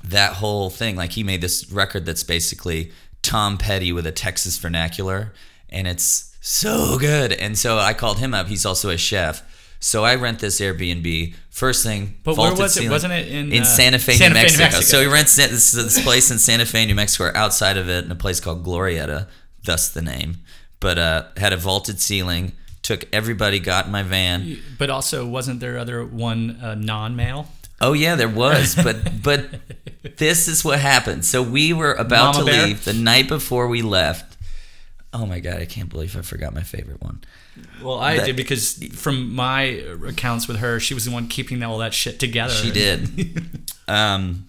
that 0.04 0.34
whole 0.34 0.70
thing, 0.70 0.96
like 0.96 1.12
he 1.12 1.24
made 1.24 1.42
this 1.42 1.72
record 1.72 2.06
that's 2.06 2.24
basically 2.24 2.92
Tom 3.22 3.58
Petty 3.58 3.92
with 3.92 4.08
a 4.08 4.12
Texas 4.12 4.58
vernacular, 4.58 5.34
and 5.70 5.88
it's 5.88 6.36
so 6.42 6.98
good. 6.98 7.32
And 7.32 7.58
so 7.58 7.78
I 7.78 7.94
called 7.94 8.18
him 8.20 8.34
up. 8.34 8.48
He's 8.48 8.66
also 8.66 8.90
a 8.90 8.98
chef. 8.98 9.44
So 9.80 10.04
I 10.04 10.16
rent 10.16 10.40
this 10.40 10.60
Airbnb. 10.60 11.36
First 11.52 11.84
thing, 11.84 12.16
But 12.24 12.38
where 12.38 12.56
was 12.56 12.76
it? 12.78 12.90
Wasn't 12.90 13.14
it 13.14 13.28
in, 13.28 13.52
in 13.52 13.62
uh, 13.62 13.66
Santa 13.66 14.00
Fe, 14.00 14.14
Santa 14.14 14.34
New, 14.34 14.40
Fe, 14.42 14.42
New 14.42 14.58
Mexico. 14.58 14.64
Mexico? 14.64 14.82
So 14.82 15.02
he 15.02 15.08
rents 15.08 15.36
this, 15.36 15.72
this 15.72 16.04
place 16.04 16.32
in 16.32 16.40
Santa 16.40 16.66
Fe, 16.66 16.86
New 16.86 16.96
Mexico. 16.96 17.26
or 17.26 17.38
Outside 17.38 17.78
of 17.78 17.88
it, 17.88 18.04
in 18.04 18.12
a 18.12 18.16
place 18.16 18.40
called 18.40 18.66
Glorieta, 18.66 19.28
thus 19.66 19.90
the 19.90 20.02
name. 20.02 20.38
But 20.80 20.98
uh, 21.00 21.24
had 21.38 21.54
a 21.54 21.58
vaulted 21.58 22.00
ceiling. 22.00 22.52
Took 22.84 23.08
everybody, 23.12 23.60
got 23.60 23.88
in 23.88 23.92
my 23.92 24.04
van. 24.04 24.60
But 24.78 24.90
also, 24.92 25.26
wasn't 25.26 25.60
there 25.60 25.78
other 25.78 26.06
one 26.06 26.60
uh, 26.62 26.76
non-male? 26.76 27.48
Oh 27.82 27.94
yeah, 27.94 28.16
there 28.16 28.30
was, 28.30 28.76
but 28.76 29.22
but 29.24 29.50
this 30.18 30.48
is 30.48 30.64
what 30.64 30.80
happened. 30.80 31.26
So 31.26 31.42
we 31.42 31.74
were 31.74 31.94
about 31.94 32.36
Mama 32.36 32.46
to 32.46 32.52
Bear? 32.52 32.66
leave 32.68 32.86
the 32.86 32.94
night 32.94 33.28
before 33.28 33.68
we 33.68 33.82
left. 33.82 34.38
Oh 35.14 35.26
my 35.26 35.40
god, 35.40 35.62
I 35.62 35.66
can't 35.66 35.90
believe 35.90 36.16
I 36.16 36.22
forgot 36.22 36.54
my 36.54 36.62
favorite 36.62 37.02
one. 37.02 37.24
Well, 37.82 38.00
I 38.00 38.18
That- 38.18 38.26
did 38.28 38.36
because 38.36 38.76
from 38.94 39.34
my 39.34 39.62
accounts 40.08 40.48
with 40.48 40.58
her, 40.58 40.80
she 40.80 40.94
was 40.94 41.06
the 41.06 41.12
one 41.12 41.28
keeping 41.28 41.64
all 41.64 41.78
that 41.80 41.94
shit 41.94 42.20
together. 42.20 42.54
She 42.54 42.70
did. 42.72 43.62
um, 43.88 44.46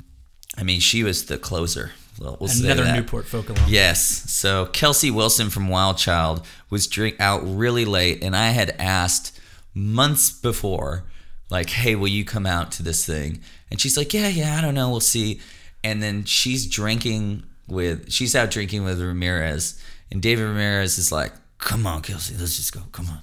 I 0.58 0.62
mean, 0.62 0.80
she 0.80 1.02
was 1.02 1.26
the 1.26 1.38
closer. 1.38 1.92
We'll, 2.18 2.36
we'll 2.40 2.50
Another. 2.50 2.92
Newport 2.92 3.26
folk 3.26 3.48
alum. 3.48 3.64
Yes. 3.68 4.00
So 4.30 4.66
Kelsey 4.66 5.10
Wilson 5.10 5.50
from 5.50 5.68
Wild 5.68 5.98
Child 5.98 6.46
was 6.70 6.86
drink 6.86 7.16
out 7.20 7.40
really 7.44 7.84
late, 7.84 8.22
and 8.22 8.34
I 8.34 8.50
had 8.50 8.74
asked 8.78 9.38
months 9.74 10.30
before, 10.30 11.04
like, 11.50 11.70
"Hey, 11.70 11.94
will 11.94 12.08
you 12.08 12.24
come 12.24 12.46
out 12.46 12.72
to 12.72 12.82
this 12.82 13.04
thing?" 13.04 13.40
And 13.70 13.80
she's 13.80 13.96
like, 13.96 14.14
"Yeah, 14.14 14.28
yeah, 14.28 14.56
I 14.56 14.60
don't 14.60 14.74
know, 14.74 14.90
we'll 14.90 15.00
see." 15.00 15.40
And 15.84 16.02
then 16.02 16.24
she's 16.24 16.66
drinking 16.66 17.44
with, 17.68 18.10
she's 18.10 18.34
out 18.34 18.50
drinking 18.50 18.84
with 18.84 19.00
Ramirez, 19.00 19.80
and 20.10 20.22
David 20.22 20.44
Ramirez 20.44 20.98
is 20.98 21.12
like, 21.12 21.32
"Come 21.58 21.86
on, 21.86 22.02
Kelsey, 22.02 22.34
let's 22.38 22.56
just 22.56 22.72
go, 22.72 22.80
come 22.92 23.08
on." 23.08 23.20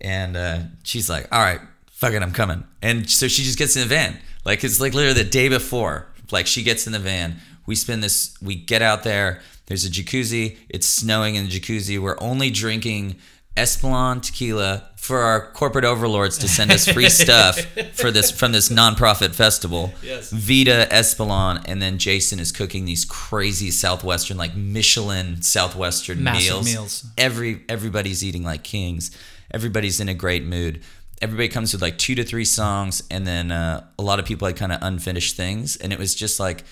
And 0.00 0.36
uh, 0.36 0.58
she's 0.84 1.10
like, 1.10 1.26
"All 1.32 1.40
right, 1.40 1.60
fuck 1.90 2.12
it, 2.12 2.22
I'm 2.22 2.32
coming." 2.32 2.64
And 2.80 3.10
so 3.10 3.26
she 3.28 3.42
just 3.42 3.58
gets 3.58 3.74
in 3.76 3.82
the 3.82 3.88
van. 3.88 4.18
Like 4.44 4.64
it's 4.64 4.80
like 4.80 4.94
literally 4.94 5.22
the 5.22 5.28
day 5.28 5.48
before. 5.48 6.06
Like 6.32 6.46
she 6.46 6.62
gets 6.62 6.86
in 6.86 6.92
the 6.92 6.98
van. 6.98 7.40
We 7.66 7.74
spend 7.74 8.02
this. 8.02 8.36
We 8.42 8.54
get 8.54 8.82
out 8.82 9.02
there. 9.04 9.40
There's 9.66 9.84
a 9.84 9.90
jacuzzi. 9.90 10.56
It's 10.68 10.86
snowing 10.86 11.36
in 11.36 11.46
the 11.46 11.50
jacuzzi. 11.50 11.98
We're 11.98 12.18
only 12.20 12.50
drinking 12.50 13.16
Espolon 13.56 14.22
tequila 14.22 14.88
for 14.96 15.20
our 15.20 15.50
corporate 15.52 15.84
overlords 15.84 16.38
to 16.38 16.48
send 16.48 16.70
us 16.70 16.88
free 16.88 17.08
stuff 17.08 17.58
for 17.94 18.10
this 18.10 18.30
from 18.30 18.52
this 18.52 18.68
nonprofit 18.68 19.34
festival. 19.34 19.92
Yes. 20.02 20.30
Vita 20.30 20.88
Espolon, 20.90 21.62
and 21.66 21.80
then 21.80 21.98
Jason 21.98 22.38
is 22.38 22.52
cooking 22.52 22.84
these 22.84 23.04
crazy 23.04 23.70
southwestern, 23.70 24.36
like 24.36 24.54
Michelin 24.54 25.42
southwestern 25.42 26.22
meals. 26.22 26.64
meals. 26.64 27.04
Every 27.18 27.62
everybody's 27.68 28.24
eating 28.24 28.44
like 28.44 28.62
kings. 28.62 29.10
Everybody's 29.52 30.00
in 30.00 30.08
a 30.08 30.14
great 30.14 30.44
mood. 30.44 30.82
Everybody 31.20 31.48
comes 31.48 31.72
with 31.72 31.82
like 31.82 31.98
two 31.98 32.14
to 32.14 32.24
three 32.24 32.44
songs, 32.44 33.02
and 33.10 33.26
then 33.26 33.50
uh, 33.50 33.84
a 33.98 34.02
lot 34.02 34.18
of 34.18 34.24
people 34.24 34.46
had 34.46 34.56
kind 34.56 34.72
of 34.72 34.78
unfinished 34.80 35.36
things, 35.36 35.76
and 35.76 35.92
it 35.92 35.98
was 35.98 36.14
just 36.14 36.40
like 36.40 36.64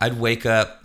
I'd 0.00 0.18
wake 0.18 0.46
up 0.46 0.84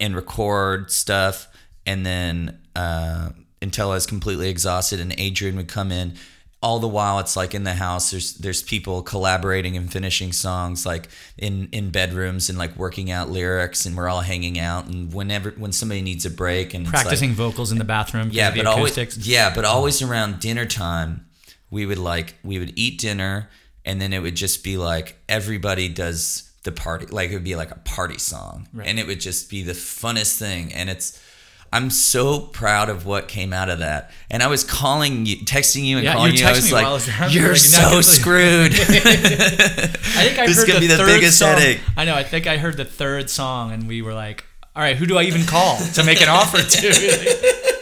and 0.00 0.14
record 0.14 0.90
stuff, 0.90 1.48
and 1.86 2.04
then 2.04 2.58
uh, 2.76 3.30
until 3.62 3.90
I 3.90 3.94
was 3.94 4.06
completely 4.06 4.48
exhausted, 4.48 5.00
and 5.00 5.14
Adrian 5.18 5.56
would 5.56 5.68
come 5.68 5.92
in. 5.92 6.14
All 6.60 6.80
the 6.80 6.88
while, 6.88 7.20
it's 7.20 7.36
like 7.36 7.54
in 7.54 7.62
the 7.62 7.74
house. 7.74 8.10
There's 8.10 8.34
there's 8.34 8.62
people 8.64 9.02
collaborating 9.02 9.76
and 9.76 9.90
finishing 9.92 10.32
songs, 10.32 10.84
like 10.84 11.08
in 11.36 11.68
in 11.70 11.90
bedrooms 11.90 12.48
and 12.48 12.58
like 12.58 12.76
working 12.76 13.12
out 13.12 13.30
lyrics, 13.30 13.86
and 13.86 13.96
we're 13.96 14.08
all 14.08 14.22
hanging 14.22 14.58
out. 14.58 14.86
And 14.86 15.12
whenever 15.12 15.50
when 15.52 15.70
somebody 15.70 16.02
needs 16.02 16.26
a 16.26 16.30
break, 16.30 16.74
and 16.74 16.84
it's 16.84 16.92
like- 16.92 17.04
Practicing 17.04 17.32
vocals 17.34 17.70
in 17.70 17.78
the 17.78 17.84
bathroom, 17.84 18.30
yeah, 18.32 18.50
but 18.50 18.66
always 18.66 18.94
yeah, 19.28 19.54
but 19.54 19.64
always 19.64 20.02
around 20.02 20.40
dinner 20.40 20.66
time, 20.66 21.26
we 21.70 21.86
would 21.86 21.98
like 21.98 22.34
we 22.42 22.58
would 22.58 22.72
eat 22.76 22.98
dinner, 22.98 23.48
and 23.84 24.00
then 24.00 24.12
it 24.12 24.18
would 24.18 24.34
just 24.34 24.64
be 24.64 24.76
like 24.76 25.16
everybody 25.28 25.88
does 25.88 26.47
the 26.68 26.80
party, 26.82 27.06
like 27.06 27.30
it 27.30 27.34
would 27.34 27.44
be 27.44 27.56
like 27.56 27.70
a 27.70 27.78
party 27.78 28.18
song, 28.18 28.68
and 28.84 28.98
it 28.98 29.06
would 29.06 29.20
just 29.20 29.48
be 29.50 29.62
the 29.62 29.72
funnest 29.72 30.38
thing, 30.38 30.72
and 30.74 30.88
it's. 30.90 31.22
I'm 31.70 31.90
so 31.90 32.40
proud 32.40 32.88
of 32.88 33.04
what 33.04 33.28
came 33.28 33.52
out 33.52 33.68
of 33.68 33.80
that, 33.80 34.10
and 34.30 34.42
I 34.42 34.46
was 34.46 34.64
calling 34.64 35.26
you, 35.26 35.36
texting 35.44 35.84
you, 35.84 35.98
and 35.98 36.04
Yeah, 36.06 36.14
calling 36.14 36.34
you. 36.34 36.46
I 36.46 36.52
was 36.52 36.72
like, 36.72 36.86
I 36.86 36.92
was 36.94 37.06
"You're 37.34 37.48
like, 37.48 37.58
so 37.58 38.00
screwed." 38.16 38.72
I 38.72 38.76
think 38.78 40.38
I 40.38 40.46
This 40.46 40.56
is 40.56 40.66
heard 40.66 40.76
the 40.76 40.80
be 40.80 40.86
the 40.86 40.96
third 40.96 41.06
biggest 41.08 41.38
song. 41.38 41.58
headache. 41.58 41.80
I 41.94 42.06
know. 42.06 42.14
I 42.14 42.22
think 42.24 42.46
I 42.46 42.56
heard 42.56 42.78
the 42.78 42.86
third 42.86 43.28
song, 43.28 43.72
and 43.72 43.86
we 43.86 44.00
were 44.00 44.14
like, 44.14 44.44
"All 44.74 44.82
right, 44.82 44.96
who 44.96 45.04
do 45.06 45.18
I 45.18 45.24
even 45.24 45.44
call 45.44 45.76
to 45.94 46.04
make 46.04 46.22
an 46.22 46.28
offer 46.30 46.62
to?" 46.62 47.74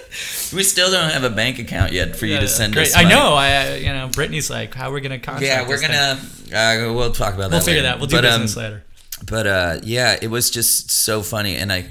we 0.52 0.62
still 0.62 0.90
don't 0.90 1.10
have 1.10 1.24
a 1.24 1.30
bank 1.30 1.58
account 1.58 1.92
yet 1.92 2.16
for 2.16 2.26
you 2.26 2.38
to 2.38 2.48
send 2.48 2.74
Great. 2.74 2.88
us. 2.88 2.96
I 2.96 3.02
money. 3.02 3.14
know. 3.14 3.34
I, 3.34 3.76
you 3.76 3.92
know, 3.92 4.08
Brittany's 4.12 4.50
like, 4.50 4.74
"How 4.74 4.90
are 4.90 4.92
we 4.94 5.00
gonna 5.00 5.18
contact?" 5.18 5.44
Yeah, 5.46 5.66
we're 5.68 5.80
gonna. 5.80 6.18
Uh, 6.54 6.92
we'll 6.94 7.12
talk 7.12 7.34
about 7.34 7.50
that. 7.50 7.56
We'll 7.56 7.60
figure 7.64 7.82
later. 7.82 7.88
that. 7.88 7.98
We'll 7.98 8.08
do 8.08 8.16
But, 8.16 8.24
um, 8.26 8.42
business 8.42 8.56
later. 8.56 8.84
But 9.28 9.46
uh, 9.46 9.78
yeah, 9.82 10.16
it 10.20 10.28
was 10.28 10.50
just 10.50 10.90
so 10.90 11.22
funny, 11.22 11.56
and 11.56 11.72
I, 11.72 11.86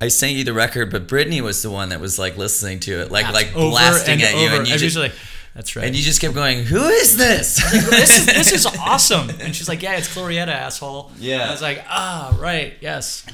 I 0.00 0.08
sent 0.08 0.34
you 0.34 0.44
the 0.44 0.52
record, 0.52 0.90
but 0.90 1.08
Brittany 1.08 1.40
was 1.40 1.62
the 1.62 1.70
one 1.70 1.88
that 1.88 2.00
was 2.00 2.18
like 2.18 2.36
listening 2.36 2.80
to 2.80 3.00
it, 3.00 3.10
like 3.10 3.32
like 3.32 3.54
Over 3.56 3.70
blasting 3.70 4.14
and 4.14 4.22
at 4.22 4.34
you, 4.34 4.48
and 4.48 4.66
you 4.66 4.74
I 4.74 4.76
just, 4.76 4.82
usually, 4.84 5.12
that's 5.58 5.74
right. 5.74 5.84
and 5.86 5.96
you 5.96 6.02
just 6.04 6.20
kept 6.20 6.34
going, 6.34 6.62
"Who 6.62 6.84
is 6.86 7.16
this?" 7.16 7.56
this 7.90 8.18
is 8.20 8.26
this 8.26 8.52
is 8.52 8.66
awesome. 8.78 9.28
And 9.40 9.54
she's 9.56 9.68
like, 9.68 9.82
yeah, 9.82 9.96
it's 9.96 10.06
Glorietta, 10.14 10.46
asshole. 10.54 11.10
Yeah. 11.18 11.34
And 11.40 11.42
I 11.42 11.50
was 11.50 11.60
like, 11.62 11.84
ah, 11.88 12.36
right, 12.40 12.74
yes. 12.80 13.24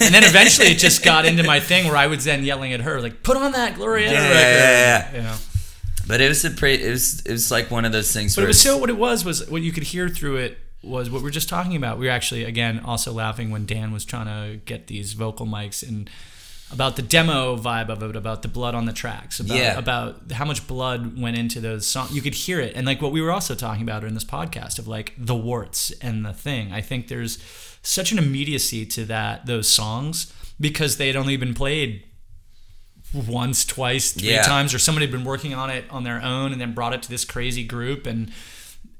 And 0.00 0.14
then 0.14 0.22
eventually 0.22 0.68
it 0.68 0.78
just 0.78 1.04
got 1.04 1.24
into 1.26 1.42
my 1.42 1.58
thing 1.58 1.86
where 1.88 1.96
I 1.96 2.06
was 2.06 2.22
then 2.24 2.44
yelling 2.44 2.72
at 2.72 2.82
her, 2.82 3.00
like, 3.00 3.24
put 3.24 3.36
on 3.36 3.50
that 3.52 3.74
Glorietta 3.74 4.12
Yeah, 4.12 4.28
record. 4.28 4.38
yeah, 4.38 5.10
yeah. 5.10 5.16
You 5.16 5.22
know. 5.22 5.36
but 6.06 6.20
it 6.20 6.28
was 6.28 6.44
a 6.44 6.50
pretty. 6.50 6.84
It 6.84 6.90
was 6.90 7.20
it 7.26 7.32
was 7.32 7.50
like 7.50 7.68
one 7.72 7.84
of 7.84 7.90
those 7.90 8.12
things. 8.12 8.36
But 8.36 8.44
it 8.44 8.46
was 8.46 8.60
so 8.62 8.78
what 8.78 8.88
it 8.88 8.96
was 8.96 9.24
was 9.24 9.48
what 9.50 9.62
you 9.62 9.72
could 9.72 9.82
hear 9.82 10.08
through 10.08 10.36
it 10.36 10.58
was 10.84 11.10
what 11.10 11.22
we 11.22 11.28
are 11.28 11.32
just 11.32 11.48
talking 11.48 11.74
about. 11.74 11.98
We 11.98 12.06
were 12.06 12.12
actually 12.12 12.44
again 12.44 12.80
also 12.84 13.12
laughing 13.12 13.50
when 13.50 13.66
Dan 13.66 13.92
was 13.92 14.04
trying 14.04 14.26
to 14.26 14.58
get 14.64 14.86
these 14.86 15.14
vocal 15.14 15.46
mics 15.46 15.82
and 15.86 16.08
about 16.72 16.96
the 16.96 17.02
demo 17.02 17.56
vibe 17.56 17.88
of 17.90 18.02
it, 18.02 18.16
about 18.16 18.42
the 18.42 18.48
blood 18.48 18.74
on 18.74 18.86
the 18.86 18.92
tracks, 18.92 19.38
about 19.40 19.56
Yeah. 19.58 19.78
about 19.78 20.32
how 20.32 20.44
much 20.44 20.66
blood 20.66 21.18
went 21.20 21.36
into 21.38 21.60
those 21.60 21.86
songs. 21.86 22.12
You 22.12 22.22
could 22.22 22.34
hear 22.34 22.60
it, 22.60 22.74
and 22.74 22.86
like 22.86 23.02
what 23.02 23.12
we 23.12 23.20
were 23.20 23.30
also 23.30 23.54
talking 23.54 23.82
about 23.82 24.04
in 24.04 24.14
this 24.14 24.24
podcast 24.24 24.78
of 24.78 24.88
like 24.88 25.12
the 25.18 25.34
warts 25.34 25.90
and 26.00 26.24
the 26.24 26.32
thing. 26.32 26.72
I 26.72 26.80
think 26.80 27.08
there's 27.08 27.38
such 27.82 28.12
an 28.12 28.18
immediacy 28.18 28.86
to 28.86 29.04
that 29.06 29.46
those 29.46 29.68
songs 29.68 30.32
because 30.60 30.96
they 30.96 31.08
had 31.08 31.16
only 31.16 31.36
been 31.36 31.54
played 31.54 32.04
once, 33.12 33.64
twice, 33.66 34.12
three 34.12 34.30
Yeah. 34.30 34.42
times, 34.42 34.72
or 34.72 34.78
somebody 34.78 35.04
had 35.06 35.12
been 35.12 35.24
working 35.24 35.52
on 35.52 35.68
it 35.68 35.84
on 35.90 36.04
their 36.04 36.22
own 36.22 36.52
and 36.52 36.60
then 36.60 36.72
brought 36.72 36.94
it 36.94 37.02
to 37.02 37.08
this 37.10 37.24
crazy 37.24 37.62
group 37.64 38.06
and 38.06 38.32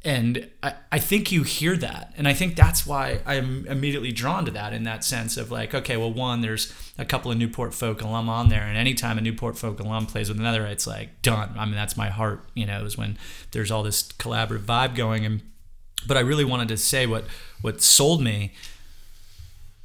and 0.05 0.51
I, 0.63 0.75
I 0.91 0.99
think 0.99 1.31
you 1.31 1.43
hear 1.45 1.77
that. 1.77 2.13
And 2.17 2.27
i 2.27 2.35
think 2.35 2.57
that's 2.57 2.87
why 2.87 3.21
i'm 3.27 3.67
immediately 3.67 4.13
drawn 4.13 4.45
to 4.45 4.51
that 4.53 4.73
in 4.73 4.85
that 4.85 5.05
sense 5.05 5.37
of 5.37 5.51
like 5.51 5.75
okay 5.75 5.97
well 5.97 6.13
one 6.13 6.41
there's 6.41 6.73
a 6.99 7.05
couple 7.05 7.31
of 7.31 7.39
newport 7.39 7.75
folk 7.75 8.03
alum 8.03 8.29
on 8.29 8.49
there. 8.49 8.63
And 8.63 8.77
anytime 8.77 9.19
a 9.19 9.21
newport 9.21 9.57
folk 9.57 9.81
alum 9.81 10.07
plays 10.07 10.29
with 10.29 10.39
another 10.39 10.67
it's 10.67 10.87
like 10.87 11.23
done. 11.23 11.55
I 11.59 11.65
mean 11.65 11.75
that's 11.75 11.97
my 11.97 12.09
heart 12.09 12.45
you 12.55 12.67
know 12.67 12.85
is 12.85 12.99
when 12.99 13.19
there's 13.53 13.71
all 13.71 13.83
this 13.83 14.03
collaborative 14.13 14.65
vibe 14.65 14.95
going. 14.95 15.25
And 15.25 15.43
but 16.07 16.17
i 16.17 16.21
really 16.21 16.45
wanted 16.45 16.69
to 16.69 16.77
say 16.77 17.07
what 17.07 17.25
what 17.61 17.81
sold 17.83 18.23
me 18.23 18.53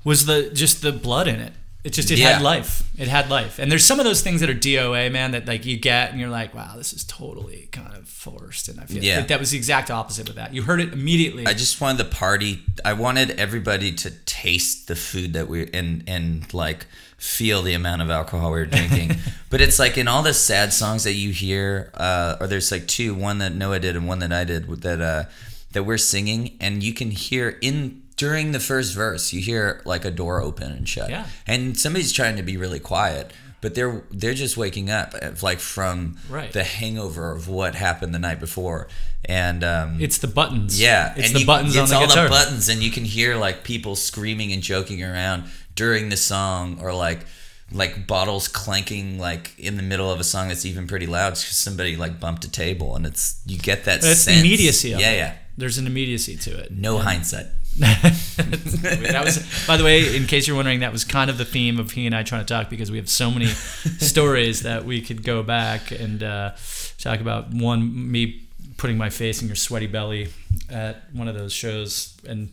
was 0.04 0.26
the 0.26 0.50
just 0.52 0.82
the 0.82 0.92
blood 0.92 1.28
in 1.28 1.40
it 1.40 1.54
it 1.88 1.94
just 1.94 2.12
it 2.12 2.20
Yeah. 2.20 2.34
had 2.34 2.42
life 2.42 2.84
it 2.98 3.08
had 3.08 3.30
life 3.30 3.58
and 3.60 3.72
there's 3.72 3.86
some 3.86 4.00
of 4.00 4.06
those 4.06 4.22
things 4.22 4.42
that 4.42 4.50
are 4.50 4.60
doa 4.70 5.12
man 5.12 5.32
that 5.32 5.48
like 5.48 5.66
you 5.66 5.78
get 5.78 6.12
and 6.12 6.20
you're 6.20 6.30
like 6.42 6.54
wow 6.54 6.74
this 6.76 6.92
is 6.94 7.04
totally 7.06 7.70
kind 7.72 7.94
of 7.96 8.08
forced 8.08 8.68
and 8.70 8.80
i 8.80 8.86
feel 8.86 9.04
Yeah. 9.04 9.18
like 9.20 9.30
that 9.30 9.40
was 9.40 9.52
the 9.52 9.58
exact 9.58 9.90
opposite 9.90 10.28
with 10.28 10.36
that 10.36 10.54
you 10.54 10.62
heard 10.64 10.82
it 10.82 10.92
immediately 10.94 11.46
I 11.48 11.54
just 11.54 11.80
wanted 11.82 11.98
the 12.00 12.12
party. 12.26 12.60
I 12.84 12.94
wanted 12.94 13.32
everybody 13.40 13.92
to 14.04 14.12
taste 14.26 14.88
the 14.88 14.96
food 14.96 15.34
that 15.34 15.48
we 15.48 15.70
and 15.74 16.04
and 16.08 16.54
like 16.54 16.86
feel 17.18 17.62
the 17.64 17.74
amount 17.74 18.02
of 18.02 18.10
alcohol 18.10 18.52
we 18.52 18.60
were 18.60 18.66
drinking. 18.66 19.16
but 19.50 19.60
it's 19.62 19.80
like 19.80 19.98
in 19.98 20.08
all 20.08 20.22
the 20.24 20.34
sad 20.34 20.72
songs 20.74 21.04
that 21.06 21.14
you 21.14 21.32
hear, 21.32 21.90
uh, 21.96 22.36
or 22.40 22.46
there's 22.48 22.72
like 22.72 22.86
two, 22.88 23.16
one 23.16 23.38
that 23.40 23.56
Noah 23.56 23.80
did 23.80 23.96
and 23.96 24.08
one 24.08 24.20
that 24.20 24.32
I 24.32 24.44
did 24.44 24.68
that 24.82 25.02
uh, 25.02 25.24
that 25.72 25.84
we're 25.84 25.98
singing, 25.98 26.58
and 26.60 26.84
you 26.84 26.94
can 26.94 27.10
hear 27.12 27.58
in 27.62 28.04
during 28.18 28.52
the 28.52 28.60
first 28.60 28.94
verse, 28.96 29.32
you 29.32 29.40
hear 29.42 29.82
like 29.86 30.04
a 30.06 30.12
door 30.12 30.42
open 30.42 30.72
and 30.72 30.88
shut, 30.90 31.10
Yeah. 31.10 31.28
and 31.46 31.80
somebody's 31.80 32.12
trying 32.12 32.36
to 32.38 32.44
be 32.44 32.58
really 32.58 32.80
quiet. 32.80 33.32
But 33.60 33.74
they're 33.74 34.04
they're 34.12 34.36
just 34.36 34.56
waking 34.56 34.92
up, 34.92 35.16
uh, 35.20 35.32
like 35.42 35.60
from 35.60 36.18
Right. 36.30 36.52
the 36.54 36.64
hangover 36.64 37.32
of 37.32 37.48
what 37.48 37.74
happened 37.74 38.14
the 38.14 38.20
night 38.20 38.40
before, 38.40 38.88
and 39.26 39.64
um, 39.64 39.98
it's 40.00 40.20
the 40.20 40.28
buttons 40.28 40.80
yeah, 40.80 41.14
it's 41.18 41.32
the 41.32 41.40
you- 41.40 41.46
buttons 41.48 41.76
it's 41.76 41.82
on 41.82 41.90
the 41.90 41.96
all 41.96 42.08
guitar 42.08 42.26
the 42.26 42.30
buttons, 42.30 42.70
and 42.70 42.84
you 42.84 42.92
can 42.92 43.04
hear 43.04 43.36
like 43.36 43.64
people 43.64 43.96
screaming 43.96 44.52
and 44.54 44.62
joking 44.62 45.02
around 45.04 45.46
during 45.76 46.10
the 46.10 46.18
song, 46.18 46.78
or 46.82 46.94
like 46.94 47.26
like 47.72 48.06
bottles 48.08 48.48
clanking 48.48 49.18
like 49.20 49.58
in 49.58 49.76
the 49.76 49.84
middle 49.84 50.10
of 50.12 50.20
a 50.20 50.24
song 50.24 50.50
that's 50.50 50.66
even 50.66 50.86
pretty 50.88 51.08
loud 51.08 51.32
because 51.32 51.58
somebody 51.58 51.96
like 51.98 52.20
bumped 52.20 52.46
a 52.46 52.50
table, 52.52 52.96
and 52.96 53.08
it's 53.08 53.42
you 53.48 53.58
get 53.58 53.86
that 53.86 54.04
it's 54.04 54.20
sense. 54.22 54.38
immediacy 54.40 54.94
of 54.94 55.00
yeah, 55.00 55.12
it 55.12 55.18
yeah, 55.18 55.34
there's 55.58 55.80
an 55.80 55.88
immediacy 55.88 56.38
to 56.38 56.56
it 56.60 56.72
no 56.72 57.00
hindsight. 57.00 57.48
That 57.80 59.22
was 59.24 59.66
by 59.68 59.78
the 59.78 59.84
way 59.84 60.16
in 60.16 60.26
case 60.26 60.48
you're 60.48 60.56
wondering 60.56 60.80
that 60.80 60.92
was 60.92 61.04
kind 61.04 61.30
of 61.30 61.38
the 61.38 61.46
theme 61.46 61.80
of 61.80 61.92
he 61.92 62.06
and 62.06 62.16
i 62.16 62.24
trying 62.24 62.44
to 62.44 62.52
talk 62.54 62.70
because 62.70 62.90
we 62.90 62.98
have 62.98 63.10
so 63.10 63.30
many 63.32 63.46
stories 64.00 64.64
that 64.64 64.84
we 64.86 65.02
could 65.02 65.24
go 65.24 65.44
back 65.44 65.92
and 65.92 66.24
uh, 66.24 66.52
talk 66.98 67.20
about 67.20 67.50
one 67.54 68.12
me 68.12 68.42
putting 68.78 68.98
my 68.98 69.10
face 69.10 69.42
in 69.42 69.48
your 69.48 69.56
sweaty 69.56 69.88
belly 69.88 70.30
at 70.70 71.04
one 71.14 71.28
of 71.28 71.36
those 71.36 71.54
shows 71.54 72.16
and 72.28 72.50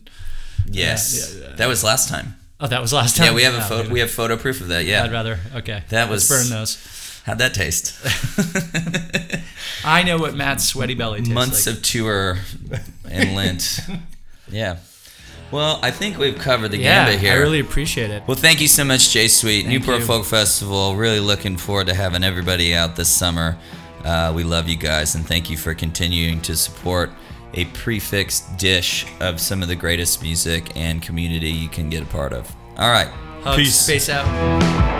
Yes, 0.67 1.35
yeah, 1.39 1.49
yeah. 1.49 1.55
that 1.57 1.67
was 1.67 1.83
last 1.83 2.09
time. 2.09 2.35
oh 2.59 2.65
that 2.67 2.81
was 2.81 2.91
last 2.91 3.17
time 3.17 3.27
Yeah, 3.27 3.33
we 3.35 3.43
have 3.43 3.53
a 3.53 3.57
Yeah, 3.57 3.67
photo. 3.67 3.89
We 3.91 3.99
have 3.99 4.09
photo 4.09 4.35
proof 4.35 4.61
of 4.61 4.69
that. 4.69 4.85
Yeah, 4.85 5.03
I'd 5.03 5.11
rather 5.11 5.37
okay 5.57 5.83
That 5.89 6.09
let's 6.09 6.27
was- 6.29 6.49
burn 6.49 6.57
those 6.57 7.21
how'd 7.25 7.37
that 7.39 7.53
taste? 7.53 7.93
i 9.85 10.01
know 10.03 10.17
what 10.17 10.33
matt's 10.35 10.65
sweaty 10.65 10.93
belly 10.95 11.19
tastes 11.19 11.33
Months 11.33 11.67
like 11.67 11.75
of 11.77 11.81
tour 11.83 12.37
and 13.09 13.35
lint. 13.35 13.79
yeah. 14.49 14.77
Well, 15.55 15.79
I 15.81 15.89
think 15.89 16.17
we've 16.17 16.37
covered 16.37 16.71
the 16.71 16.77
Yeah, 16.79 17.05
gambit 17.05 17.21
here. 17.21 17.31
I 17.31 17.35
really 17.37 17.61
appreciate 17.61 18.11
it. 18.11 18.23
Well, 18.27 18.35
thank 18.35 18.59
you 18.59 18.67
so 18.67 18.83
much, 18.83 19.11
Jay 19.11 19.29
Sweet. 19.29 19.61
Thank 19.65 19.69
Newport 19.79 20.01
you. 20.01 20.05
Folk 20.05 20.25
Festival. 20.25 20.97
Really 20.97 21.21
looking 21.21 21.55
forward 21.55 21.87
to 21.87 21.93
having 21.93 22.25
everybody 22.25 22.75
out 22.75 22.97
this 22.97 23.07
summer. 23.07 23.57
Uh, 24.03 24.33
we 24.35 24.43
love 24.43 24.67
you 24.67 24.75
guys, 24.75 25.15
and 25.15 25.25
thank 25.25 25.49
you 25.49 25.55
for 25.55 25.73
continuing 25.73 26.41
to 26.41 26.57
support 26.57 27.09
a 27.53 27.63
prefixed 27.67 28.57
dish 28.57 29.05
of 29.21 29.39
some 29.39 29.61
of 29.61 29.69
the 29.69 29.75
greatest 29.77 30.21
music 30.21 30.75
and 30.75 31.01
community 31.01 31.51
you 31.51 31.69
can 31.69 31.89
get 31.89 32.03
a 32.03 32.07
part 32.07 32.33
of. 32.33 32.53
All 32.77 32.91
right. 32.91 33.07
Hugs. 33.41 33.55
Peace. 33.57 33.75
Space 33.75 34.09
out. 34.09 34.94